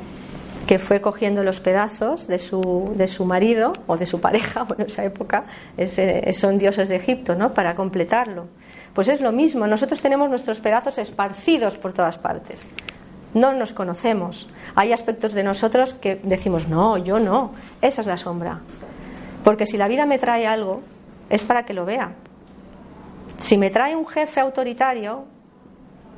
Que 0.68 0.80
fue 0.80 1.01
cogiendo 1.01 1.43
los 1.43 1.59
pedazos 1.59 2.28
de 2.28 2.39
su, 2.39 2.93
de 2.95 3.07
su 3.07 3.26
marido 3.26 3.74
o 3.88 3.97
de 3.97 4.05
su 4.05 4.20
pareja, 4.20 4.63
bueno, 4.68 4.84
en 4.84 4.89
esa 4.89 5.03
época 5.03 5.45
son 6.34 6.57
dioses 6.57 6.89
de 6.89 6.97
Egipto, 6.97 7.36
¿no? 7.36 7.53
Para 7.53 7.76
completarlo. 7.76 8.47
Pues 8.93 9.07
es 9.07 9.22
lo 9.22 9.32
mismo, 9.32 9.68
nosotros 9.68 10.01
tenemos 10.01 10.30
nuestros 10.30 10.59
pedazos 10.59 10.97
esparcidos 10.97 11.78
por 11.78 11.93
todas 11.93 12.18
partes. 12.18 12.68
No 13.34 13.53
nos 13.53 13.74
conocemos. 13.74 14.49
Hay 14.76 14.91
aspectos 14.91 15.34
de 15.34 15.43
nosotros 15.43 15.93
que 15.93 16.20
decimos, 16.24 16.68
no, 16.68 16.97
yo 16.97 17.20
no. 17.20 17.51
Esa 17.82 18.01
es 18.01 18.07
la 18.07 18.18
sombra. 18.18 18.61
Porque 19.43 19.65
si 19.65 19.78
la 19.78 19.88
vida 19.88 20.05
me 20.05 20.18
trae 20.18 20.47
algo, 20.47 20.82
es 21.30 21.43
para 21.43 21.63
que 21.63 21.74
lo 21.74 21.86
vea. 21.86 22.13
Si 23.38 23.57
me 23.57 23.70
trae 23.70 23.95
un 23.95 24.07
jefe 24.07 24.39
autoritario 24.39 25.26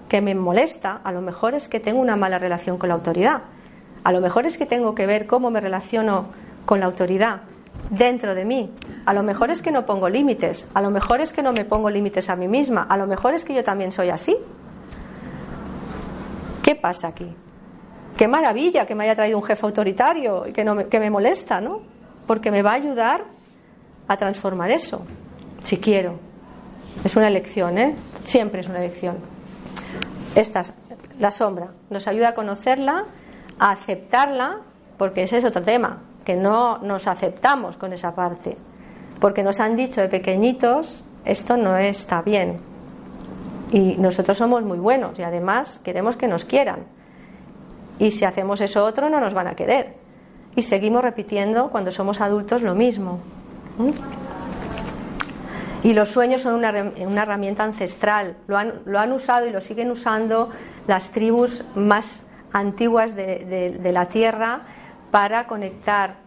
que 0.08 0.22
me 0.22 0.34
molesta, 0.34 1.02
a 1.04 1.12
lo 1.12 1.22
mejor 1.22 1.56
es 1.56 1.68
que 1.68 1.80
tengo 1.80 2.00
una 2.00 2.16
mala 2.16 2.40
relación 2.40 2.78
con 2.78 2.90
la 2.90 2.96
autoridad. 2.96 3.42
A 4.04 4.12
lo 4.12 4.22
mejor 4.22 4.46
es 4.46 4.58
que 4.58 4.66
tengo 4.66 4.96
que 4.96 5.06
ver 5.06 5.28
cómo 5.28 5.52
me 5.52 5.60
relaciono 5.60 6.28
con 6.66 6.80
la 6.80 6.86
autoridad 6.86 7.42
dentro 7.90 8.36
de 8.36 8.46
mí. 8.46 8.72
A 9.06 9.14
lo 9.14 9.24
mejor 9.24 9.50
es 9.50 9.62
que 9.62 9.72
no 9.72 9.86
pongo 9.86 10.10
límites. 10.10 10.66
A 10.74 10.82
lo 10.82 10.92
mejor 10.92 11.22
es 11.22 11.34
que 11.34 11.42
no 11.42 11.52
me 11.52 11.66
pongo 11.66 11.90
límites 11.90 12.30
a 12.30 12.36
mí 12.36 12.48
misma. 12.48 12.84
A 12.84 12.98
lo 12.98 13.08
mejor 13.08 13.34
es 13.34 13.46
que 13.46 13.54
yo 13.54 13.64
también 13.64 13.92
soy 13.92 14.10
así. 14.10 14.38
¿Qué 16.62 16.76
pasa 16.76 17.08
aquí? 17.08 17.34
Qué 18.18 18.28
maravilla 18.28 18.86
que 18.86 18.96
me 18.96 19.06
haya 19.06 19.16
traído 19.16 19.38
un 19.38 19.44
jefe 19.44 19.66
autoritario 19.66 20.46
y 20.46 20.52
que, 20.52 20.64
me, 20.64 20.86
me 20.86 21.10
molesta, 21.10 21.62
¿no? 21.62 21.82
Porque 22.28 22.52
me 22.52 22.62
va 22.62 22.72
a 22.72 22.76
ayudar 22.76 23.24
a 24.08 24.18
transformar 24.18 24.72
eso, 24.72 25.06
si 25.64 25.78
quiero. 25.78 26.20
Es 27.04 27.16
una 27.16 27.28
elección, 27.28 27.78
¿eh? 27.78 27.96
Siempre 28.26 28.62
es 28.62 28.68
una 28.68 28.80
elección. 28.80 29.18
Esta 30.36 30.62
es 30.62 30.74
la 31.18 31.32
sombra. 31.32 31.72
Nos 31.90 32.08
ayuda 32.08 32.30
a 32.30 32.34
conocerla, 32.34 33.06
aceptarla, 33.60 34.62
porque 34.98 35.24
ese 35.24 35.38
es 35.38 35.46
otro 35.46 35.62
tema, 35.62 36.00
que 36.26 36.36
no 36.36 36.80
nos 36.80 37.08
aceptamos 37.08 37.78
con 37.78 37.94
esa 37.94 38.16
parte. 38.16 38.58
Porque 39.20 39.44
nos 39.44 39.60
han 39.60 39.76
dicho 39.76 40.02
de 40.02 40.08
pequeñitos, 40.08 41.04
esto 41.26 41.58
no 41.58 41.78
está 41.78 42.22
bien. 42.22 42.60
Y 43.72 43.98
nosotros 43.98 44.38
somos 44.38 44.64
muy 44.64 44.80
buenos 44.80 45.20
y 45.20 45.24
además 45.24 45.80
queremos 45.84 46.16
que 46.16 46.28
nos 46.28 46.46
quieran. 46.46 46.86
Y 48.00 48.12
si 48.12 48.26
hacemos 48.26 48.62
eso 48.62 48.86
otro, 48.86 49.10
no 49.10 49.20
nos 49.20 49.34
van 49.34 49.48
a 49.48 49.56
querer. 49.56 49.96
Y 50.56 50.64
seguimos 50.64 51.04
repitiendo 51.04 51.70
cuando 51.70 51.92
somos 51.92 52.22
adultos 52.22 52.62
lo 52.62 52.74
mismo. 52.74 53.20
¿Mm? 53.78 53.90
Y 55.84 55.94
los 55.94 56.10
sueños 56.10 56.42
son 56.42 56.56
una, 56.56 56.92
una 57.06 57.24
herramienta 57.24 57.64
ancestral. 57.64 58.38
Lo 58.48 58.58
han, 58.58 58.82
lo 58.86 59.00
han 59.00 59.12
usado 59.12 59.48
y 59.48 59.52
lo 59.52 59.62
siguen 59.62 59.92
usando 59.92 60.50
las 60.88 61.12
tribus 61.12 61.64
más 61.76 62.24
antiguas 62.52 63.16
de, 63.16 63.80
la 63.92 64.06
tierra 64.06 64.62
para 65.12 65.48
conectar 65.48 66.18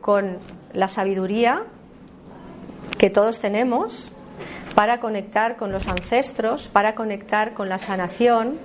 con 0.00 0.38
la 0.72 0.88
sabiduría 0.88 1.62
que 2.98 3.10
todos 3.10 3.38
tenemos, 3.38 4.12
para 4.74 5.00
conectar 5.00 5.56
con 5.56 5.72
los 5.72 5.88
ancestros, 5.88 6.68
para 6.68 6.94
conectar 6.94 7.54
con 7.54 7.68
la 7.68 7.78
sanación. 7.78 8.58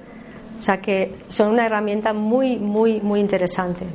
O 0.59 0.63
sea 0.63 0.81
que 0.81 1.15
son 1.29 1.49
una 1.49 1.65
herramienta 1.65 2.13
muy, 2.13 2.57
muy, 2.57 2.99
muy 3.01 3.19
interesante. 3.19 3.85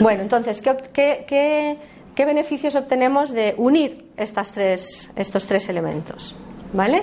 Bueno, 0.00 0.22
entonces, 0.22 0.62
¿qué, 0.92 1.78
beneficios 2.16 2.74
obtenemos 2.76 3.30
de 3.32 3.54
unir 3.58 4.06
estas 4.16 4.50
tres, 4.50 5.10
estos 5.16 5.46
tres 5.46 5.68
elementos? 5.68 6.34
¿Vale? 6.72 7.02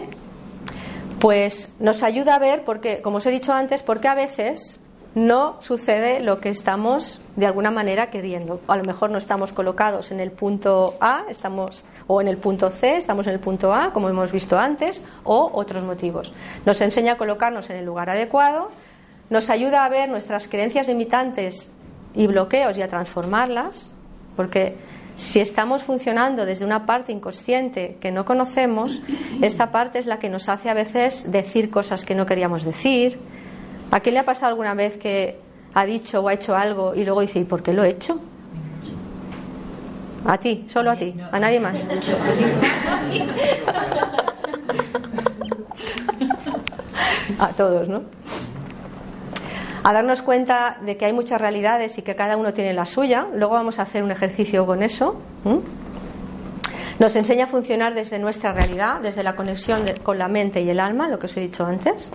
Pues 1.19 1.69
nos 1.79 2.03
ayuda 2.03 2.35
a 2.35 2.39
ver, 2.39 2.63
porque, 2.63 3.01
como 3.01 3.17
os 3.17 3.25
he 3.25 3.31
dicho 3.31 3.53
antes, 3.53 3.83
porque 3.83 4.07
a 4.07 4.15
veces 4.15 4.81
no 5.15 5.61
sucede 5.61 6.21
lo 6.21 6.39
que 6.39 6.49
estamos 6.49 7.21
de 7.35 7.45
alguna 7.45 7.71
manera 7.71 8.09
queriendo. 8.09 8.61
A 8.67 8.77
lo 8.77 8.83
mejor 8.83 9.11
no 9.11 9.17
estamos 9.17 9.51
colocados 9.51 10.11
en 10.11 10.19
el 10.19 10.31
punto 10.31 10.95
A, 10.99 11.25
estamos 11.29 11.83
o 12.07 12.19
en 12.19 12.27
el 12.27 12.37
punto 12.37 12.71
C, 12.71 12.97
estamos 12.97 13.27
en 13.27 13.33
el 13.33 13.39
punto 13.39 13.73
A, 13.73 13.93
como 13.93 14.09
hemos 14.09 14.31
visto 14.31 14.57
antes, 14.57 15.01
o 15.23 15.51
otros 15.53 15.83
motivos. 15.83 16.33
Nos 16.65 16.81
enseña 16.81 17.13
a 17.13 17.17
colocarnos 17.17 17.69
en 17.69 17.77
el 17.77 17.85
lugar 17.85 18.09
adecuado, 18.09 18.71
nos 19.29 19.49
ayuda 19.49 19.85
a 19.85 19.89
ver 19.89 20.09
nuestras 20.09 20.47
creencias 20.47 20.87
limitantes 20.87 21.69
y 22.15 22.27
bloqueos 22.27 22.77
y 22.77 22.81
a 22.81 22.87
transformarlas, 22.87 23.93
porque 24.35 24.75
si 25.15 25.39
estamos 25.39 25.83
funcionando 25.83 26.45
desde 26.45 26.65
una 26.65 26.85
parte 26.85 27.11
inconsciente 27.11 27.97
que 27.99 28.11
no 28.11 28.25
conocemos, 28.25 29.01
esta 29.41 29.71
parte 29.71 29.99
es 29.99 30.05
la 30.05 30.19
que 30.19 30.29
nos 30.29 30.49
hace 30.49 30.69
a 30.69 30.73
veces 30.73 31.31
decir 31.31 31.69
cosas 31.69 32.03
que 32.03 32.15
no 32.15 32.25
queríamos 32.25 32.63
decir, 32.63 33.19
¿A 33.93 33.99
quién 33.99 34.15
le 34.15 34.21
ha 34.21 34.25
pasado 34.25 34.49
alguna 34.49 34.73
vez 34.73 34.97
que 34.97 35.37
ha 35.75 35.85
dicho 35.85 36.21
o 36.21 36.27
ha 36.27 36.33
hecho 36.33 36.55
algo 36.55 36.95
y 36.95 37.05
luego 37.05 37.21
dice, 37.21 37.37
¿y 37.37 37.43
por 37.43 37.61
qué 37.61 37.73
lo 37.73 37.83
he 37.83 37.89
hecho? 37.89 38.19
A 40.25 40.39
ti, 40.39 40.65
solo 40.67 40.89
a 40.89 40.95
ti, 40.95 41.13
a 41.31 41.39
nadie 41.39 41.59
más. 41.59 41.79
a 47.37 47.47
todos, 47.49 47.87
¿no? 47.87 48.01
A 49.83 49.91
darnos 49.91 50.21
cuenta 50.21 50.77
de 50.85 50.95
que 50.95 51.05
hay 51.05 51.13
muchas 51.13 51.41
realidades 51.41 51.97
y 51.97 52.01
que 52.03 52.15
cada 52.15 52.37
uno 52.37 52.53
tiene 52.53 52.73
la 52.73 52.85
suya. 52.85 53.27
Luego 53.33 53.53
vamos 53.53 53.79
a 53.79 53.81
hacer 53.81 54.01
un 54.01 54.11
ejercicio 54.11 54.65
con 54.65 54.81
eso. 54.81 55.21
Nos 56.99 57.15
enseña 57.15 57.45
a 57.45 57.47
funcionar 57.47 57.93
desde 57.93 58.17
nuestra 58.19 58.53
realidad, 58.53 59.01
desde 59.01 59.23
la 59.23 59.35
conexión 59.35 59.83
con 60.03 60.17
la 60.17 60.27
mente 60.27 60.61
y 60.61 60.69
el 60.69 60.79
alma, 60.79 61.09
lo 61.09 61.19
que 61.19 61.25
os 61.25 61.35
he 61.35 61.41
dicho 61.41 61.65
antes. 61.65 62.11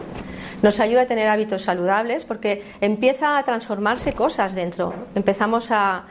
Nos 0.63 0.81
ayuda 0.81 1.03
a 1.03 1.07
tener 1.07 1.29
hábitos 1.29 1.63
saludables 1.63 2.25
porque 2.25 2.65
empieza 2.81 3.37
a 3.37 3.43
transformarse 3.43 4.13
cosas 4.13 4.55
dentro. 4.55 4.95
Empezamos 5.15 5.71
a, 5.71 6.05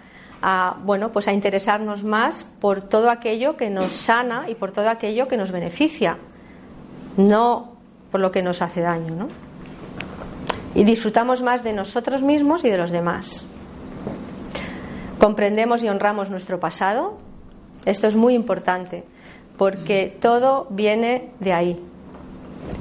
bueno, 0.84 1.12
pues 1.12 1.28
a 1.28 1.34
interesarnos 1.34 2.04
más 2.04 2.44
por 2.44 2.82
todo 2.82 3.10
aquello 3.10 3.58
que 3.58 3.72
nos 3.72 3.94
sana 3.94 4.46
y 4.48 4.54
por 4.56 4.72
todo 4.72 4.90
aquello 4.90 5.28
que 5.28 5.38
nos 5.38 5.52
beneficia, 5.52 6.18
no 7.18 7.74
por 8.12 8.22
lo 8.22 8.30
que 8.32 8.44
nos 8.44 8.62
hace 8.62 8.82
daño, 8.82 9.16
¿no? 9.16 9.47
Y 10.76 10.84
disfrutamos 10.84 11.42
más 11.42 11.64
de 11.64 11.74
nosotros 11.74 12.24
mismos 12.24 12.64
y 12.64 12.70
de 12.70 12.78
los 12.78 12.92
demás. 12.92 13.46
Comprendemos 15.20 15.84
y 15.84 15.90
honramos 15.90 16.30
nuestro 16.30 16.60
pasado. 16.60 17.18
Esto 17.86 18.08
es 18.08 18.16
muy 18.16 18.36
importante 18.36 19.04
porque 19.58 20.16
todo 20.22 20.68
viene 20.70 21.30
de 21.40 21.54
ahí, 21.54 21.82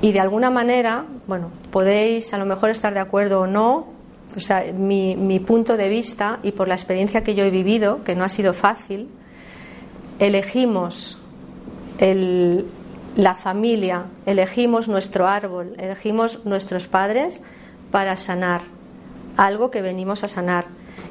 y 0.00 0.12
de 0.12 0.20
alguna 0.20 0.50
manera, 0.50 1.04
bueno, 1.26 1.50
podéis 1.70 2.32
a 2.34 2.38
lo 2.38 2.46
mejor 2.46 2.70
estar 2.70 2.94
de 2.94 3.00
acuerdo 3.00 3.40
o 3.40 3.46
no, 3.46 3.88
o 4.36 4.40
sea, 4.40 4.64
mi, 4.72 5.40
punto 5.40 5.76
de 5.76 5.88
vista 5.88 6.38
y 6.42 6.52
por 6.52 6.68
la 6.68 6.74
experiencia 6.74 7.22
que 7.22 7.34
yo 7.34 7.44
he 7.44 7.50
vivido, 7.50 8.04
que 8.04 8.14
no 8.14 8.24
ha 8.24 8.28
sido 8.28 8.52
fácil, 8.52 9.08
elegimos 10.18 11.18
el, 11.98 12.66
la 13.16 13.34
familia, 13.34 14.04
elegimos 14.26 14.88
nuestro 14.88 15.26
árbol, 15.26 15.74
elegimos 15.78 16.44
nuestros 16.44 16.86
padres 16.86 17.42
para 17.96 18.14
sanar 18.16 18.60
algo 19.38 19.70
que 19.70 19.80
venimos 19.80 20.22
a 20.22 20.28
sanar. 20.28 20.66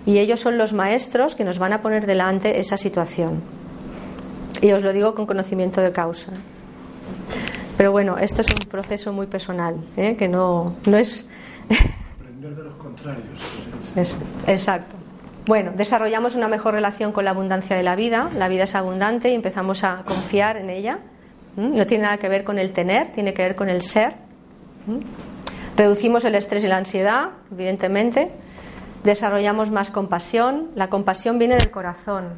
Y 0.05 0.19
ellos 0.19 0.39
son 0.39 0.59
los 0.59 0.71
maestros 0.73 1.33
que 1.33 1.43
nos 1.43 1.57
van 1.57 1.73
a 1.73 1.81
poner 1.81 2.05
delante 2.05 2.59
esa 2.59 2.77
situación. 2.77 3.41
Y 4.61 4.71
os 4.71 4.83
lo 4.83 4.93
digo 4.93 5.15
con 5.15 5.25
conocimiento 5.25 5.81
de 5.81 5.91
causa. 5.91 6.31
Pero 7.75 7.91
bueno, 7.91 8.19
esto 8.19 8.41
es 8.41 8.49
un 8.51 8.69
proceso 8.69 9.11
muy 9.13 9.25
personal, 9.25 9.77
¿eh? 9.97 10.15
que 10.15 10.27
no, 10.27 10.75
no 10.86 10.97
es... 10.97 11.25
Aprender 12.19 12.55
de 12.55 12.63
los 12.65 12.75
contrarios. 12.75 13.57
exacto. 14.45 14.95
Bueno, 15.47 15.71
desarrollamos 15.75 16.36
una 16.36 16.47
mejor 16.47 16.75
relación 16.75 17.11
con 17.11 17.25
la 17.25 17.31
abundancia 17.31 17.75
de 17.75 17.81
la 17.81 17.95
vida. 17.95 18.29
La 18.38 18.47
vida 18.47 18.65
es 18.65 18.75
abundante 18.75 19.31
y 19.31 19.33
empezamos 19.33 19.83
a 19.83 20.03
confiar 20.05 20.57
en 20.57 20.69
ella. 20.69 20.99
No 21.55 21.88
tiene 21.88 22.03
nada 22.03 22.17
que 22.17 22.29
ver 22.29 22.43
con 22.43 22.59
el 22.59 22.73
tener, 22.73 23.11
tiene 23.11 23.33
que 23.33 23.41
ver 23.41 23.55
con 23.55 23.69
el 23.69 23.81
ser. 23.81 24.13
Reducimos 25.76 26.23
el 26.26 26.36
estrés 26.36 26.63
y 26.63 26.67
la 26.67 26.78
ansiedad, 26.78 27.30
evidentemente. 27.51 28.32
Desarrollamos 29.03 29.71
más 29.71 29.91
compasión. 29.91 30.71
La 30.76 30.89
compasión 30.89 31.38
viene 31.38 31.55
del 31.55 31.69
corazón. 31.69 32.30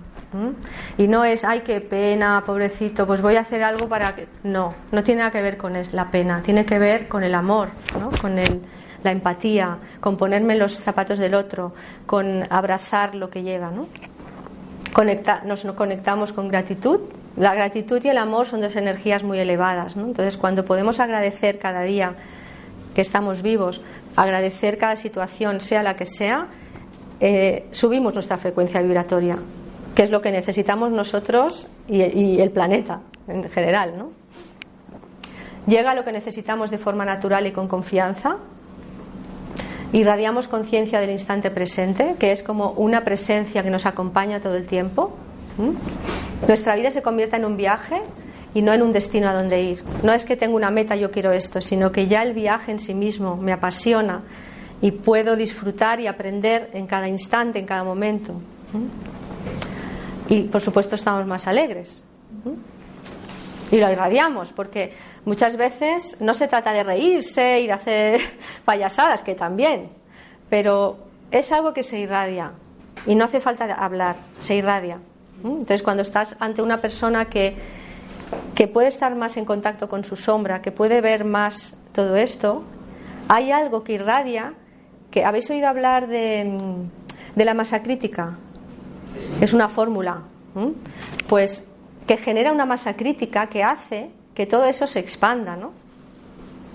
Y 0.97 1.07
no 1.07 1.23
es, 1.23 1.43
ay, 1.43 1.61
qué 1.61 1.79
pena, 1.79 2.43
pobrecito, 2.45 3.07
pues 3.07 3.21
voy 3.21 3.37
a 3.37 3.41
hacer 3.41 3.63
algo 3.63 3.87
para 3.87 4.13
que. 4.15 4.27
No, 4.43 4.73
no 4.91 5.03
tiene 5.03 5.19
nada 5.19 5.31
que 5.31 5.41
ver 5.41 5.57
con 5.57 5.73
la 5.91 6.11
pena, 6.11 6.41
tiene 6.43 6.65
que 6.65 6.79
ver 6.79 7.07
con 7.07 7.23
el 7.23 7.33
amor, 7.33 7.69
con 8.19 8.37
el, 8.37 8.61
la 9.03 9.11
empatía, 9.11 9.77
con 10.01 10.17
ponerme 10.17 10.55
los 10.55 10.77
zapatos 10.77 11.17
del 11.17 11.33
otro, 11.33 11.73
con 12.05 12.45
abrazar 12.49 13.15
lo 13.15 13.29
que 13.29 13.43
llega. 13.43 13.71
¿no? 13.71 13.87
Conecta, 14.91 15.43
nos 15.45 15.63
conectamos 15.63 16.33
con 16.33 16.49
gratitud. 16.49 16.99
La 17.37 17.53
gratitud 17.53 18.03
y 18.03 18.09
el 18.09 18.17
amor 18.17 18.47
son 18.47 18.61
dos 18.61 18.75
energías 18.75 19.23
muy 19.23 19.39
elevadas. 19.39 19.95
¿no? 19.95 20.05
Entonces, 20.05 20.37
cuando 20.37 20.65
podemos 20.65 20.99
agradecer 20.99 21.57
cada 21.59 21.83
día 21.83 22.15
que 22.97 23.01
estamos 23.01 23.43
vivos, 23.43 23.79
agradecer 24.15 24.79
cada 24.79 24.95
situación, 24.95 25.61
sea 25.61 25.83
la 25.83 25.95
que 25.95 26.07
sea, 26.07 26.47
eh, 27.19 27.67
subimos 27.69 28.15
nuestra 28.15 28.37
frecuencia 28.37 28.81
vibratoria 28.81 29.37
que 29.93 30.01
es 30.01 30.09
lo 30.09 30.19
que 30.19 30.31
necesitamos 30.31 30.91
nosotros 30.91 31.67
y, 31.87 32.39
el 32.39 32.49
planeta 32.49 33.01
en 33.27 33.49
general. 33.49 33.97
¿no? 33.99 34.11
Llega 35.67 35.93
lo 35.93 36.03
que 36.05 36.11
necesitamos 36.11 36.71
de 36.71 36.79
forma 36.79 37.05
natural 37.05 37.45
y 37.45 37.51
con 37.51 37.67
confianza. 37.67 38.37
Irradiamos 39.93 40.47
conciencia 40.47 40.99
del 40.99 41.09
instante 41.09 41.51
presente, 41.51 42.15
que 42.17 42.31
es 42.31 42.41
como 42.41 42.71
una 42.71 43.03
presencia 43.03 43.61
que 43.61 43.71
nos 43.71 43.85
acompaña 43.85 44.39
todo 44.39 44.55
el 44.55 44.65
tiempo. 44.65 45.15
Nuestra 46.47 46.75
vida 46.75 46.89
se 46.89 47.03
convierte 47.03 47.37
en 47.37 47.45
un 47.45 47.57
viaje 47.57 48.01
y 48.57 48.61
no 48.61 48.73
en 48.73 48.81
un 48.81 48.91
destino 48.91 49.29
a 49.29 49.33
donde 49.33 49.61
ir. 49.61 49.83
No 50.01 50.13
es 50.13 50.25
que 50.25 50.35
tengo 50.35 50.55
una 50.55 50.71
meta, 50.71 50.95
yo 50.95 51.11
quiero 51.11 51.31
esto, 51.31 51.61
sino 51.61 51.91
que 51.91 52.07
ya 52.07 52.23
el 52.23 52.33
viaje 52.33 52.71
en 52.71 52.79
sí 52.79 52.93
mismo 52.93 53.37
me 53.37 53.51
apasiona 53.51 54.23
y 54.81 54.91
puedo 54.91 55.35
disfrutar 55.35 55.99
y 55.99 56.07
aprender 56.07 56.71
en 56.73 56.87
cada 56.87 57.07
instante, 57.07 57.59
en 57.59 57.65
cada 57.65 57.83
momento 57.83 58.33
y 60.29 60.43
por 60.43 60.61
supuesto 60.61 60.95
estamos 60.95 61.25
más 61.25 61.47
alegres. 61.47 62.03
Y 63.71 63.77
lo 63.77 63.91
irradiamos, 63.91 64.53
porque 64.53 64.93
muchas 65.25 65.57
veces 65.57 66.17
no 66.19 66.33
se 66.33 66.47
trata 66.47 66.71
de 66.71 66.83
reírse 66.83 67.59
y 67.61 67.67
de 67.67 67.73
hacer 67.73 68.21
payasadas, 68.65 69.23
que 69.23 69.35
también, 69.35 69.89
pero 70.49 70.97
es 71.31 71.51
algo 71.51 71.73
que 71.73 71.83
se 71.83 71.99
irradia 71.99 72.53
y 73.05 73.15
no 73.15 73.25
hace 73.25 73.39
falta 73.39 73.73
hablar, 73.73 74.15
se 74.39 74.55
irradia. 74.55 74.99
Entonces, 75.43 75.83
cuando 75.83 76.01
estás 76.01 76.35
ante 76.39 76.61
una 76.61 76.77
persona 76.77 77.25
que, 77.25 77.55
que 78.57 78.67
puede 78.67 78.87
estar 78.87 79.13
más 79.13 79.37
en 79.37 79.45
contacto 79.45 79.87
con 79.87 80.03
su 80.03 80.15
sombra, 80.15 80.63
que 80.63 80.71
puede 80.71 80.99
ver 80.99 81.25
más 81.25 81.75
todo 81.91 82.15
esto, 82.15 82.63
hay 83.27 83.51
algo 83.51 83.83
que 83.83 83.93
irradia, 83.93 84.55
que 85.11 85.23
habéis 85.23 85.47
oído 85.51 85.67
hablar 85.67 86.07
de, 86.07 86.51
de 87.35 87.45
la 87.45 87.53
masa 87.53 87.83
crítica, 87.83 88.35
es 89.41 89.53
una 89.53 89.69
fórmula, 89.69 90.23
pues 91.29 91.67
que 92.07 92.17
genera 92.17 92.51
una 92.51 92.65
masa 92.65 92.95
crítica 92.95 93.45
que 93.45 93.61
hace 93.61 94.09
que 94.33 94.47
todo 94.47 94.65
eso 94.65 94.87
se 94.87 94.97
expanda, 94.97 95.55
¿no? 95.55 95.71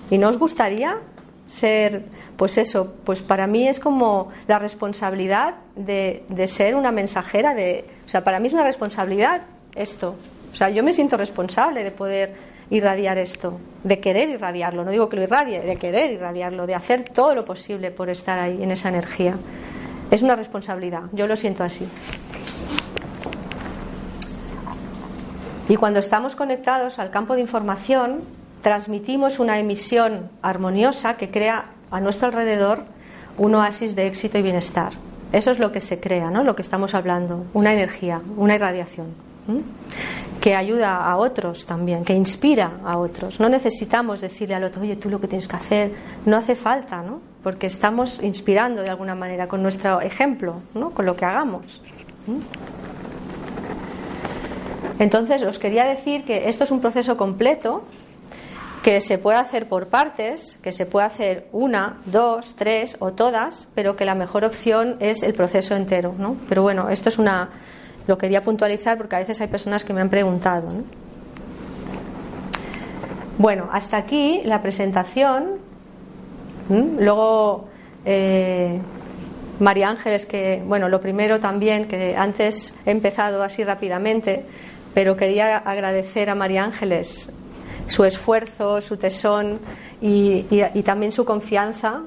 ¿Y 0.09 0.17
no 0.17 0.29
os 0.29 0.39
gustaría 0.39 0.99
ser, 1.47 2.05
pues 2.37 2.57
eso, 2.57 2.93
pues 3.03 3.21
para 3.21 3.45
mí 3.45 3.67
es 3.67 3.81
como 3.81 4.29
la 4.47 4.57
responsabilidad 4.57 5.55
de, 5.75 6.23
de, 6.29 6.47
ser 6.47 6.75
una 6.75 6.93
mensajera 6.93 7.53
de, 7.53 7.83
o 8.05 8.09
sea, 8.09 8.23
para 8.23 8.39
mí 8.39 8.47
es 8.47 8.53
una 8.53 8.63
responsabilidad 8.63 9.41
esto, 9.75 10.15
o 10.53 10.55
sea, 10.55 10.69
yo 10.69 10.83
me 10.83 10.93
siento 10.93 11.17
responsable 11.17 11.83
de 11.83 11.91
poder 11.91 12.35
irradiar 12.69 13.17
esto, 13.17 13.59
de 13.83 13.99
querer 13.99 14.29
irradiarlo, 14.29 14.85
no 14.85 14.91
digo 14.91 15.09
que 15.09 15.15
lo 15.15 15.23
irradie, 15.23 15.61
de 15.61 15.75
querer 15.77 16.11
irradiarlo, 16.11 16.67
de 16.67 16.75
hacer 16.75 17.03
todo 17.03 17.33
lo 17.33 17.43
posible 17.43 17.91
por 17.91 18.09
estar 18.09 18.39
ahí 18.39 18.61
en 18.61 18.71
esa 18.71 18.89
energía. 18.89 19.35
Es 20.11 20.21
una 20.21 20.35
responsabilidad, 20.35 21.03
yo 21.11 21.27
lo 21.27 21.35
siento 21.35 21.63
así. 21.63 21.87
Y 25.69 25.75
cuando 25.75 25.99
estamos 25.99 26.35
conectados 26.35 26.99
al 26.99 27.09
campo 27.09 27.35
de 27.35 27.41
información, 27.41 28.21
transmitimos 28.61 29.39
una 29.39 29.57
emisión 29.57 30.29
armoniosa 30.41 31.17
que 31.17 31.31
crea 31.31 31.65
a 31.89 31.99
nuestro 31.99 32.27
alrededor 32.27 32.83
un 33.37 33.55
oasis 33.55 33.95
de 33.95 34.07
éxito 34.07 34.37
y 34.37 34.43
bienestar. 34.43 34.93
Eso 35.31 35.49
es 35.49 35.57
lo 35.57 35.71
que 35.71 35.81
se 35.81 35.99
crea, 35.99 36.29
¿no? 36.29 36.43
Lo 36.43 36.55
que 36.55 36.61
estamos 36.61 36.93
hablando, 36.93 37.45
una 37.53 37.73
energía, 37.73 38.21
una 38.37 38.55
irradiación. 38.55 39.32
Que 40.39 40.55
ayuda 40.55 41.09
a 41.09 41.17
otros 41.17 41.65
también, 41.65 42.03
que 42.03 42.13
inspira 42.13 42.79
a 42.83 42.97
otros. 42.97 43.39
No 43.39 43.47
necesitamos 43.49 44.21
decirle 44.21 44.55
al 44.55 44.63
otro, 44.65 44.81
oye, 44.81 44.95
tú 44.95 45.09
lo 45.09 45.21
que 45.21 45.27
tienes 45.27 45.47
que 45.47 45.55
hacer, 45.55 45.93
no 46.25 46.35
hace 46.35 46.55
falta, 46.55 47.01
¿no? 47.01 47.21
Porque 47.41 47.67
estamos 47.67 48.21
inspirando 48.21 48.81
de 48.81 48.89
alguna 48.89 49.15
manera 49.15 49.47
con 49.47 49.61
nuestro 49.63 50.01
ejemplo, 50.01 50.61
¿no? 50.73 50.91
Con 50.91 51.05
lo 51.05 51.15
que 51.15 51.25
hagamos. 51.25 51.81
Entonces, 54.99 55.43
os 55.43 55.59
quería 55.59 55.85
decir 55.85 56.23
que 56.23 56.49
esto 56.49 56.63
es 56.63 56.71
un 56.71 56.81
proceso 56.81 57.17
completo 57.17 57.83
que 58.83 58.99
se 58.99 59.17
puede 59.17 59.37
hacer 59.37 59.69
por 59.69 59.87
partes, 59.87 60.59
que 60.61 60.73
se 60.73 60.85
puede 60.85 61.05
hacer 61.05 61.47
una, 61.53 62.01
dos, 62.05 62.53
tres 62.55 62.97
o 62.99 63.13
todas, 63.13 63.69
pero 63.73 63.95
que 63.95 64.03
la 64.03 64.13
mejor 64.13 64.43
opción 64.43 64.97
es 64.99 65.23
el 65.23 65.33
proceso 65.33 65.73
entero, 65.75 66.13
¿no? 66.17 66.35
Pero 66.49 66.63
bueno, 66.63 66.89
esto 66.89 67.07
es 67.07 67.17
una 67.17 67.49
lo 68.07 68.17
quería 68.17 68.41
puntualizar 68.41 68.97
porque 68.97 69.15
a 69.15 69.19
veces 69.19 69.39
hay 69.41 69.47
personas 69.47 69.83
que 69.83 69.93
me 69.93 70.01
han 70.01 70.09
preguntado. 70.09 70.69
Bueno, 73.37 73.69
hasta 73.71 73.97
aquí 73.97 74.41
la 74.45 74.61
presentación. 74.61 75.57
Luego, 76.69 77.65
eh, 78.05 78.79
María 79.59 79.89
Ángeles, 79.89 80.25
que, 80.25 80.61
bueno, 80.65 80.87
lo 80.87 81.01
primero 81.01 81.39
también, 81.39 81.87
que 81.87 82.15
antes 82.15 82.73
he 82.85 82.91
empezado 82.91 83.43
así 83.43 83.63
rápidamente, 83.63 84.45
pero 84.93 85.17
quería 85.17 85.57
agradecer 85.57 86.29
a 86.29 86.35
María 86.35 86.63
Ángeles 86.63 87.29
su 87.87 88.05
esfuerzo, 88.05 88.79
su 88.79 88.97
tesón 88.97 89.59
y, 90.01 90.45
y 90.49 90.83
también 90.83 91.11
su 91.11 91.25
confianza 91.25 92.01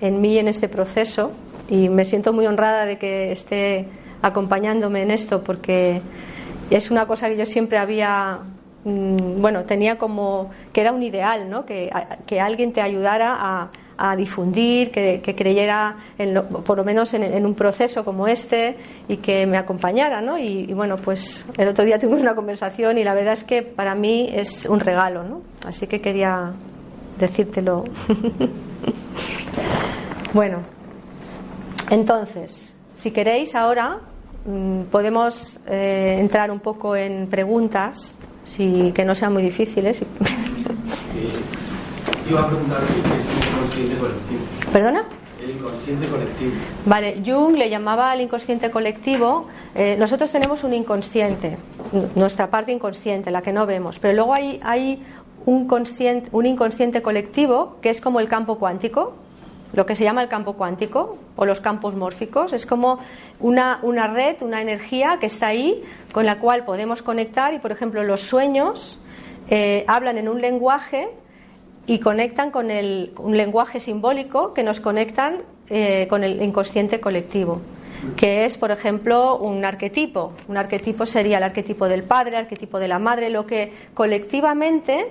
en 0.00 0.20
mí 0.20 0.38
en 0.38 0.46
este 0.46 0.68
proceso. 0.68 1.32
Y 1.68 1.88
me 1.88 2.04
siento 2.04 2.32
muy 2.32 2.46
honrada 2.46 2.84
de 2.86 2.98
que 2.98 3.32
esté 3.32 3.88
acompañándome 4.22 5.02
en 5.02 5.10
esto 5.10 5.42
porque 5.42 6.00
es 6.70 6.90
una 6.90 7.06
cosa 7.06 7.28
que 7.28 7.36
yo 7.36 7.46
siempre 7.46 7.78
había 7.78 8.40
mm, 8.84 9.40
bueno, 9.40 9.64
tenía 9.64 9.98
como 9.98 10.50
que 10.72 10.80
era 10.80 10.92
un 10.92 11.02
ideal, 11.02 11.50
¿no? 11.50 11.64
Que, 11.64 11.90
que 12.26 12.40
alguien 12.40 12.72
te 12.72 12.80
ayudara 12.80 13.36
a, 13.38 13.70
a 13.98 14.16
difundir, 14.16 14.90
que, 14.90 15.34
creyera 15.36 15.96
en 16.18 16.42
por 16.64 16.76
lo 16.76 16.84
menos 16.84 17.14
en, 17.14 17.46
un 17.46 17.54
proceso 17.54 18.04
como 18.04 18.28
este 18.28 18.76
y 19.08 19.18
que 19.18 19.46
me 19.46 19.56
acompañara, 19.56 20.20
¿no? 20.20 20.38
Y, 20.38 20.72
bueno, 20.74 20.96
pues 20.96 21.44
el 21.56 21.68
otro 21.68 21.84
día 21.84 21.98
tuvimos 21.98 22.20
una 22.20 22.34
conversación 22.34 22.98
y 22.98 23.04
la 23.04 23.14
verdad 23.14 23.32
es 23.32 23.44
que 23.44 23.62
para 23.62 23.94
mí 23.94 24.28
es 24.32 24.66
un 24.66 24.80
regalo, 24.80 25.24
¿no? 25.24 25.42
Así 25.66 25.86
que 25.86 26.00
quería 26.00 26.52
decírtelo. 27.18 27.84
bueno, 30.34 30.58
entonces, 31.90 32.75
si 32.96 33.10
queréis 33.10 33.54
ahora 33.54 34.00
Mm, 34.46 34.82
podemos 34.92 35.58
eh, 35.66 36.16
entrar 36.20 36.52
un 36.52 36.60
poco 36.60 36.94
en 36.94 37.26
preguntas, 37.26 38.14
si, 38.44 38.92
que 38.92 39.04
no 39.04 39.14
sean 39.16 39.32
muy 39.32 39.42
difíciles. 39.42 40.02
Iba 42.30 42.42
a 42.42 42.46
preguntar 42.46 42.80
es 42.84 42.90
el 42.90 42.96
inconsciente 43.54 43.96
colectivo. 43.96 44.40
¿Perdona? 44.72 45.04
El 45.42 45.50
inconsciente 45.50 46.06
colectivo. 46.06 46.52
Vale, 46.86 47.22
Jung 47.26 47.56
le 47.56 47.68
llamaba 47.68 48.12
al 48.12 48.20
inconsciente 48.20 48.70
colectivo. 48.70 49.46
Eh, 49.74 49.96
nosotros 49.98 50.30
tenemos 50.30 50.62
un 50.62 50.74
inconsciente, 50.74 51.56
nuestra 52.14 52.48
parte 52.48 52.70
inconsciente, 52.70 53.32
la 53.32 53.42
que 53.42 53.52
no 53.52 53.66
vemos, 53.66 53.98
pero 53.98 54.14
luego 54.14 54.32
hay, 54.32 54.60
hay 54.62 55.02
un, 55.44 55.66
consciente, 55.66 56.28
un 56.30 56.46
inconsciente 56.46 57.02
colectivo 57.02 57.78
que 57.80 57.90
es 57.90 58.00
como 58.00 58.20
el 58.20 58.28
campo 58.28 58.58
cuántico, 58.58 59.14
lo 59.76 59.86
que 59.86 59.94
se 59.94 60.02
llama 60.02 60.22
el 60.22 60.28
campo 60.28 60.54
cuántico 60.54 61.18
o 61.36 61.44
los 61.44 61.60
campos 61.60 61.94
mórficos. 61.94 62.52
Es 62.52 62.66
como 62.66 62.98
una, 63.38 63.78
una, 63.82 64.08
red, 64.08 64.36
una 64.40 64.62
energía 64.62 65.18
que 65.20 65.26
está 65.26 65.48
ahí 65.48 65.84
con 66.12 66.26
la 66.26 66.38
cual 66.40 66.64
podemos 66.64 67.02
conectar 67.02 67.54
y, 67.54 67.58
por 67.58 67.70
ejemplo, 67.70 68.02
los 68.02 68.22
sueños 68.22 68.98
eh, 69.50 69.84
hablan 69.86 70.16
en 70.16 70.28
un 70.28 70.40
lenguaje 70.40 71.10
y 71.86 72.00
conectan 72.00 72.50
con 72.50 72.70
el, 72.70 73.12
un 73.18 73.36
lenguaje 73.36 73.78
simbólico 73.78 74.54
que 74.54 74.62
nos 74.62 74.80
conectan 74.80 75.42
eh, 75.68 76.06
con 76.08 76.24
el 76.24 76.42
inconsciente 76.42 76.98
colectivo 76.98 77.60
que 78.14 78.44
es, 78.44 78.58
por 78.58 78.70
ejemplo, 78.70 79.38
un 79.38 79.64
arquetipo. 79.64 80.32
Un 80.48 80.58
arquetipo 80.58 81.06
sería 81.06 81.38
el 81.38 81.42
arquetipo 81.42 81.88
del 81.88 82.02
padre, 82.02 82.36
el 82.36 82.44
arquetipo 82.44 82.78
de 82.78 82.88
la 82.88 82.98
madre, 82.98 83.30
lo 83.30 83.46
que 83.46 83.72
colectivamente 83.94 85.08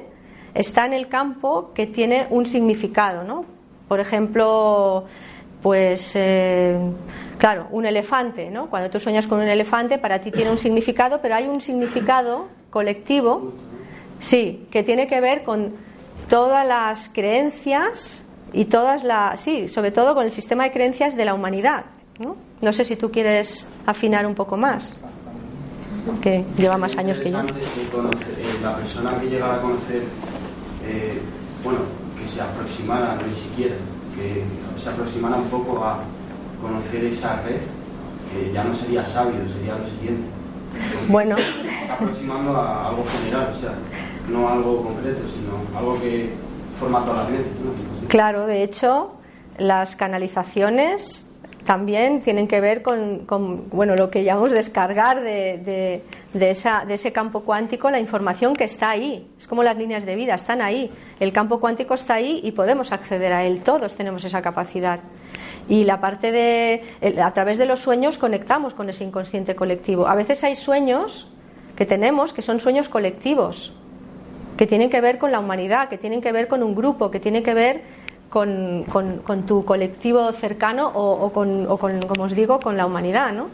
está 0.53 0.85
en 0.85 0.93
el 0.93 1.07
campo 1.07 1.71
que 1.73 1.87
tiene 1.87 2.27
un 2.29 2.45
significado, 2.45 3.23
¿no? 3.23 3.54
Por 3.87 3.99
ejemplo, 3.99 5.05
pues 5.61 6.13
eh, 6.15 6.77
claro, 7.37 7.67
un 7.71 7.85
elefante, 7.85 8.49
¿no? 8.49 8.69
Cuando 8.69 8.89
tú 8.89 8.99
sueñas 8.99 9.27
con 9.27 9.39
un 9.39 9.47
elefante, 9.47 9.97
para 9.97 10.19
ti 10.19 10.31
tiene 10.31 10.51
un 10.51 10.57
significado, 10.57 11.21
pero 11.21 11.35
hay 11.35 11.47
un 11.47 11.61
significado 11.61 12.47
colectivo, 12.69 13.53
sí, 14.19 14.67
que 14.71 14.83
tiene 14.83 15.07
que 15.07 15.21
ver 15.21 15.43
con 15.43 15.73
todas 16.29 16.65
las 16.67 17.09
creencias 17.09 18.23
y 18.53 18.65
todas 18.65 19.03
las, 19.03 19.39
sí, 19.39 19.69
sobre 19.69 19.91
todo 19.91 20.15
con 20.15 20.25
el 20.25 20.31
sistema 20.31 20.63
de 20.63 20.71
creencias 20.71 21.15
de 21.15 21.25
la 21.25 21.33
humanidad. 21.33 21.85
No, 22.19 22.35
no 22.61 22.73
sé 22.73 22.85
si 22.85 22.95
tú 22.95 23.11
quieres 23.11 23.67
afinar 23.85 24.25
un 24.25 24.35
poco 24.35 24.57
más, 24.57 24.97
que 26.21 26.45
lleva 26.57 26.77
más 26.77 26.97
años 26.97 27.19
que 27.19 27.31
yo. 27.31 27.39
Eh, 27.39 27.43
la 28.61 28.75
persona 28.75 29.19
que 29.19 29.29
llega 29.29 29.55
a 29.55 29.61
conocer, 29.61 30.03
eh, 30.85 31.19
bueno, 31.63 31.79
se 32.27 32.41
aproximara, 32.41 33.17
ni 33.27 33.35
siquiera, 33.35 33.75
que 34.15 34.43
se 34.81 34.89
aproximara 34.89 35.37
un 35.37 35.49
poco 35.49 35.83
a 35.83 35.99
conocer 36.61 37.03
esa 37.05 37.41
red, 37.41 37.61
que 38.31 38.51
ya 38.51 38.63
no 38.63 38.73
sería 38.73 39.05
sabio, 39.05 39.39
sería 39.55 39.75
lo 39.75 39.85
siguiente. 39.89 40.27
bueno. 41.07 41.35
aproximando 41.91 42.55
a 42.55 42.89
algo 42.89 43.05
general, 43.05 43.53
o 43.55 43.59
sea, 43.59 43.73
no 44.29 44.49
algo 44.49 44.83
concreto, 44.83 45.21
sino 45.33 45.77
algo 45.77 45.99
que 45.99 46.33
forma 46.79 47.03
toda 47.03 47.23
la 47.23 47.29
red. 47.29 47.45
Claro, 48.07 48.45
de 48.47 48.63
hecho, 48.63 49.11
las 49.57 49.95
canalizaciones 49.95 51.24
también 51.65 52.21
tienen 52.21 52.47
que 52.47 52.61
ver 52.61 52.81
con, 52.81 53.25
bueno, 53.71 53.95
lo 53.95 54.09
que 54.09 54.23
llamamos 54.23 54.51
descargar 54.51 55.21
de, 55.21 56.01
de, 56.31 56.49
esa, 56.49 56.85
de 56.85 56.93
ese 56.93 57.11
campo 57.11 57.41
cuántico 57.41 57.89
la 57.89 57.99
información 57.99 58.55
que 58.55 58.63
está 58.63 58.91
ahí. 58.91 59.27
Es 59.37 59.47
como 59.47 59.63
las 59.63 59.75
líneas 59.75 60.05
de 60.05 60.15
vida, 60.15 60.35
están 60.35 60.61
ahí. 60.61 60.91
El 61.19 61.33
campo 61.33 61.59
cuántico 61.59 61.95
está 61.95 62.13
ahí 62.13 62.39
y 62.43 62.51
podemos 62.51 62.91
acceder 62.91 63.33
a 63.33 63.43
él. 63.43 63.61
Todos 63.63 63.95
tenemos 63.95 64.23
esa 64.23 64.41
capacidad. 64.41 64.99
Y 65.67 65.83
la 65.83 65.99
parte 65.99 66.31
de, 66.31 66.83
a 67.21 67.33
través 67.33 67.57
de 67.57 67.65
los 67.65 67.79
sueños 67.79 68.17
conectamos 68.19 68.75
con 68.75 68.87
ese 68.89 69.03
inconsciente 69.03 69.55
colectivo. 69.55 70.07
A 70.07 70.15
veces 70.15 70.43
hay 70.43 70.55
sueños 70.55 71.27
que 71.75 71.85
tenemos 71.85 72.31
que 72.31 72.41
son 72.41 72.59
sueños 72.59 72.87
colectivos, 72.87 73.73
que 74.55 74.67
tienen 74.67 74.89
que 74.89 75.01
ver 75.01 75.17
con 75.17 75.31
la 75.31 75.39
humanidad, 75.39 75.89
que 75.89 75.97
tienen 75.97 76.21
que 76.21 76.31
ver 76.31 76.47
con 76.47 76.63
un 76.63 76.75
grupo, 76.75 77.11
que 77.11 77.19
tienen 77.19 77.43
que 77.43 77.53
ver 77.53 78.04
con, 78.35 78.83
con, 79.23 79.45
tu 79.45 79.63
colectivo 79.63 80.29
cercano 80.33 80.91
o, 80.93 81.31
con, 81.31 81.67
o, 81.69 81.77
con, 81.77 82.01
como 82.01 82.25
os 82.25 82.35
digo, 82.35 82.59
con 82.59 82.75
la 82.75 82.85
humanidad, 82.85 83.31
¿no? 83.31 83.47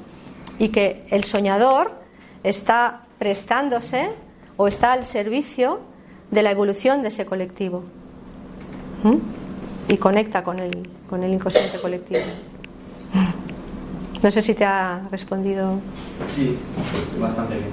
Y 0.57 0.69
que 0.69 1.05
el 1.11 1.23
soñador 1.23 1.91
está 2.43 3.01
prestándose 3.19 4.09
o 4.57 4.67
está 4.67 4.93
al 4.93 5.05
servicio 5.05 5.81
de 6.31 6.41
la 6.41 6.49
evolución 6.49 7.03
de 7.03 7.09
ese 7.09 7.27
colectivo 7.27 7.83
y 9.87 9.97
conecta 9.97 10.43
con 10.43 10.57
el, 10.57 10.71
con 11.07 11.21
el 11.21 11.31
inconsciente 11.31 11.79
colectivo. 11.79 12.25
No 14.23 14.31
sé 14.31 14.41
si 14.41 14.55
te 14.55 14.65
ha 14.65 15.03
respondido. 15.11 15.79
Sí, 16.35 16.57
bastante 17.19 17.53
bien. 17.53 17.69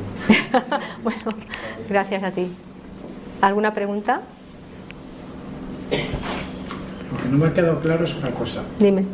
bueno, 1.03 1.23
gracias 1.89 2.23
a 2.23 2.31
ti. 2.33 2.53
¿Alguna 3.41 3.73
pregunta? 3.73 4.21
Lo 7.11 7.23
que 7.23 7.29
no 7.29 7.39
me 7.39 7.47
ha 7.47 7.53
quedado 7.53 7.81
claro 7.81 8.05
es 8.05 8.15
una 8.17 8.31
cosa. 8.31 8.63
Dime. 8.79 9.05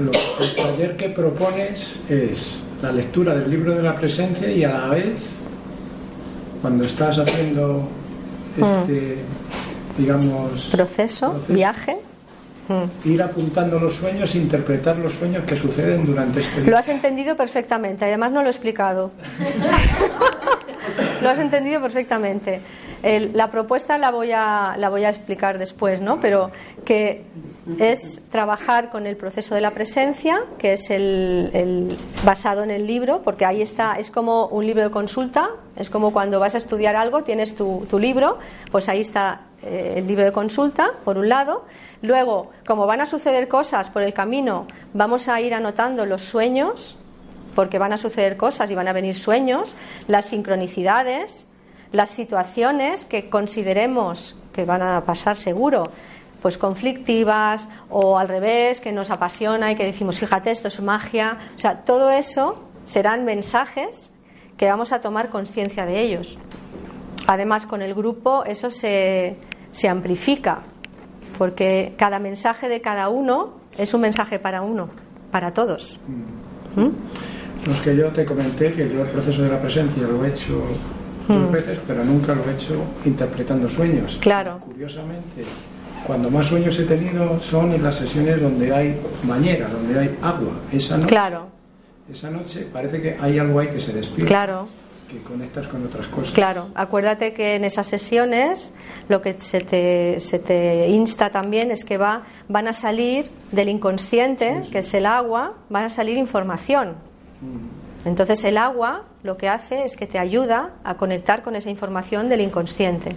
Lo, 0.00 0.10
el 0.44 0.56
taller 0.56 0.96
que 0.96 1.10
propones 1.10 2.00
es 2.08 2.62
la 2.82 2.92
lectura 2.92 3.34
del 3.34 3.50
libro 3.50 3.74
de 3.74 3.82
la 3.82 3.94
presencia 3.94 4.50
y 4.50 4.64
a 4.64 4.72
la 4.72 4.88
vez, 4.88 5.14
cuando 6.60 6.84
estás 6.84 7.18
haciendo 7.18 7.88
este, 8.56 9.16
mm. 9.16 10.00
digamos, 10.00 10.70
proceso, 10.72 11.40
viaje, 11.48 11.98
mm. 12.68 13.08
ir 13.08 13.22
apuntando 13.22 13.78
los 13.78 13.94
sueños, 13.94 14.34
interpretar 14.34 14.98
los 14.98 15.12
sueños 15.14 15.44
que 15.44 15.56
suceden 15.56 16.04
durante 16.04 16.40
este 16.40 16.70
Lo 16.70 16.76
has 16.76 16.88
entendido 16.88 17.36
perfectamente, 17.36 18.04
además 18.04 18.32
no 18.32 18.42
lo 18.42 18.48
he 18.48 18.50
explicado. 18.50 19.12
lo 21.24 21.30
has 21.30 21.38
entendido 21.40 21.80
perfectamente 21.80 22.60
la 23.04 23.50
propuesta 23.50 23.98
la 23.98 24.10
voy, 24.10 24.32
a, 24.32 24.76
la 24.78 24.88
voy 24.88 25.04
a 25.04 25.08
explicar 25.08 25.58
después, 25.58 26.00
¿no? 26.00 26.20
Pero 26.20 26.50
que 26.84 27.24
es 27.78 28.20
trabajar 28.30 28.90
con 28.90 29.06
el 29.06 29.16
proceso 29.16 29.54
de 29.54 29.60
la 29.60 29.72
presencia, 29.72 30.42
que 30.58 30.74
es 30.74 30.90
el, 30.90 31.96
basado 32.24 32.62
en 32.62 32.70
el 32.70 32.86
libro, 32.86 33.22
porque 33.22 33.44
ahí 33.44 33.60
está, 33.60 33.98
es 33.98 34.10
como 34.10 34.46
un 34.46 34.66
libro 34.66 34.82
de 34.82 34.90
consulta, 34.90 35.50
es 35.76 35.90
como 35.90 36.12
cuando 36.12 36.40
vas 36.40 36.54
a 36.54 36.58
estudiar 36.58 36.96
algo, 36.96 37.24
tienes 37.24 37.54
tu, 37.56 37.86
tu 37.90 37.98
libro, 37.98 38.38
pues 38.70 38.88
ahí 38.88 39.00
está 39.00 39.42
eh, 39.62 39.94
el 39.96 40.06
libro 40.06 40.24
de 40.24 40.32
consulta, 40.32 40.92
por 41.04 41.18
un 41.18 41.28
lado. 41.28 41.64
Luego, 42.00 42.50
como 42.66 42.86
van 42.86 43.02
a 43.02 43.06
suceder 43.06 43.48
cosas 43.48 43.90
por 43.90 44.02
el 44.02 44.14
camino, 44.14 44.66
vamos 44.94 45.28
a 45.28 45.40
ir 45.42 45.52
anotando 45.52 46.06
los 46.06 46.22
sueños 46.22 46.96
porque 47.54 47.78
van 47.78 47.92
a 47.92 47.98
suceder 47.98 48.36
cosas 48.36 48.70
y 48.70 48.74
van 48.74 48.88
a 48.88 48.92
venir 48.92 49.14
sueños, 49.14 49.76
las 50.06 50.26
sincronicidades, 50.26 51.46
las 51.92 52.10
situaciones 52.10 53.04
que 53.04 53.30
consideremos 53.30 54.36
que 54.52 54.64
van 54.64 54.82
a 54.82 55.04
pasar 55.04 55.36
seguro, 55.36 55.84
pues 56.40 56.58
conflictivas 56.58 57.66
o 57.88 58.18
al 58.18 58.28
revés, 58.28 58.80
que 58.80 58.92
nos 58.92 59.10
apasiona 59.10 59.72
y 59.72 59.76
que 59.76 59.84
decimos, 59.84 60.18
fíjate, 60.18 60.50
esto 60.50 60.68
es 60.68 60.80
magia. 60.80 61.38
O 61.56 61.58
sea, 61.58 61.84
todo 61.84 62.10
eso 62.10 62.62
serán 62.84 63.24
mensajes 63.24 64.12
que 64.56 64.66
vamos 64.66 64.92
a 64.92 65.00
tomar 65.00 65.30
conciencia 65.30 65.86
de 65.86 66.00
ellos. 66.00 66.38
Además, 67.26 67.66
con 67.66 67.82
el 67.82 67.94
grupo 67.94 68.44
eso 68.44 68.70
se, 68.70 69.36
se 69.72 69.88
amplifica, 69.88 70.60
porque 71.38 71.94
cada 71.96 72.18
mensaje 72.18 72.68
de 72.68 72.80
cada 72.80 73.08
uno 73.08 73.54
es 73.76 73.94
un 73.94 74.02
mensaje 74.02 74.38
para 74.38 74.62
uno, 74.62 74.90
para 75.30 75.52
todos. 75.54 75.98
¿Mm? 76.76 77.33
Los 77.66 77.80
que 77.80 77.96
yo 77.96 78.08
te 78.08 78.24
comenté 78.24 78.72
que 78.72 78.88
yo 78.88 79.02
el 79.02 79.08
proceso 79.08 79.42
de 79.42 79.48
la 79.48 79.60
presencia 79.60 80.02
lo 80.02 80.24
he 80.24 80.28
hecho 80.28 80.62
dos 81.28 81.48
mm. 81.48 81.52
veces, 81.52 81.78
pero 81.86 82.04
nunca 82.04 82.34
lo 82.34 82.44
he 82.44 82.52
hecho 82.52 82.82
interpretando 83.04 83.68
sueños. 83.68 84.18
Claro. 84.20 84.58
Curiosamente, 84.58 85.44
cuando 86.06 86.30
más 86.30 86.46
sueños 86.46 86.78
he 86.78 86.84
tenido 86.84 87.40
son 87.40 87.72
en 87.72 87.82
las 87.82 87.96
sesiones 87.96 88.40
donde 88.40 88.74
hay 88.74 89.00
bañera, 89.22 89.68
donde 89.68 89.98
hay 89.98 90.18
agua. 90.20 90.60
Esa 90.72 90.96
noche, 90.96 91.08
claro. 91.08 91.46
esa 92.10 92.30
noche 92.30 92.66
parece 92.70 93.00
que 93.00 93.16
hay 93.18 93.38
algo 93.38 93.58
ahí 93.60 93.68
que 93.68 93.80
se 93.80 93.92
despierta. 93.92 94.28
Claro. 94.28 94.68
Que 95.08 95.22
conectas 95.22 95.66
con 95.68 95.84
otras 95.84 96.06
cosas. 96.08 96.32
Claro, 96.32 96.68
acuérdate 96.74 97.34
que 97.34 97.56
en 97.56 97.64
esas 97.64 97.86
sesiones 97.86 98.72
lo 99.08 99.22
que 99.22 99.38
se 99.38 99.60
te, 99.60 100.18
se 100.18 100.38
te 100.38 100.88
insta 100.88 101.30
también 101.30 101.70
es 101.70 101.84
que 101.84 101.98
va, 101.98 102.22
van 102.48 102.68
a 102.68 102.72
salir 102.72 103.30
del 103.52 103.68
inconsciente, 103.68 104.62
que 104.72 104.78
es 104.78 104.94
el 104.94 105.06
agua, 105.06 105.54
van 105.68 105.84
a 105.84 105.88
salir 105.88 106.16
información. 106.16 106.96
Mm. 107.44 108.08
Entonces 108.08 108.44
el 108.44 108.58
agua 108.58 109.04
lo 109.22 109.36
que 109.36 109.48
hace 109.48 109.84
es 109.84 109.96
que 109.96 110.06
te 110.06 110.18
ayuda 110.18 110.74
a 110.84 110.96
conectar 110.96 111.42
con 111.42 111.56
esa 111.56 111.70
información 111.70 112.28
del 112.28 112.42
inconsciente. 112.42 113.10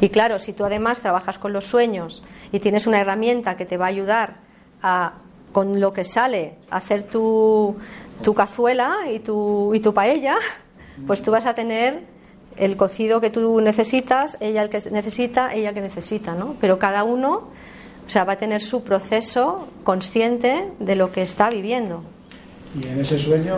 Y 0.00 0.08
claro, 0.10 0.38
si 0.38 0.52
tú 0.52 0.64
además 0.64 1.00
trabajas 1.00 1.38
con 1.38 1.52
los 1.52 1.64
sueños 1.64 2.22
y 2.52 2.60
tienes 2.60 2.86
una 2.86 3.00
herramienta 3.00 3.56
que 3.56 3.66
te 3.66 3.76
va 3.76 3.86
a 3.86 3.88
ayudar 3.88 4.36
a, 4.82 5.14
con 5.52 5.80
lo 5.80 5.92
que 5.92 6.04
sale, 6.04 6.54
a 6.70 6.76
hacer 6.76 7.02
tu, 7.02 7.76
tu 8.22 8.34
cazuela 8.34 8.98
y 9.12 9.18
tu, 9.18 9.74
y 9.74 9.80
tu 9.80 9.92
paella, 9.92 10.36
pues 11.06 11.22
tú 11.22 11.32
vas 11.32 11.46
a 11.46 11.54
tener 11.54 12.04
el 12.56 12.76
cocido 12.76 13.20
que 13.20 13.30
tú 13.30 13.60
necesitas, 13.60 14.36
ella 14.40 14.62
el 14.62 14.68
que 14.68 14.80
necesita, 14.90 15.54
ella 15.54 15.72
que 15.72 15.80
necesita, 15.80 16.34
¿no? 16.34 16.56
Pero 16.60 16.78
cada 16.78 17.04
uno, 17.04 17.48
o 18.06 18.10
sea, 18.10 18.24
va 18.24 18.34
a 18.34 18.36
tener 18.36 18.60
su 18.60 18.84
proceso 18.84 19.68
consciente 19.82 20.70
de 20.78 20.94
lo 20.94 21.10
que 21.10 21.22
está 21.22 21.50
viviendo. 21.50 22.02
Y 22.78 22.86
en 22.86 23.00
ese 23.00 23.18
sueño 23.18 23.56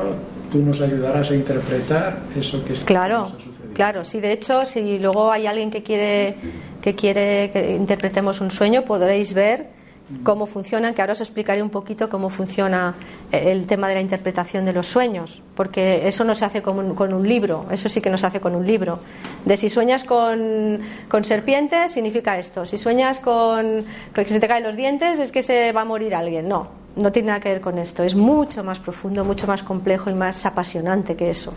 tú 0.50 0.58
nos 0.58 0.80
ayudarás 0.80 1.30
a 1.30 1.34
interpretar 1.34 2.20
eso 2.36 2.64
que 2.64 2.74
está 2.74 2.86
Claro, 2.86 3.32
claro. 3.74 4.04
Sí, 4.04 4.20
de 4.20 4.32
hecho, 4.32 4.64
si 4.64 4.98
luego 4.98 5.30
hay 5.30 5.46
alguien 5.46 5.70
que 5.70 5.82
quiere 5.82 6.36
que 6.80 6.94
quiere 6.94 7.50
que 7.52 7.72
interpretemos 7.74 8.40
un 8.40 8.50
sueño, 8.50 8.82
podréis 8.84 9.34
ver 9.34 9.82
cómo 10.22 10.46
funcionan, 10.46 10.94
que 10.94 11.00
ahora 11.00 11.12
os 11.12 11.20
explicaré 11.20 11.62
un 11.62 11.70
poquito 11.70 12.08
cómo 12.08 12.28
funciona 12.28 12.94
el 13.30 13.66
tema 13.66 13.88
de 13.88 13.94
la 13.94 14.00
interpretación 14.00 14.64
de 14.64 14.72
los 14.72 14.86
sueños, 14.86 15.42
porque 15.54 16.06
eso 16.06 16.24
no 16.24 16.34
se 16.34 16.44
hace 16.44 16.60
con 16.60 16.78
un, 16.78 16.94
con 16.94 17.14
un 17.14 17.26
libro, 17.26 17.66
eso 17.70 17.88
sí 17.88 18.00
que 18.00 18.10
no 18.10 18.18
se 18.18 18.26
hace 18.26 18.40
con 18.40 18.54
un 18.54 18.66
libro. 18.66 18.98
De 19.44 19.56
si 19.56 19.70
sueñas 19.70 20.04
con, 20.04 20.80
con 21.08 21.24
serpientes, 21.24 21.92
significa 21.92 22.38
esto, 22.38 22.66
si 22.66 22.76
sueñas 22.76 23.20
con 23.20 23.84
que 24.12 24.24
se 24.26 24.40
te 24.40 24.48
caen 24.48 24.64
los 24.64 24.76
dientes, 24.76 25.18
es 25.18 25.32
que 25.32 25.42
se 25.42 25.72
va 25.72 25.82
a 25.82 25.86
morir 25.86 26.14
alguien. 26.14 26.48
No, 26.48 26.81
no 26.96 27.12
tiene 27.12 27.28
nada 27.28 27.40
que 27.40 27.48
ver 27.48 27.60
con 27.60 27.78
esto, 27.78 28.02
es 28.02 28.14
mucho 28.14 28.62
más 28.62 28.78
profundo, 28.78 29.24
mucho 29.24 29.46
más 29.46 29.62
complejo 29.62 30.10
y 30.10 30.14
más 30.14 30.44
apasionante 30.44 31.16
que 31.16 31.30
eso. 31.30 31.52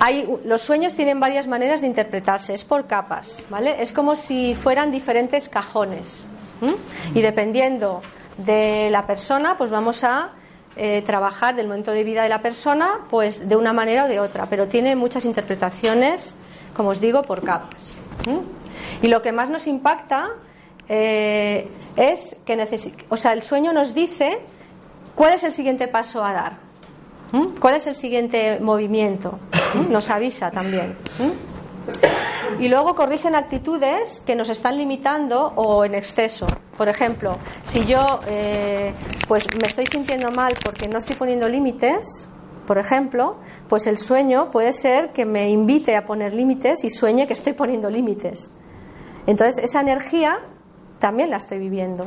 Hay, 0.00 0.28
los 0.44 0.60
sueños 0.60 0.94
tienen 0.94 1.18
varias 1.20 1.46
maneras 1.46 1.80
de 1.80 1.86
interpretarse, 1.86 2.54
es 2.54 2.64
por 2.64 2.86
capas, 2.86 3.44
¿vale? 3.48 3.82
Es 3.82 3.92
como 3.92 4.14
si 4.14 4.54
fueran 4.54 4.90
diferentes 4.90 5.48
cajones. 5.48 6.26
Y 7.14 7.20
dependiendo 7.20 8.02
de 8.38 8.88
la 8.90 9.06
persona, 9.06 9.56
pues 9.58 9.70
vamos 9.70 10.04
a 10.04 10.32
eh, 10.76 11.02
trabajar 11.02 11.54
del 11.54 11.68
momento 11.68 11.92
de 11.92 12.04
vida 12.04 12.22
de 12.22 12.28
la 12.28 12.40
persona, 12.40 13.00
pues 13.08 13.48
de 13.48 13.56
una 13.56 13.72
manera 13.72 14.04
o 14.04 14.08
de 14.08 14.20
otra, 14.20 14.46
pero 14.46 14.66
tiene 14.66 14.96
muchas 14.96 15.24
interpretaciones, 15.24 16.34
como 16.74 16.90
os 16.90 17.00
digo, 17.00 17.22
por 17.22 17.42
capas. 17.42 17.96
Y 19.02 19.08
lo 19.08 19.22
que 19.22 19.32
más 19.32 19.48
nos 19.48 19.66
impacta 19.66 20.30
eh, 20.88 21.68
es 21.96 22.36
que 22.44 22.94
o 23.08 23.16
sea, 23.16 23.32
el 23.32 23.42
sueño 23.42 23.72
nos 23.72 23.94
dice 23.94 24.38
cuál 25.16 25.32
es 25.32 25.42
el 25.42 25.52
siguiente 25.52 25.88
paso 25.88 26.24
a 26.24 26.32
dar, 26.32 26.56
cuál 27.58 27.74
es 27.74 27.88
el 27.88 27.96
siguiente 27.96 28.60
movimiento, 28.60 29.40
nos 29.90 30.08
avisa 30.10 30.52
también. 30.52 30.96
Y 32.60 32.68
luego 32.68 32.94
corrigen 32.94 33.34
actitudes 33.34 34.22
que 34.24 34.34
nos 34.34 34.48
están 34.48 34.76
limitando 34.78 35.52
o 35.56 35.84
en 35.84 35.94
exceso. 35.94 36.46
Por 36.76 36.88
ejemplo, 36.88 37.36
si 37.62 37.84
yo 37.84 38.20
eh, 38.28 38.92
pues 39.28 39.46
me 39.60 39.66
estoy 39.66 39.86
sintiendo 39.86 40.30
mal 40.30 40.54
porque 40.64 40.88
no 40.88 40.98
estoy 40.98 41.16
poniendo 41.16 41.48
límites, 41.48 42.26
por 42.66 42.78
ejemplo, 42.78 43.36
pues 43.68 43.86
el 43.86 43.98
sueño 43.98 44.50
puede 44.50 44.72
ser 44.72 45.12
que 45.12 45.24
me 45.24 45.50
invite 45.50 45.96
a 45.96 46.04
poner 46.04 46.34
límites 46.34 46.84
y 46.84 46.90
sueñe 46.90 47.26
que 47.26 47.32
estoy 47.32 47.52
poniendo 47.52 47.90
límites. 47.90 48.50
Entonces, 49.26 49.62
esa 49.62 49.80
energía 49.80 50.40
también 50.98 51.30
la 51.30 51.36
estoy 51.36 51.58
viviendo 51.58 52.06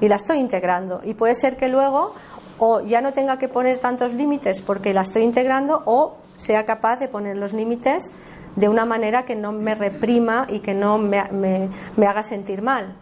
y 0.00 0.08
la 0.08 0.16
estoy 0.16 0.38
integrando. 0.38 1.00
Y 1.04 1.14
puede 1.14 1.34
ser 1.34 1.56
que 1.56 1.68
luego 1.68 2.14
o 2.58 2.80
ya 2.80 3.00
no 3.00 3.12
tenga 3.12 3.38
que 3.38 3.48
poner 3.48 3.78
tantos 3.78 4.12
límites 4.12 4.60
porque 4.60 4.94
la 4.94 5.02
estoy 5.02 5.22
integrando 5.22 5.82
o 5.86 6.16
sea 6.36 6.64
capaz 6.64 6.96
de 6.96 7.08
poner 7.08 7.36
los 7.36 7.52
límites 7.52 8.10
de 8.56 8.68
una 8.68 8.84
manera 8.84 9.24
que 9.24 9.36
no 9.36 9.52
me 9.52 9.74
reprima 9.74 10.46
y 10.48 10.60
que 10.60 10.74
no 10.74 10.98
me, 10.98 11.68
me, 11.96 12.06
haga 12.06 12.22
sentir 12.22 12.62
mal. 12.62 12.94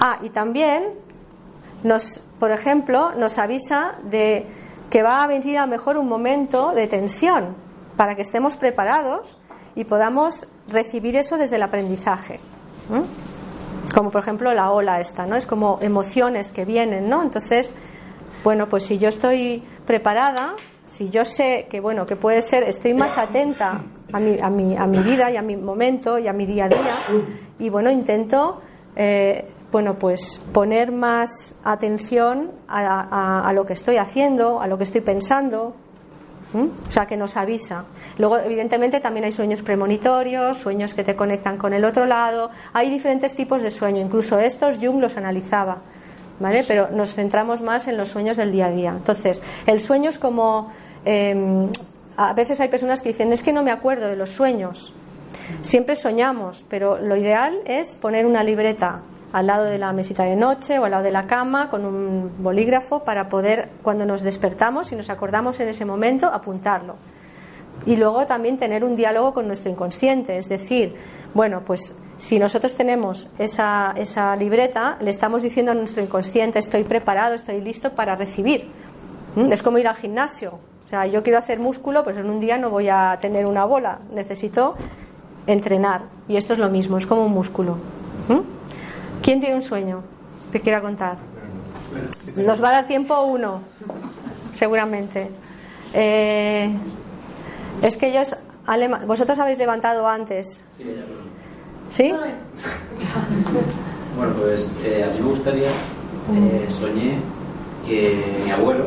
Ah, 0.00 0.18
y 0.22 0.30
también 0.30 0.94
nos, 1.82 2.20
por 2.40 2.50
ejemplo, 2.50 3.12
nos 3.12 3.38
avisa 3.38 3.98
de 4.04 4.46
que 4.90 5.02
va 5.02 5.22
a 5.22 5.26
venir 5.26 5.58
a 5.58 5.66
lo 5.66 5.70
mejor 5.70 5.96
un 5.96 6.08
momento 6.08 6.72
de 6.72 6.86
tensión 6.86 7.54
para 7.96 8.14
que 8.16 8.22
estemos 8.22 8.56
preparados 8.56 9.38
y 9.74 9.84
podamos 9.84 10.46
recibir 10.68 11.16
eso 11.16 11.38
desde 11.38 11.56
el 11.56 11.62
aprendizaje. 11.62 12.40
Como 13.94 14.10
por 14.10 14.22
ejemplo 14.22 14.54
la 14.54 14.70
ola 14.70 15.00
esta, 15.00 15.26
¿no? 15.26 15.36
Es 15.36 15.46
como 15.46 15.78
emociones 15.82 16.52
que 16.52 16.64
vienen, 16.64 17.08
¿no? 17.08 17.22
Entonces, 17.22 17.74
bueno, 18.44 18.68
pues 18.68 18.84
si 18.84 18.98
yo 18.98 19.08
estoy 19.08 19.62
preparada, 19.86 20.54
si 20.86 21.10
yo 21.10 21.24
sé 21.24 21.66
que 21.70 21.80
bueno 21.80 22.06
que 22.06 22.16
puede 22.16 22.42
ser 22.42 22.64
estoy 22.64 22.92
más 22.94 23.16
atenta 23.16 23.82
a 24.12 24.20
mi, 24.20 24.38
a 24.40 24.50
mi, 24.50 24.76
a 24.76 24.86
mi 24.86 24.98
vida 24.98 25.30
y 25.30 25.36
a 25.36 25.42
mi 25.42 25.56
momento 25.56 26.18
y 26.18 26.28
a 26.28 26.32
mi 26.32 26.44
día 26.44 26.66
a 26.66 26.68
día 26.68 26.96
y 27.58 27.70
bueno 27.70 27.90
intento 27.90 28.60
eh, 28.94 29.48
bueno 29.70 29.98
pues 29.98 30.40
poner 30.52 30.92
más 30.92 31.54
atención 31.64 32.50
a, 32.68 33.48
a, 33.48 33.52
lo 33.54 33.64
que 33.64 33.72
estoy 33.72 33.96
haciendo 33.96 34.60
a 34.60 34.66
lo 34.66 34.76
que 34.76 34.84
estoy 34.84 35.00
pensando 35.00 35.74
o 36.54 36.90
sea 36.90 37.06
que 37.06 37.16
nos 37.16 37.36
avisa 37.36 37.84
luego 38.18 38.38
evidentemente 38.38 39.00
también 39.00 39.24
hay 39.24 39.32
sueños 39.32 39.62
premonitorios 39.62 40.58
sueños 40.58 40.94
que 40.94 41.04
te 41.04 41.16
conectan 41.16 41.56
con 41.56 41.72
el 41.72 41.84
otro 41.84 42.06
lado 42.06 42.50
hay 42.72 42.90
diferentes 42.90 43.34
tipos 43.34 43.62
de 43.62 43.70
sueño 43.70 44.00
incluso 44.00 44.38
estos 44.38 44.78
Jung 44.78 45.00
los 45.00 45.16
analizaba 45.16 45.78
¿vale? 46.42 46.64
Pero 46.66 46.88
nos 46.90 47.14
centramos 47.14 47.62
más 47.62 47.88
en 47.88 47.96
los 47.96 48.10
sueños 48.10 48.36
del 48.36 48.52
día 48.52 48.66
a 48.66 48.70
día. 48.70 48.90
Entonces, 48.90 49.42
el 49.66 49.80
sueño 49.80 50.10
es 50.10 50.18
como. 50.18 50.70
Em, 51.04 51.68
a 52.16 52.34
veces 52.34 52.60
hay 52.60 52.68
personas 52.68 53.00
que 53.00 53.08
dicen, 53.08 53.32
es 53.32 53.42
que 53.42 53.52
no 53.52 53.62
me 53.62 53.70
acuerdo 53.70 54.06
de 54.08 54.16
los 54.16 54.30
sueños. 54.30 54.92
Siempre 55.62 55.96
soñamos, 55.96 56.64
pero 56.68 56.98
lo 56.98 57.16
ideal 57.16 57.58
es 57.64 57.94
poner 57.94 58.26
una 58.26 58.44
libreta 58.44 59.00
al 59.32 59.46
lado 59.46 59.64
de 59.64 59.78
la 59.78 59.92
mesita 59.92 60.24
de 60.24 60.36
noche 60.36 60.78
o 60.78 60.84
al 60.84 60.90
lado 60.90 61.04
de 61.04 61.10
la 61.10 61.26
cama 61.26 61.70
con 61.70 61.84
un 61.84 62.30
bolígrafo 62.38 63.04
para 63.04 63.28
poder, 63.28 63.70
cuando 63.82 64.04
nos 64.04 64.22
despertamos 64.22 64.92
y 64.92 64.96
nos 64.96 65.10
acordamos 65.10 65.58
en 65.60 65.68
ese 65.68 65.84
momento, 65.84 66.26
apuntarlo. 66.26 66.96
Y 67.86 67.96
luego 67.96 68.26
también 68.26 68.58
tener 68.58 68.84
un 68.84 68.94
diálogo 68.94 69.34
con 69.34 69.46
nuestro 69.46 69.70
inconsciente, 69.70 70.36
es 70.36 70.48
decir, 70.48 70.94
bueno, 71.34 71.62
pues 71.64 71.94
si 72.16 72.38
nosotros 72.38 72.74
tenemos 72.74 73.28
esa, 73.38 73.94
esa 73.96 74.36
libreta, 74.36 74.96
le 75.00 75.10
estamos 75.10 75.42
diciendo 75.42 75.72
a 75.72 75.74
nuestro 75.74 76.02
inconsciente, 76.02 76.58
estoy 76.58 76.84
preparado, 76.84 77.34
estoy 77.34 77.60
listo 77.60 77.90
para 77.92 78.14
recibir. 78.14 78.68
¿Mm? 79.34 79.50
Es 79.52 79.62
como 79.62 79.78
ir 79.78 79.88
al 79.88 79.96
gimnasio. 79.96 80.60
O 80.84 80.88
sea, 80.88 81.06
yo 81.06 81.22
quiero 81.22 81.38
hacer 81.38 81.58
músculo, 81.58 82.04
pues 82.04 82.16
en 82.18 82.28
un 82.28 82.38
día 82.38 82.58
no 82.58 82.70
voy 82.70 82.88
a 82.88 83.18
tener 83.20 83.46
una 83.46 83.64
bola. 83.64 83.98
Necesito 84.14 84.76
entrenar. 85.46 86.02
Y 86.28 86.36
esto 86.36 86.52
es 86.52 86.58
lo 86.58 86.68
mismo, 86.68 86.98
es 86.98 87.06
como 87.06 87.24
un 87.24 87.32
músculo. 87.32 87.78
¿Mm? 88.28 88.61
¿Quién 89.22 89.40
tiene 89.40 89.54
un 89.54 89.62
sueño 89.62 90.02
que 90.50 90.60
quiera 90.60 90.80
contar? 90.80 91.16
Nos 92.36 92.62
va 92.62 92.70
a 92.70 92.72
dar 92.72 92.86
tiempo 92.86 93.20
uno, 93.22 93.60
seguramente. 94.52 95.30
Eh, 95.94 96.70
es 97.82 97.96
que 97.96 98.08
ellos, 98.08 98.34
vosotros 99.06 99.38
habéis 99.38 99.58
levantado 99.58 100.08
antes. 100.08 100.64
Sí, 100.76 100.84
ya, 100.84 101.04
¿Sí? 101.90 102.12
bueno, 104.16 104.32
pues 104.40 104.70
eh, 104.84 105.04
a 105.04 105.08
mí 105.14 105.20
me 105.20 105.28
gustaría, 105.28 105.68
eh, 105.68 106.66
soñé 106.68 107.18
que 107.86 108.40
mi 108.44 108.50
abuelo 108.50 108.86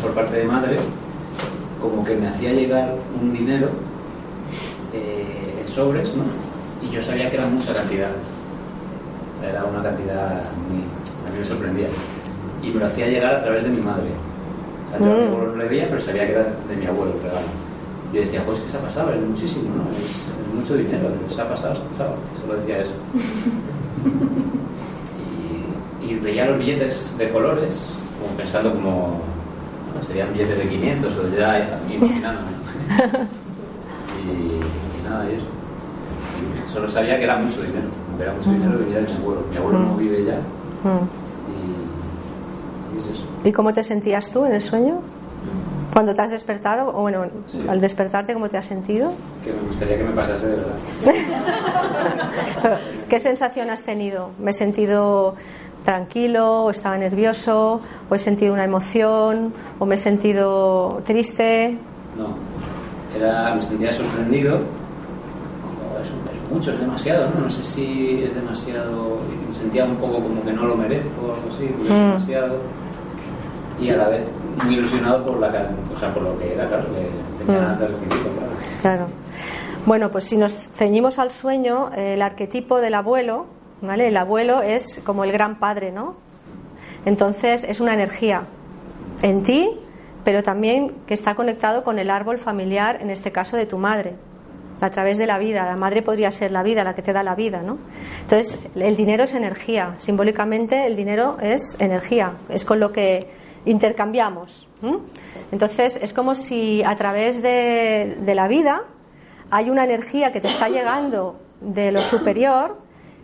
por 0.00 0.14
parte 0.14 0.38
de 0.38 0.44
madre, 0.44 0.78
como 1.82 2.02
que 2.04 2.14
me 2.14 2.28
hacía 2.28 2.52
llegar 2.52 2.94
un 3.20 3.32
dinero 3.32 3.68
eh, 4.92 5.60
en 5.60 5.68
sobres, 5.68 6.14
¿no? 6.14 6.22
Y 6.86 6.90
yo 6.90 7.02
sabía 7.02 7.28
que 7.30 7.36
era 7.36 7.46
mucha 7.46 7.74
cantidad. 7.74 8.10
Era 9.42 9.64
una 9.64 9.82
cantidad 9.82 10.42
muy. 10.68 10.80
a 11.26 11.32
mí 11.32 11.38
me 11.38 11.44
sorprendía. 11.44 11.88
Y 12.62 12.70
me 12.70 12.80
lo 12.80 12.86
hacía 12.86 13.06
llegar 13.08 13.34
a 13.36 13.42
través 13.44 13.62
de 13.64 13.68
mi 13.70 13.80
madre. 13.80 14.08
O 14.86 14.90
sea, 14.90 14.98
yo 14.98 15.06
Mm. 15.06 15.48
no 15.48 15.56
le 15.56 15.68
veía, 15.68 15.86
pero 15.86 16.00
sabía 16.00 16.26
que 16.26 16.32
era 16.32 16.46
de 16.68 16.76
mi 16.76 16.86
abuelo 16.86 17.12
el 17.16 17.22
regalo. 17.22 17.46
Yo 18.12 18.20
decía, 18.20 18.42
pues 18.46 18.58
que 18.60 18.68
se 18.68 18.76
ha 18.76 18.80
pasado, 18.80 19.12
es 19.12 19.20
muchísimo, 19.20 19.68
¿no? 19.76 19.90
Es, 19.90 19.98
es 20.00 20.54
mucho 20.54 20.74
dinero, 20.76 21.08
se 21.28 21.40
ha 21.42 21.48
pasado, 21.48 21.74
se 21.74 21.80
ha 21.80 21.84
pasado. 21.90 22.14
Solo 22.40 22.54
decía 22.56 22.78
eso. 22.78 22.92
y, 26.02 26.12
y 26.12 26.14
veía 26.16 26.46
los 26.46 26.58
billetes 26.58 27.16
de 27.18 27.30
colores, 27.30 27.88
como 28.22 28.36
pensando 28.36 28.72
como, 28.72 29.20
serían 30.06 30.32
billetes 30.32 30.58
de 30.58 30.68
500 30.68 31.16
o 31.18 31.28
ya 31.36 31.78
imaginándome. 31.92 32.52
y, 34.24 34.30
y 34.30 35.08
nada, 35.08 35.24
y 35.30 35.34
eso. 35.34 35.46
Y 36.66 36.72
solo 36.72 36.88
sabía 36.88 37.16
que 37.18 37.24
era 37.24 37.38
mucho 37.38 37.60
dinero, 37.62 37.88
era 38.20 38.32
mucho 38.32 38.50
dinero 38.50 38.78
de 38.78 38.84
mi 38.86 38.94
abuelo. 38.96 39.42
Mi 39.50 39.56
abuelo 39.56 39.78
no 39.80 39.96
vive 39.96 40.24
ya 40.24 40.38
Mm. 40.84 41.04
y, 42.92 42.96
y 42.96 42.98
es 42.98 43.06
eso. 43.06 43.22
¿Y 43.44 43.52
cómo 43.52 43.72
te 43.74 43.82
sentías 43.84 44.30
tú 44.30 44.44
en 44.44 44.54
el 44.54 44.62
sueño? 44.62 45.00
Cuando 45.92 46.14
te 46.14 46.20
has 46.22 46.30
despertado, 46.30 46.90
o 46.94 47.00
bueno, 47.02 47.24
Sí. 47.46 47.64
al 47.68 47.80
despertarte, 47.80 48.34
¿cómo 48.34 48.48
te 48.50 48.58
has 48.58 48.66
sentido? 48.66 49.12
Que 49.44 49.52
me 49.52 49.60
gustaría 49.66 49.96
que 49.96 50.04
me 50.04 50.10
pasase 50.10 50.46
de 50.46 50.56
verdad. 50.56 50.74
¿Qué 53.08 53.18
sensación 53.18 53.70
has 53.70 53.82
tenido? 53.82 54.30
¿Me 54.38 54.50
he 54.50 54.54
sentido 54.54 55.34
tranquilo, 55.84 56.64
o 56.64 56.70
estaba 56.70 56.98
nervioso, 56.98 57.80
o 58.10 58.14
he 58.14 58.18
sentido 58.18 58.52
una 58.52 58.64
emoción, 58.64 59.54
o 59.78 59.86
me 59.86 59.94
he 59.94 59.98
sentido 59.98 61.00
triste? 61.06 61.78
No, 62.18 62.26
era, 63.16 63.54
me 63.54 63.62
sentía 63.62 63.92
sorprendido. 63.92 64.58
Mucho, 66.56 66.72
es 66.72 66.80
demasiado, 66.80 67.28
¿no? 67.34 67.42
No 67.42 67.50
sé 67.50 67.64
si 67.64 68.22
es 68.24 68.34
demasiado. 68.34 69.18
Me 69.48 69.54
sentía 69.54 69.84
un 69.84 69.96
poco 69.96 70.14
como 70.14 70.42
que 70.42 70.52
no 70.52 70.64
lo 70.64 70.74
merezco 70.76 71.10
o 71.28 71.34
algo 71.34 71.48
así, 71.54 71.66
porque 71.66 71.84
es 71.84 71.90
Mm. 71.90 72.06
demasiado. 72.08 72.56
Y 73.80 73.90
a 73.90 73.96
la 73.98 74.08
vez 74.08 74.24
muy 74.64 74.74
ilusionado 74.74 75.22
por, 75.26 75.38
la, 75.38 75.48
o 75.94 75.98
sea, 76.00 76.14
por 76.14 76.22
lo 76.22 76.38
que 76.38 76.54
era, 76.54 76.66
claro, 76.66 76.84
que 76.84 77.44
tenía 77.44 77.60
Mm. 77.60 77.64
ganas 77.64 77.80
de 77.80 77.86
recibirlo, 77.88 78.30
claro. 78.32 78.52
Claro. 78.80 79.06
Bueno, 79.84 80.10
pues 80.10 80.24
si 80.24 80.38
nos 80.38 80.52
ceñimos 80.52 81.18
al 81.18 81.30
sueño, 81.30 81.90
el 81.94 82.22
arquetipo 82.22 82.80
del 82.80 82.94
abuelo, 82.94 83.46
¿vale? 83.82 84.08
El 84.08 84.16
abuelo 84.16 84.62
es 84.62 85.00
como 85.04 85.24
el 85.24 85.32
gran 85.32 85.56
padre, 85.56 85.92
¿no? 85.92 86.14
Entonces 87.04 87.64
es 87.64 87.80
una 87.80 87.92
energía 87.92 88.42
en 89.22 89.42
ti, 89.44 89.68
pero 90.24 90.42
también 90.42 90.92
que 91.06 91.12
está 91.14 91.34
conectado 91.34 91.84
con 91.84 91.98
el 91.98 92.10
árbol 92.10 92.38
familiar, 92.38 92.98
en 93.02 93.10
este 93.10 93.30
caso 93.30 93.56
de 93.58 93.66
tu 93.66 93.76
madre, 93.78 94.14
a 94.80 94.90
través 94.90 95.18
de 95.18 95.26
la 95.26 95.38
vida. 95.38 95.64
La 95.64 95.76
madre 95.76 96.02
podría 96.02 96.30
ser 96.30 96.50
la 96.50 96.62
vida, 96.62 96.84
la 96.84 96.94
que 96.94 97.02
te 97.02 97.12
da 97.12 97.22
la 97.22 97.34
vida, 97.34 97.62
¿no? 97.62 97.78
Entonces, 98.22 98.58
el 98.74 98.96
dinero 98.96 99.24
es 99.24 99.34
energía. 99.34 99.94
Simbólicamente, 99.98 100.86
el 100.86 100.96
dinero 100.96 101.36
es 101.40 101.76
energía, 101.78 102.32
es 102.48 102.64
con 102.64 102.80
lo 102.80 102.92
que 102.92 103.28
intercambiamos. 103.64 104.68
Entonces, 105.52 105.98
es 106.00 106.12
como 106.12 106.34
si 106.34 106.82
a 106.82 106.96
través 106.96 107.42
de, 107.42 108.16
la 108.34 108.48
vida 108.48 108.84
hay 109.50 109.70
una 109.70 109.84
energía 109.84 110.32
que 110.32 110.40
te 110.40 110.48
está 110.48 110.68
llegando 110.68 111.40
de 111.60 111.92
lo 111.92 112.00
superior 112.00 112.78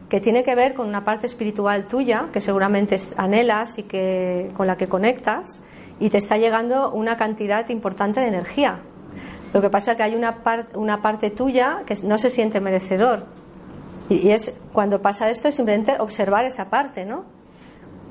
que 0.08 0.20
tiene 0.20 0.44
que 0.44 0.54
ver 0.54 0.74
con 0.74 0.86
una 0.88 1.04
parte 1.04 1.26
espiritual 1.26 1.86
tuya 1.86 2.26
que 2.32 2.40
seguramente 2.40 2.96
anhelas 3.16 3.78
y 3.78 3.84
que 3.84 4.50
con 4.54 4.66
la 4.66 4.76
que 4.76 4.86
conectas 4.86 5.60
y 6.00 6.10
te 6.10 6.18
está 6.18 6.36
llegando 6.36 6.90
una 6.90 7.16
cantidad 7.16 7.68
importante 7.70 8.20
de 8.20 8.26
energía. 8.26 8.80
Lo 9.52 9.60
que 9.60 9.68
pasa 9.70 9.92
es 9.92 9.96
que 9.98 10.02
hay 10.02 10.14
una, 10.14 10.36
par- 10.42 10.68
una 10.74 11.02
parte 11.02 11.30
tuya 11.30 11.82
que 11.86 11.96
no 12.02 12.18
se 12.18 12.30
siente 12.30 12.60
merecedor. 12.60 13.24
Y, 14.08 14.30
es 14.30 14.52
cuando 14.72 15.00
pasa 15.02 15.30
esto 15.30 15.48
es 15.48 15.54
simplemente 15.54 15.96
observar 16.00 16.44
esa 16.44 16.70
parte, 16.70 17.04
¿no? 17.04 17.24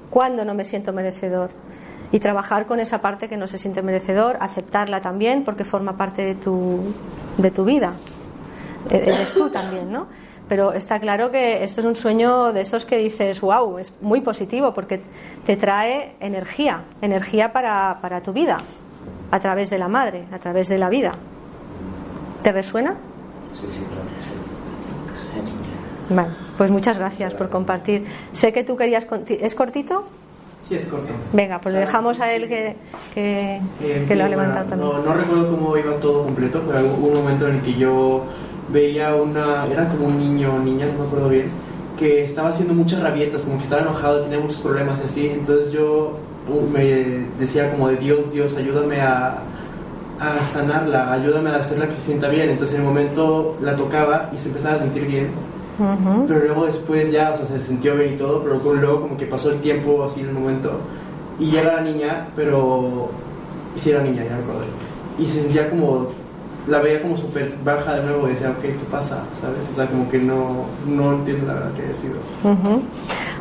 ¿Cuándo 0.10 0.46
no 0.46 0.54
me 0.54 0.66
siento 0.66 0.94
merecedor? 0.94 1.50
Y 2.12 2.20
trabajar 2.20 2.66
con 2.66 2.80
esa 2.80 3.00
parte 3.02 3.30
que 3.30 3.38
no 3.38 3.48
se 3.48 3.58
siente 3.58 3.82
merecedor, 3.82 4.38
aceptarla 4.40 5.02
también 5.02 5.44
porque 5.44 5.64
forma 5.64 5.98
parte 5.98 6.24
de 6.24 6.36
tu, 6.36 6.94
de 7.38 7.52
tu 7.52 7.64
vida. 7.66 7.94
E- 8.90 8.98
Eres 8.98 9.34
tú 9.34 9.50
también, 9.50 9.92
¿no? 9.92 10.08
Pero 10.50 10.74
está 10.74 11.00
claro 11.00 11.32
que 11.32 11.64
esto 11.64 11.80
es 11.80 11.86
un 11.88 11.96
sueño 11.96 12.52
de 12.52 12.62
esos 12.62 12.86
que 12.86 12.98
dices, 12.98 13.40
wow, 13.40 13.78
es 13.78 13.94
muy 14.02 14.20
positivo 14.20 14.74
porque 14.74 15.02
te 15.46 15.56
trae 15.56 16.16
energía, 16.20 16.84
energía 17.02 17.54
para, 17.54 18.00
para 18.02 18.22
tu 18.22 18.34
vida, 18.34 18.58
a 19.32 19.40
través 19.40 19.70
de 19.70 19.78
la 19.78 19.88
madre, 19.88 20.26
a 20.34 20.40
través 20.40 20.68
de 20.68 20.78
la 20.78 20.90
vida. 20.90 21.14
¿Te 22.44 22.52
resuena? 22.52 22.96
Sí, 23.54 23.68
sí, 23.72 23.80
claro. 23.90 24.08
Vale, 26.10 26.30
pues 26.58 26.72
muchas 26.72 26.98
gracias 26.98 27.34
por 27.34 27.50
compartir. 27.50 28.06
Sé 28.34 28.52
que 28.52 28.64
tú 28.64 28.76
querías. 28.76 29.08
¿Es 29.28 29.56
cortito? 29.56 30.06
Sí, 30.68 30.76
es 30.76 30.88
corto. 30.88 31.14
Venga, 31.34 31.60
pues 31.60 31.74
le 31.74 31.82
dejamos 31.82 32.20
a 32.20 32.34
él 32.34 32.48
que, 32.48 32.76
que, 33.14 33.62
Eh, 33.82 34.06
que 34.08 34.16
lo 34.16 34.24
ha 34.24 34.28
bueno, 34.28 34.42
levantado 34.42 34.70
también. 34.70 34.92
No, 34.92 35.00
no 35.04 35.14
recuerdo 35.14 35.52
cómo 35.52 35.78
iba 35.78 35.96
todo 35.98 36.24
completo, 36.24 36.62
pero 36.68 36.86
hubo 36.86 37.08
un 37.08 37.14
momento 37.16 37.48
en 37.48 37.56
el 37.56 37.62
que 37.62 37.74
yo 37.74 38.24
veía 38.70 39.16
una. 39.16 39.66
Era 39.68 39.88
como 39.90 40.06
un 40.08 40.18
niño 40.18 40.56
o 40.56 40.60
niña, 40.60 40.88
no 40.88 41.00
me 41.00 41.08
acuerdo 41.08 41.30
bien, 41.30 41.50
que 41.98 42.24
estaba 42.24 42.50
haciendo 42.50 42.74
muchas 42.74 43.02
rabietas, 43.02 43.42
como 43.44 43.58
que 43.58 43.64
estaba 43.64 43.82
enojado, 43.82 44.22
tenía 44.22 44.40
muchos 44.40 44.60
problemas 44.60 45.00
y 45.02 45.06
así. 45.06 45.28
Entonces 45.28 45.72
yo 45.72 46.18
uh, 46.50 46.70
me 46.72 47.26
decía 47.40 47.72
como 47.72 47.90
de 47.90 47.98
Dios, 47.98 48.32
Dios, 48.32 48.56
ayúdame 48.58 49.02
a, 49.02 49.40
a 50.22 50.40
sanarla, 50.46 51.12
ayúdame 51.12 51.50
a 51.50 51.56
hacerla 51.58 51.88
que 51.88 51.96
se 51.96 52.02
sienta 52.02 52.30
bien. 52.30 52.50
Entonces 52.52 52.76
en 52.76 52.82
el 52.84 52.88
momento 52.88 53.58
la 53.62 53.76
tocaba 53.76 54.30
y 54.34 54.38
se 54.38 54.50
empezaba 54.50 54.76
a 54.76 54.80
sentir 54.80 55.08
bien. 55.08 55.30
Ujú. 55.80 56.26
Pero 56.28 56.40
luego 56.42 56.66
después 56.68 57.12
ya, 57.12 57.32
o 57.32 57.36
sea, 57.36 57.48
se 57.48 57.60
sintió 57.60 57.96
bien 57.96 58.14
y 58.14 58.18
todo, 58.18 58.44
pero 58.44 58.60
luego- 58.76 59.02
como 59.02 59.18
que 59.18 59.26
pasó 59.26 59.50
el 59.50 59.60
tiempo 59.62 60.04
así 60.04 60.20
en 60.22 60.28
el 60.28 60.34
momento 60.34 60.72
y 61.40 61.46
llega 61.50 61.74
la 61.78 61.82
niña, 61.82 62.28
pero... 62.36 63.10
Y 63.76 63.80
sí 63.80 63.90
era 63.90 64.04
niña, 64.04 64.24
ya 64.24 64.36
acordé. 64.36 64.66
Y 65.18 65.26
se 65.26 65.42
sentía 65.42 65.70
como... 65.70 66.08
La 66.68 66.78
veía 66.78 67.02
como 67.02 67.18
súper 67.18 67.56
baja 67.66 67.96
de 67.96 68.04
nuevo 68.04 68.28
y 68.28 68.32
decía, 68.34 68.52
ok, 68.52 68.62
¿qué 68.62 68.76
pasa? 68.92 69.24
¿Sabes? 69.42 69.58
O 69.72 69.74
sea, 69.76 69.88
como 69.88 70.08
que 70.12 70.20
no, 70.20 70.66
no 70.88 71.14
entiendo 71.14 71.48
la 71.48 71.56
verdad 71.56 71.72
que 71.74 71.82
haya 71.82 71.96
sido. 71.96 72.18
Ujú. 72.44 72.84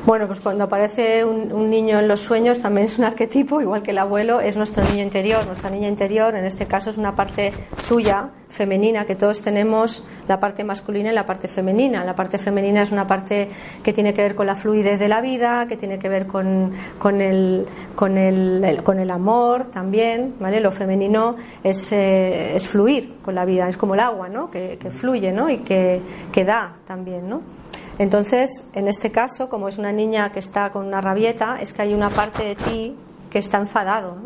Bueno, 0.07 0.27
pues 0.27 0.41
cuando 0.41 0.65
aparece 0.65 1.25
un, 1.27 1.69
niño 1.69 1.99
en 1.99 2.09
los 2.09 2.21
sueños 2.21 2.61
también 2.61 2.87
es 2.87 2.99
un 2.99 3.05
arquetipo, 3.05 3.61
igual 3.61 3.83
que 3.83 3.91
el 3.91 3.99
abuelo, 3.99 4.41
es 4.41 4.57
nuestro 4.57 4.83
niño 4.85 5.03
interior. 5.03 5.47
Nuestra 5.47 5.69
niña 5.69 5.89
interior, 5.89 6.35
en 6.35 6.47
este 6.47 6.65
caso, 6.67 6.89
es 6.89 6.97
una 6.97 7.15
parte 7.15 7.53
tuya, 7.87 8.31
femenina, 8.49 9.05
que 9.05 9.15
todos 9.15 9.43
tenemos 9.43 10.05
la 10.27 10.41
parte 10.41 10.65
masculina 10.65 11.13
y 11.13 11.15
la 11.15 11.27
parte 11.27 11.49
femenina. 11.49 12.03
La 12.03 12.17
parte 12.17 12.39
femenina 12.39 12.83
es 12.83 12.93
una 12.93 13.07
parte 13.07 13.51
que 13.85 13.93
tiene 13.93 14.15
que 14.15 14.23
ver 14.23 14.35
con 14.35 14.47
la 14.47 14.57
fluidez 14.57 14.99
de 14.99 15.07
la 15.09 15.21
vida, 15.21 15.67
que 15.69 15.77
tiene 15.77 15.99
que 15.99 16.09
ver 16.09 16.27
con, 16.27 16.73
el, 17.21 17.67
con, 17.95 18.17
el- 18.17 18.81
con 18.83 18.99
el 19.01 19.11
amor 19.11 19.67
también. 19.71 20.35
¿vale? 20.41 20.61
Lo 20.61 20.73
femenino 20.73 21.37
es, 21.63 21.93
eh, 21.93 22.57
es 22.57 22.67
fluir 22.67 23.17
con 23.23 23.35
la 23.35 23.45
vida, 23.45 23.69
es 23.69 23.77
como 23.77 23.93
el 23.93 24.01
agua, 24.01 24.31
¿no? 24.31 24.51
que, 24.51 24.79
que 24.81 24.91
fluye 24.91 25.31
¿no? 25.31 25.51
y 25.51 25.59
que, 25.59 26.01
que 26.33 26.45
da 26.45 26.73
también. 26.87 27.29
¿no? 27.29 27.60
Entonces, 28.01 28.65
en 28.73 28.89
este 28.89 29.13
caso, 29.13 29.51
como 29.51 29.69
es 29.69 29.77
una 29.77 29.93
niña 29.93 30.33
que 30.33 30.39
está 30.39 30.73
con 30.73 30.87
una 30.87 31.03
rabieta, 31.03 31.59
es 31.61 31.75
que 31.75 31.83
hay 31.83 31.93
una 31.93 32.09
parte 32.09 32.43
de 32.43 32.55
ti 32.57 32.97
que 33.29 33.39
está 33.39 33.59
enfadado. 33.59 34.17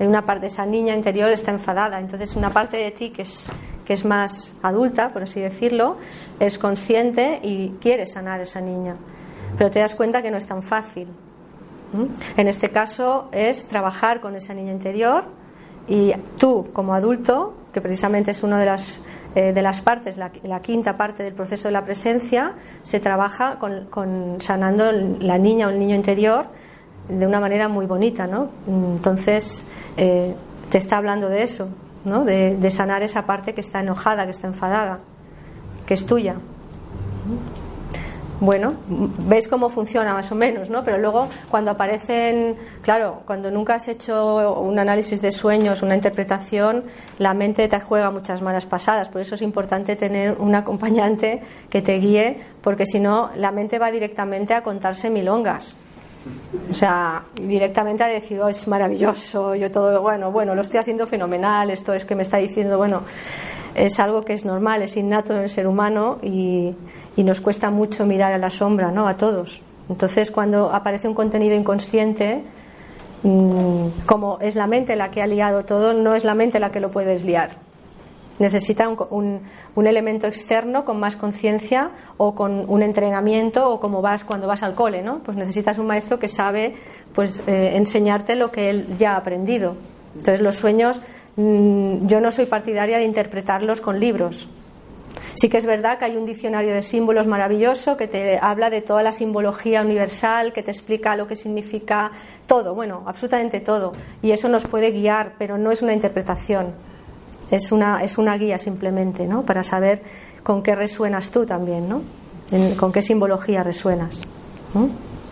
¿no? 0.00 0.08
Una 0.08 0.26
parte 0.26 0.40
de 0.40 0.46
esa 0.48 0.66
niña 0.66 0.96
interior 0.96 1.30
está 1.30 1.52
enfadada. 1.52 2.00
Entonces, 2.00 2.34
una 2.34 2.50
parte 2.50 2.78
de 2.78 2.90
ti 2.90 3.10
que 3.10 3.22
es, 3.22 3.48
que 3.84 3.94
es 3.94 4.04
más 4.04 4.54
adulta, 4.60 5.12
por 5.12 5.22
así 5.22 5.38
decirlo, 5.38 5.98
es 6.40 6.58
consciente 6.58 7.38
y 7.44 7.76
quiere 7.80 8.06
sanar 8.06 8.40
a 8.40 8.42
esa 8.42 8.60
niña. 8.60 8.96
Pero 9.56 9.70
te 9.70 9.78
das 9.78 9.94
cuenta 9.94 10.20
que 10.20 10.32
no 10.32 10.38
es 10.38 10.46
tan 10.48 10.64
fácil. 10.64 11.06
En 12.36 12.48
este 12.48 12.70
caso 12.70 13.28
es 13.30 13.66
trabajar 13.66 14.20
con 14.20 14.34
esa 14.34 14.52
niña 14.52 14.72
interior 14.72 15.26
y 15.86 16.12
tú 16.38 16.66
como 16.72 16.94
adulto, 16.94 17.54
que 17.72 17.80
precisamente 17.80 18.32
es 18.32 18.42
una 18.42 18.58
de 18.58 18.66
las, 18.66 18.98
eh, 19.34 19.52
de 19.52 19.62
las 19.62 19.80
partes, 19.80 20.16
la, 20.16 20.30
la 20.42 20.60
quinta 20.60 20.96
parte 20.96 21.22
del 21.22 21.34
proceso 21.34 21.68
de 21.68 21.72
la 21.72 21.84
presencia, 21.84 22.54
se 22.82 22.98
trabaja 22.98 23.58
con, 23.58 24.38
sanando 24.40 24.90
la 24.92 25.38
niña 25.38 25.68
o 25.68 25.70
el 25.70 25.78
niño 25.78 25.94
interior 25.94 26.46
de 27.08 27.26
una 27.26 27.40
manera 27.40 27.68
muy 27.68 27.86
bonita, 27.86 28.26
¿no? 28.26 28.50
Entonces 28.66 29.64
eh, 29.96 30.34
te 30.70 30.78
está 30.78 30.96
hablando 30.96 31.28
de 31.28 31.42
eso, 31.42 31.68
¿no? 32.04 32.24
De 32.24 32.70
sanar 32.70 33.02
esa 33.02 33.26
parte 33.26 33.54
que 33.54 33.60
está 33.60 33.80
enojada, 33.80 34.24
que 34.24 34.32
está 34.32 34.46
enfadada, 34.46 35.00
que 35.86 35.94
es 35.94 36.06
tuya. 36.06 36.36
Bueno, 38.40 38.72
veis 38.88 39.46
cómo 39.48 39.68
funciona 39.68 40.14
más 40.14 40.32
o 40.32 40.34
menos, 40.34 40.70
¿no? 40.70 40.82
Pero 40.82 40.96
luego 40.96 41.28
cuando 41.50 41.72
aparecen, 41.72 42.56
claro, 42.80 43.20
cuando 43.26 43.50
nunca 43.50 43.74
has 43.74 43.86
hecho 43.88 44.58
un 44.62 44.78
análisis 44.78 45.20
de 45.20 45.30
sueños, 45.30 45.82
una 45.82 45.94
interpretación, 45.94 46.84
la 47.18 47.34
mente 47.34 47.68
te 47.68 47.78
juega 47.80 48.10
muchas 48.10 48.40
malas 48.40 48.64
pasadas. 48.64 49.10
Por 49.10 49.20
eso 49.20 49.34
es 49.34 49.42
importante 49.42 49.94
tener 49.94 50.38
un 50.38 50.54
acompañante 50.54 51.42
que 51.68 51.82
te 51.82 51.98
guíe, 51.98 52.38
porque 52.62 52.86
si 52.86 52.98
no, 52.98 53.28
la 53.36 53.52
mente 53.52 53.78
va 53.78 53.90
directamente 53.90 54.54
a 54.54 54.62
contarse 54.62 55.10
milongas. 55.10 55.76
O 56.70 56.74
sea, 56.74 57.22
directamente 57.34 58.04
a 58.04 58.06
decir, 58.06 58.40
oh, 58.40 58.48
es 58.48 58.66
maravilloso, 58.66 59.54
yo 59.54 59.70
todo, 59.70 60.00
bueno, 60.00 60.32
bueno, 60.32 60.54
lo 60.54 60.62
estoy 60.62 60.80
haciendo 60.80 61.06
fenomenal, 61.06 61.70
esto 61.70 61.92
es 61.92 62.06
que 62.06 62.14
me 62.14 62.22
está 62.22 62.38
diciendo, 62.38 62.78
bueno, 62.78 63.02
es 63.74 63.98
algo 64.00 64.24
que 64.24 64.32
es 64.34 64.44
normal, 64.44 64.82
es 64.82 64.96
innato 64.96 65.34
en 65.34 65.42
el 65.42 65.48
ser 65.48 65.66
humano 65.66 66.18
y, 66.22 66.74
y 67.20 67.22
nos 67.22 67.42
cuesta 67.42 67.68
mucho 67.68 68.06
mirar 68.06 68.32
a 68.32 68.38
la 68.38 68.48
sombra, 68.48 68.90
¿no? 68.90 69.06
A 69.06 69.18
todos. 69.18 69.60
Entonces, 69.90 70.30
cuando 70.30 70.72
aparece 70.72 71.06
un 71.06 71.12
contenido 71.12 71.54
inconsciente, 71.54 72.42
mm, 73.22 74.06
como 74.06 74.38
es 74.40 74.54
la 74.54 74.66
mente 74.66 74.96
la 74.96 75.10
que 75.10 75.20
ha 75.20 75.26
liado 75.26 75.66
todo, 75.66 75.92
no 75.92 76.14
es 76.14 76.24
la 76.24 76.34
mente 76.34 76.58
la 76.58 76.70
que 76.70 76.80
lo 76.80 76.90
puede 76.90 77.08
desliar. 77.10 77.58
Necesita 78.38 78.88
un, 78.88 79.40
un, 79.74 79.86
elemento 79.86 80.26
externo 80.26 80.86
con 80.86 80.98
más 80.98 81.16
conciencia 81.16 81.90
o 82.16 82.34
con 82.34 82.64
un 82.66 82.82
entrenamiento 82.82 83.68
o 83.68 83.80
como 83.80 84.00
vas 84.00 84.24
cuando 84.24 84.46
vas 84.46 84.62
al 84.62 84.74
cole, 84.74 85.02
¿no? 85.02 85.18
Pues 85.18 85.36
necesitas 85.36 85.76
un 85.76 85.88
maestro 85.88 86.18
que 86.18 86.28
sabe 86.28 86.74
pues 87.14 87.42
eh, 87.46 87.72
enseñarte 87.74 88.34
lo 88.34 88.50
que 88.50 88.70
él 88.70 88.86
ya 88.98 89.12
ha 89.12 89.16
aprendido. 89.18 89.76
Entonces 90.16 90.40
los 90.40 90.56
sueños 90.56 91.02
mm, 91.36 92.06
yo 92.06 92.22
no 92.22 92.32
soy 92.32 92.46
partidaria 92.46 92.96
de 92.96 93.04
interpretarlos 93.04 93.82
con 93.82 94.00
libros. 94.00 94.48
Sí 95.34 95.48
que 95.48 95.58
es 95.58 95.66
verdad 95.66 95.98
que 95.98 96.06
hay 96.06 96.16
un 96.16 96.26
diccionario 96.26 96.74
de 96.74 96.82
símbolos 96.82 97.26
maravilloso 97.26 97.96
que 97.96 98.08
te 98.08 98.38
habla 98.40 98.70
de 98.70 98.82
toda 98.82 99.02
la 99.02 99.12
simbología 99.12 99.82
universal, 99.82 100.52
que 100.52 100.62
te 100.62 100.70
explica 100.70 101.16
lo 101.16 101.26
que 101.26 101.36
significa 101.36 102.10
todo, 102.46 102.74
bueno, 102.74 103.04
absolutamente 103.06 103.60
todo. 103.60 103.92
Y 104.22 104.32
eso 104.32 104.48
nos 104.48 104.64
puede 104.64 104.90
guiar, 104.90 105.34
pero 105.38 105.56
no 105.56 105.70
es 105.70 105.82
una 105.82 105.92
interpretación. 105.92 106.74
Es 107.50 107.72
una, 107.72 108.02
es 108.04 108.18
una 108.18 108.36
guía 108.36 108.58
simplemente, 108.58 109.26
¿no? 109.26 109.44
Para 109.44 109.62
saber 109.62 110.02
con 110.42 110.62
qué 110.62 110.74
resuenas 110.74 111.30
tú 111.30 111.46
también, 111.46 111.88
¿no? 111.88 112.02
con 112.76 112.90
qué 112.90 113.00
simbología 113.00 113.62
resuenas. 113.62 114.22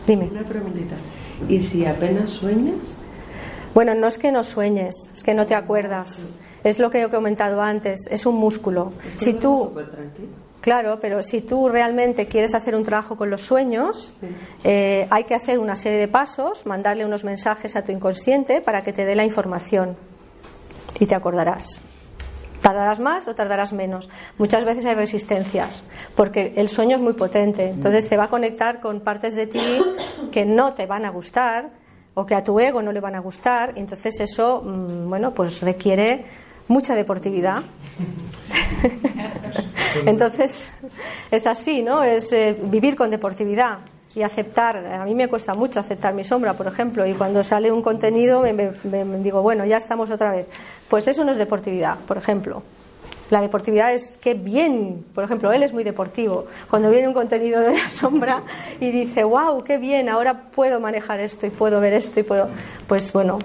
Dime. 0.06 0.28
Una 0.30 0.44
preguntita. 0.44 0.94
¿Y 1.48 1.62
si 1.62 1.84
apenas 1.84 2.30
sueñas? 2.30 2.94
Bueno, 3.74 3.94
no 3.94 4.06
es 4.06 4.18
que 4.18 4.32
no 4.32 4.42
sueñes, 4.42 5.10
es 5.12 5.22
que 5.22 5.34
no 5.34 5.46
te 5.46 5.54
acuerdas. 5.54 6.26
Es 6.64 6.78
lo 6.78 6.90
que 6.90 7.02
he 7.02 7.08
comentado 7.08 7.60
antes, 7.62 8.08
es 8.10 8.26
un 8.26 8.36
músculo. 8.36 8.92
Si 9.16 9.34
tú, 9.34 9.72
claro, 10.60 10.98
pero 11.00 11.22
si 11.22 11.40
tú 11.40 11.68
realmente 11.68 12.26
quieres 12.26 12.54
hacer 12.54 12.74
un 12.74 12.82
trabajo 12.82 13.16
con 13.16 13.30
los 13.30 13.42
sueños, 13.42 14.12
eh, 14.64 15.06
hay 15.10 15.24
que 15.24 15.34
hacer 15.34 15.58
una 15.58 15.76
serie 15.76 15.98
de 15.98 16.08
pasos, 16.08 16.66
mandarle 16.66 17.04
unos 17.04 17.24
mensajes 17.24 17.76
a 17.76 17.82
tu 17.82 17.92
inconsciente 17.92 18.60
para 18.60 18.82
que 18.82 18.92
te 18.92 19.04
dé 19.04 19.14
la 19.14 19.24
información 19.24 19.96
y 20.98 21.06
te 21.06 21.14
acordarás. 21.14 21.82
Tardarás 22.60 22.98
más 22.98 23.28
o 23.28 23.34
tardarás 23.34 23.72
menos. 23.72 24.08
Muchas 24.36 24.64
veces 24.64 24.84
hay 24.84 24.94
resistencias, 24.94 25.84
porque 26.16 26.54
el 26.56 26.68
sueño 26.68 26.96
es 26.96 27.02
muy 27.02 27.12
potente. 27.12 27.68
Entonces 27.68 28.08
te 28.08 28.16
va 28.16 28.24
a 28.24 28.28
conectar 28.28 28.80
con 28.80 29.00
partes 29.00 29.34
de 29.34 29.46
ti 29.46 29.60
que 30.32 30.44
no 30.44 30.74
te 30.74 30.86
van 30.86 31.04
a 31.04 31.10
gustar 31.10 31.70
o 32.14 32.26
que 32.26 32.34
a 32.34 32.42
tu 32.42 32.58
ego 32.58 32.82
no 32.82 32.90
le 32.90 33.00
van 33.00 33.14
a 33.14 33.20
gustar. 33.20 33.74
Y 33.76 33.80
entonces 33.80 34.18
eso, 34.18 34.62
mm, 34.62 35.08
bueno, 35.08 35.32
pues 35.34 35.60
requiere 35.60 36.24
mucha 36.68 36.94
deportividad. 36.94 37.62
Entonces, 40.06 40.70
es 41.30 41.46
así, 41.46 41.82
¿no? 41.82 42.04
Es 42.04 42.32
eh, 42.32 42.56
vivir 42.62 42.94
con 42.94 43.10
deportividad 43.10 43.78
y 44.14 44.22
aceptar. 44.22 44.76
A 44.76 45.04
mí 45.04 45.14
me 45.14 45.28
cuesta 45.28 45.54
mucho 45.54 45.80
aceptar 45.80 46.14
mi 46.14 46.24
sombra, 46.24 46.54
por 46.54 46.66
ejemplo, 46.66 47.06
y 47.06 47.14
cuando 47.14 47.42
sale 47.44 47.72
un 47.72 47.82
contenido 47.82 48.42
me, 48.42 48.72
digo, 49.22 49.42
bueno, 49.42 49.64
ya 49.64 49.76
estamos 49.76 50.10
otra 50.10 50.32
vez. 50.32 50.46
Pues 50.88 51.08
eso 51.08 51.24
no 51.24 51.32
es 51.32 51.38
deportividad, 51.38 51.98
por 52.00 52.18
ejemplo. 52.18 52.62
La 53.30 53.42
deportividad 53.42 53.92
es 53.92 54.16
que 54.16 54.32
bien, 54.32 55.04
por 55.14 55.22
ejemplo, 55.22 55.52
él 55.52 55.62
es 55.62 55.74
muy 55.74 55.84
deportivo. 55.84 56.46
Cuando 56.70 56.90
viene 56.90 57.08
un 57.08 57.14
contenido 57.14 57.60
de 57.60 57.74
la 57.74 57.90
sombra 57.90 58.42
y 58.80 58.90
dice, 58.90 59.24
wow, 59.24 59.62
qué 59.64 59.76
bien, 59.76 60.08
ahora 60.08 60.44
puedo 60.50 60.80
manejar 60.80 61.20
esto 61.20 61.46
y 61.46 61.50
puedo 61.50 61.80
ver 61.80 61.92
esto 61.92 62.20
y 62.20 62.22
puedo. 62.22 62.48
Pues 62.86 63.12
bueno, 63.12 63.38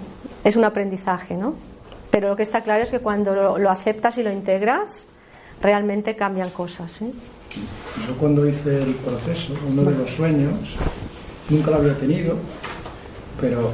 es 0.46 0.56
un 0.56 0.64
aprendizaje, 0.64 1.36
¿no? 1.36 1.54
Pero 2.14 2.30
lo 2.30 2.36
que 2.36 2.44
está 2.44 2.62
claro 2.62 2.84
es 2.84 2.92
que 2.92 3.00
cuando 3.00 3.34
lo, 3.34 3.70
aceptas 3.72 4.20
y 4.20 4.24
lo 4.24 4.32
integras, 4.32 5.08
realmente 5.64 6.16
cambian 6.16 6.52
cosas. 6.52 7.02
¿eh? 7.02 7.12
Yo 8.08 8.16
cuando 8.20 8.48
hice 8.48 8.84
el 8.84 8.94
proceso, 8.94 9.56
uno 9.68 9.82
de 9.82 9.98
los 9.98 10.12
sueños, 10.12 10.76
nunca 11.50 11.72
lo 11.72 11.78
había 11.78 11.96
tenido, 11.96 12.38
pero 13.42 13.72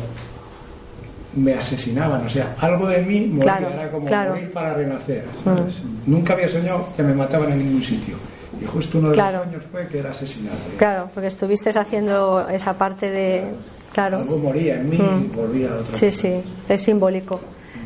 me 1.36 1.54
asesinaban, 1.54 2.26
o 2.26 2.30
sea, 2.30 2.56
algo 2.60 2.88
de 2.88 3.02
mí 3.02 3.28
moría, 3.28 3.58
era 3.58 3.92
como 3.92 4.08
morir 4.08 4.54
para 4.54 4.74
renacer. 4.74 5.26
Mm. 5.44 6.10
Nunca 6.10 6.32
había 6.32 6.48
soñado 6.48 6.88
que 6.96 7.04
me 7.04 7.14
mataban 7.14 7.52
en 7.52 7.58
ningún 7.58 7.84
sitio. 7.84 8.16
Y 8.62 8.64
justo 8.64 9.00
uno 9.00 9.10
de 9.10 9.18
los 9.18 9.34
sueños 9.34 9.64
fue 9.70 9.86
que 9.88 10.00
era 10.00 10.12
asesinado. 10.12 10.58
Claro, 10.78 11.10
porque 11.14 11.28
estuviste 11.28 11.78
haciendo 11.78 12.48
esa 12.48 12.78
parte 12.78 13.10
de... 13.10 13.44
Claro. 13.92 14.20
Algo 14.20 14.38
moría 14.38 14.80
en 14.80 14.90
mí 14.90 14.96
y 14.96 15.02
mm. 15.02 15.36
volvía 15.36 15.74
a 15.74 15.80
otra 15.80 15.98
Sí, 15.98 16.10
sí, 16.10 16.42
es 16.70 16.82
simbólico. 16.82 17.42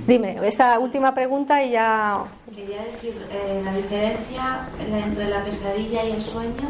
Dime, 0.05 0.37
esta 0.43 0.77
última 0.79 1.13
pregunta 1.13 1.63
y 1.63 1.71
ya. 1.71 2.23
Quería 2.53 2.83
decir 2.83 3.13
eh, 3.31 3.61
la 3.63 3.73
diferencia 3.73 4.67
entre 4.79 5.29
la 5.29 5.43
pesadilla 5.43 6.03
y 6.03 6.11
el 6.11 6.21
sueño. 6.21 6.69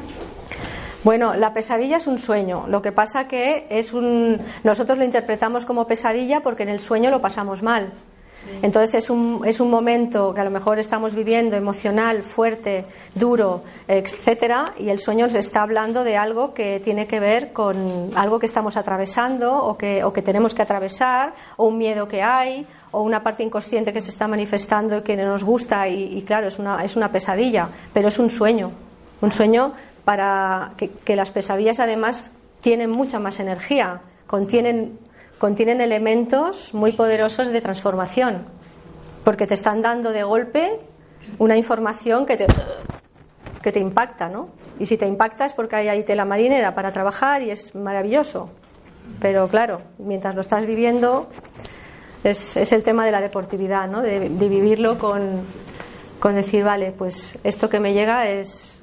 Bueno, 1.04 1.34
la 1.34 1.54
pesadilla 1.54 1.98
es 1.98 2.08
un 2.08 2.20
sueño. 2.20 2.66
Lo 2.68 2.82
que 2.82 2.92
pasa 2.92 3.28
que 3.28 3.66
es 3.70 3.92
un, 3.92 4.40
nosotros 4.64 4.98
lo 4.98 5.04
interpretamos 5.04 5.66
como 5.66 5.88
pesadilla 5.88 6.42
porque 6.42 6.64
en 6.64 6.70
el 6.70 6.80
sueño 6.80 7.10
lo 7.10 7.22
pasamos 7.22 7.64
mal. 7.64 7.92
Entonces 8.62 9.04
es 9.04 9.10
un, 9.10 9.42
es 9.46 9.60
un 9.60 9.70
momento 9.70 10.34
que 10.34 10.42
a 10.42 10.44
lo 10.44 10.52
mejor 10.52 10.80
estamos 10.80 11.16
viviendo 11.16 11.56
emocional, 11.56 12.24
fuerte, 12.24 12.86
duro, 13.16 13.64
etcétera, 13.88 14.74
y 14.78 14.90
el 14.90 15.00
sueño 15.00 15.26
nos 15.26 15.36
está 15.36 15.62
hablando 15.62 16.04
de 16.04 16.18
algo 16.18 16.54
que 16.54 16.80
tiene 16.84 17.08
que 17.08 17.20
ver 17.20 17.54
con 17.54 18.12
algo 18.16 18.40
que 18.40 18.46
estamos 18.46 18.78
atravesando 18.78 19.56
o 19.56 19.78
que, 19.78 20.04
o 20.04 20.14
que 20.14 20.22
tenemos 20.22 20.54
que 20.54 20.62
atravesar, 20.62 21.34
o 21.58 21.68
un 21.68 21.78
miedo 21.78 22.08
que 22.08 22.22
hay, 22.22 22.66
o 22.94 23.02
una 23.02 23.24
parte 23.24 23.44
inconsciente 23.44 23.92
que 23.92 24.02
se 24.02 24.12
está 24.12 24.28
manifestando 24.28 24.98
y 24.98 25.02
que 25.02 25.18
no 25.18 25.26
nos 25.26 25.44
gusta 25.44 25.88
y, 25.88 26.22
claro, 26.22 26.48
es 26.48 26.60
una, 26.60 26.86
es 26.86 26.96
una 26.96 27.12
pesadilla, 27.12 27.68
pero 27.92 28.08
es 28.08 28.20
un 28.20 28.30
sueño, 28.30 28.72
un 29.22 29.32
sueño 29.32 29.74
para 30.06 30.74
que, 30.78 31.16
las 31.16 31.32
pesadillas 31.32 31.80
además 31.80 32.32
tienen 32.62 32.92
mucha 32.92 33.20
más 33.20 33.40
energía, 33.40 34.02
contienen, 34.28 35.00
contienen 35.44 35.82
elementos 35.82 36.74
muy 36.74 36.94
poderosos 36.94 37.50
de 37.50 37.60
transformación, 37.60 38.46
porque 39.26 39.46
te 39.46 39.56
están 39.56 39.82
dando 39.82 40.14
de 40.14 40.24
golpe 40.24 40.80
una 41.38 41.58
información 41.58 42.26
que 42.26 42.38
te, 42.38 42.48
que 43.62 43.74
te 43.74 43.82
impacta, 43.82 44.30
¿no? 44.30 44.52
Y 44.80 44.86
si 44.86 44.96
te 44.96 45.06
impacta 45.06 45.44
es 45.44 45.52
porque 45.52 45.76
hay 45.76 45.90
ahí 45.90 46.04
tela 46.04 46.24
marinera 46.24 46.74
para 46.74 46.94
trabajar 46.94 47.42
y 47.42 47.50
es 47.50 47.76
maravilloso. 47.76 48.52
Pero 49.20 49.50
claro, 49.50 49.82
mientras 49.98 50.34
lo 50.34 50.40
estás 50.40 50.66
viviendo, 50.66 51.28
es, 52.24 52.56
es 52.56 52.72
el 52.72 52.82
tema 52.82 53.04
de 53.04 53.12
la 53.12 53.20
deportividad, 53.20 53.90
¿no? 53.90 54.02
de, 54.02 54.20
vivirlo 54.30 54.98
con, 54.98 55.42
con, 56.22 56.36
decir, 56.36 56.64
vale, 56.64 56.94
pues 56.98 57.38
esto 57.44 57.70
que 57.70 57.82
me 57.82 57.92
llega 57.92 58.30
es, 58.30 58.80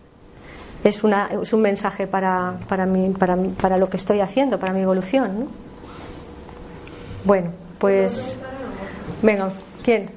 es, 0.85 1.05
una, 1.05 1.31
es 1.41 1.55
un 1.55 1.63
mensaje 1.63 2.07
para, 2.07 2.59
para, 2.69 2.85
mí, 2.85 3.15
para, 3.19 3.39
para, 3.59 3.79
lo 3.79 3.89
que 3.89 3.97
estoy 3.97 4.21
haciendo, 4.21 4.61
para 4.61 4.75
mi 4.75 4.83
evolución. 4.83 5.41
¿no? 5.41 5.70
Bueno, 7.25 7.51
pues. 7.79 8.39
Venga, 9.23 9.51
¿quién? 9.85 10.11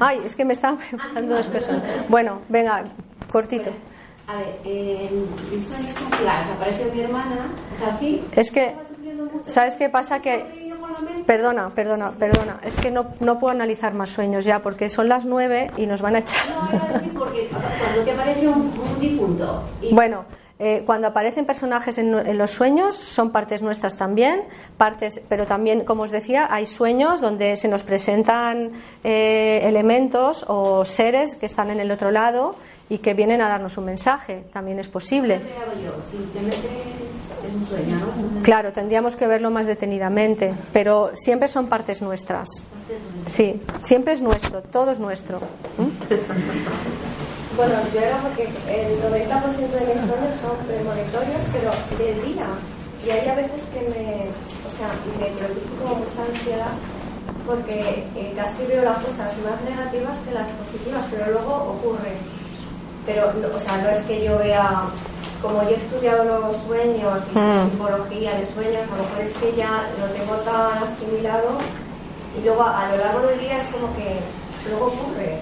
Ay, 0.00 0.20
es 0.24 0.34
que 0.34 0.44
me 0.44 0.52
están 0.52 0.76
preguntando 0.78 1.36
dos 1.36 1.46
personas. 1.46 1.82
Bueno, 2.08 2.40
venga, 2.48 2.84
cortito. 3.30 3.70
A 4.26 4.36
ver, 4.36 4.58
eh, 4.64 5.08
en 5.52 5.62
sueños 5.62 5.94
con 5.94 6.12
aparece 6.12 6.90
mi 6.94 7.00
hermana, 7.00 7.48
o 7.74 7.78
sea, 7.78 7.98
sí. 7.98 8.22
Es 8.32 8.50
que, 8.50 8.74
¿sabes 9.46 9.76
qué 9.76 9.88
pasa? 9.88 10.20
Que 10.20 10.68
Perdona, 11.26 11.70
perdona, 11.70 12.10
perdona. 12.10 12.58
Es 12.64 12.74
que 12.76 12.90
no, 12.90 13.06
no 13.20 13.38
puedo 13.38 13.52
analizar 13.52 13.94
más 13.94 14.10
sueños 14.10 14.44
ya 14.44 14.60
porque 14.60 14.88
son 14.88 15.08
las 15.08 15.24
nueve 15.24 15.70
y 15.76 15.86
nos 15.86 16.00
van 16.00 16.16
a 16.16 16.18
echar. 16.20 16.48
No, 16.48 17.18
porque 17.18 17.48
cuando 17.48 18.02
te 18.04 18.12
aparece 18.12 18.48
un, 18.48 18.72
difunto. 19.00 19.62
Bueno. 19.92 20.24
Eh, 20.60 20.82
cuando 20.84 21.06
aparecen 21.06 21.44
personajes 21.44 21.98
en, 21.98 22.36
los 22.36 22.50
sueños 22.50 22.96
son 22.96 23.30
partes 23.30 23.62
nuestras 23.62 23.96
también, 23.96 24.42
partes, 24.76 25.20
pero 25.28 25.46
también, 25.46 25.84
como 25.84 26.02
os 26.02 26.10
decía, 26.10 26.48
hay 26.50 26.66
sueños 26.66 27.20
donde 27.20 27.56
se 27.56 27.68
nos 27.68 27.84
presentan 27.84 28.72
eh, 29.04 29.60
elementos 29.62 30.44
o 30.48 30.84
seres 30.84 31.36
que 31.36 31.46
están 31.46 31.70
en 31.70 31.78
el 31.78 31.92
otro 31.92 32.10
lado 32.10 32.56
y 32.88 32.98
que 32.98 33.14
vienen 33.14 33.40
a 33.40 33.48
darnos 33.48 33.78
un 33.78 33.84
mensaje. 33.84 34.44
También 34.52 34.80
es 34.80 34.88
posible. 34.88 35.40
Claro, 38.42 38.72
tendríamos 38.72 39.14
que 39.14 39.28
verlo 39.28 39.50
más 39.50 39.66
detenidamente, 39.66 40.54
pero 40.72 41.12
siempre 41.14 41.46
son 41.46 41.68
partes 41.68 42.02
nuestras. 42.02 42.48
Sí, 43.26 43.62
siempre 43.80 44.14
es 44.14 44.22
nuestro, 44.22 44.62
todo 44.62 44.90
es 44.90 44.98
nuestro. 44.98 45.38
¿Mm? 45.78 47.04
Bueno, 47.58 47.74
yo 47.92 47.98
era 48.00 48.16
porque 48.22 48.44
el 48.46 49.02
90% 49.02 49.74
de 49.74 49.82
mis 49.90 49.98
sueños 50.06 50.34
son 50.38 50.54
premonitorios, 50.62 51.42
pero 51.50 51.74
del 51.98 52.16
día. 52.30 52.46
Y 53.04 53.10
hay 53.10 53.26
a 53.28 53.34
veces 53.34 53.62
que 53.74 53.80
me, 53.90 54.30
o 54.62 54.70
sea, 54.70 54.86
me 55.18 55.26
produce 55.34 55.82
mucha 55.82 56.22
ansiedad 56.22 56.70
porque 57.44 58.06
eh, 58.14 58.32
casi 58.36 58.62
veo 58.66 58.84
las 58.84 58.98
cosas 59.02 59.34
más 59.42 59.58
negativas 59.66 60.18
que 60.18 60.30
las 60.34 60.48
positivas, 60.50 61.04
pero 61.10 61.32
luego 61.32 61.74
ocurre. 61.82 62.14
Pero, 63.06 63.32
o 63.52 63.58
sea, 63.58 63.78
no 63.78 63.88
es 63.90 64.02
que 64.02 64.22
yo 64.24 64.38
vea 64.38 64.84
como 65.42 65.62
yo 65.64 65.70
he 65.70 65.74
estudiado 65.76 66.24
los 66.24 66.54
sueños 66.62 67.22
y 67.34 67.38
Mm. 67.38 67.70
psicología 67.70 68.34
de 68.38 68.46
sueños, 68.46 68.86
a 68.86 68.96
lo 68.96 69.02
mejor 69.02 69.20
es 69.24 69.34
que 69.34 69.56
ya 69.56 69.82
lo 69.98 70.06
tengo 70.14 70.34
tan 70.46 70.82
asimilado 70.86 71.58
y 72.38 72.44
luego 72.44 72.62
a, 72.62 72.86
a 72.86 72.90
lo 72.92 72.96
largo 73.02 73.20
del 73.28 73.40
día 73.40 73.56
es 73.58 73.64
como 73.66 73.86
que 73.96 74.18
luego 74.68 74.86
ocurre. 74.86 75.38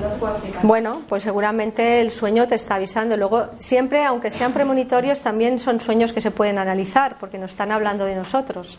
No 0.00 0.10
se 0.10 0.16
puede 0.16 0.32
explicar. 0.34 0.66
Bueno, 0.66 1.02
pues 1.08 1.22
seguramente 1.22 2.00
el 2.00 2.10
sueño 2.10 2.46
te 2.46 2.54
está 2.54 2.76
avisando. 2.76 3.16
Luego, 3.16 3.46
siempre, 3.58 4.04
aunque 4.04 4.30
sean 4.30 4.52
premonitorios, 4.52 5.20
también 5.20 5.58
son 5.58 5.80
sueños 5.80 6.12
que 6.12 6.20
se 6.20 6.30
pueden 6.30 6.58
analizar, 6.58 7.16
porque 7.18 7.38
nos 7.38 7.50
están 7.50 7.72
hablando 7.72 8.04
de 8.04 8.14
nosotros. 8.14 8.78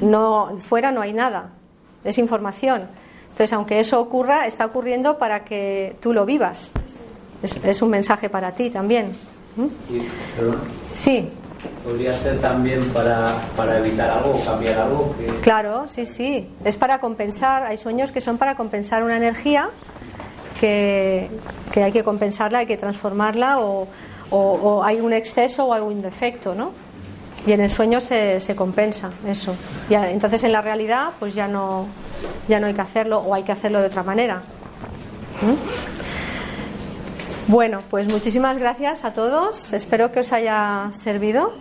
No, 0.00 0.58
fuera 0.60 0.90
no 0.90 1.02
hay 1.02 1.12
nada, 1.12 1.50
es 2.04 2.18
información. 2.18 2.88
Entonces, 3.22 3.52
aunque 3.52 3.80
eso 3.80 4.00
ocurra, 4.00 4.46
está 4.46 4.66
ocurriendo 4.66 5.18
para 5.18 5.44
que 5.44 5.96
tú 6.00 6.12
lo 6.12 6.26
vivas. 6.26 6.72
Es, 7.42 7.56
es 7.64 7.80
un 7.82 7.90
mensaje 7.90 8.28
para 8.28 8.52
ti 8.52 8.70
también. 8.70 9.12
¿Mm? 9.56 9.94
Y, 9.94 10.02
Sí, 10.92 11.30
podría 11.84 12.16
ser 12.16 12.38
también 12.40 12.84
para, 12.90 13.34
para 13.56 13.78
evitar 13.78 14.10
algo 14.10 14.32
o 14.32 14.44
cambiar 14.44 14.78
algo 14.80 15.14
que 15.16 15.26
Claro, 15.40 15.86
sí, 15.88 16.06
sí. 16.06 16.48
Es 16.64 16.76
para 16.76 17.00
compensar. 17.00 17.64
Hay 17.64 17.78
sueños 17.78 18.12
que 18.12 18.20
son 18.20 18.38
para 18.38 18.56
compensar 18.56 19.02
una 19.02 19.16
energía 19.16 19.70
que, 20.60 21.28
hay 21.74 21.92
que 21.92 22.04
compensarla, 22.04 22.58
hay 22.58 22.66
que 22.66 22.76
transformarla 22.76 23.58
o, 23.60 23.88
o- 24.30 24.82
hay 24.84 25.00
un 25.00 25.12
exceso 25.12 25.64
o 25.66 25.72
hay 25.74 25.80
un 25.82 26.02
defecto, 26.02 26.54
¿no? 26.54 26.72
Y 27.46 27.52
en 27.52 27.60
el 27.62 27.70
sueño 27.70 28.00
se, 28.00 28.38
se 28.40 28.54
compensa 28.54 29.10
eso. 29.26 29.54
Ya, 29.88 30.10
entonces 30.10 30.44
en 30.44 30.52
la 30.52 30.60
realidad 30.60 31.12
pues 31.18 31.34
ya 31.34 31.48
no, 31.48 31.86
ya 32.48 32.60
no 32.60 32.66
hay 32.66 32.74
que 32.74 32.82
hacerlo 32.82 33.18
o 33.20 33.34
hay 33.34 33.42
que 33.42 33.52
hacerlo 33.52 33.80
de 33.80 33.86
otra 33.86 34.02
manera. 34.02 34.42
¿Mm? 35.40 35.54
Bueno, 37.50 37.80
pues 37.90 38.06
muchísimas 38.12 38.58
gracias 38.58 39.04
a 39.04 39.12
todos. 39.14 39.72
Espero 39.72 40.12
que 40.12 40.20
os 40.20 40.32
haya 40.32 40.90
servido. 40.92 41.52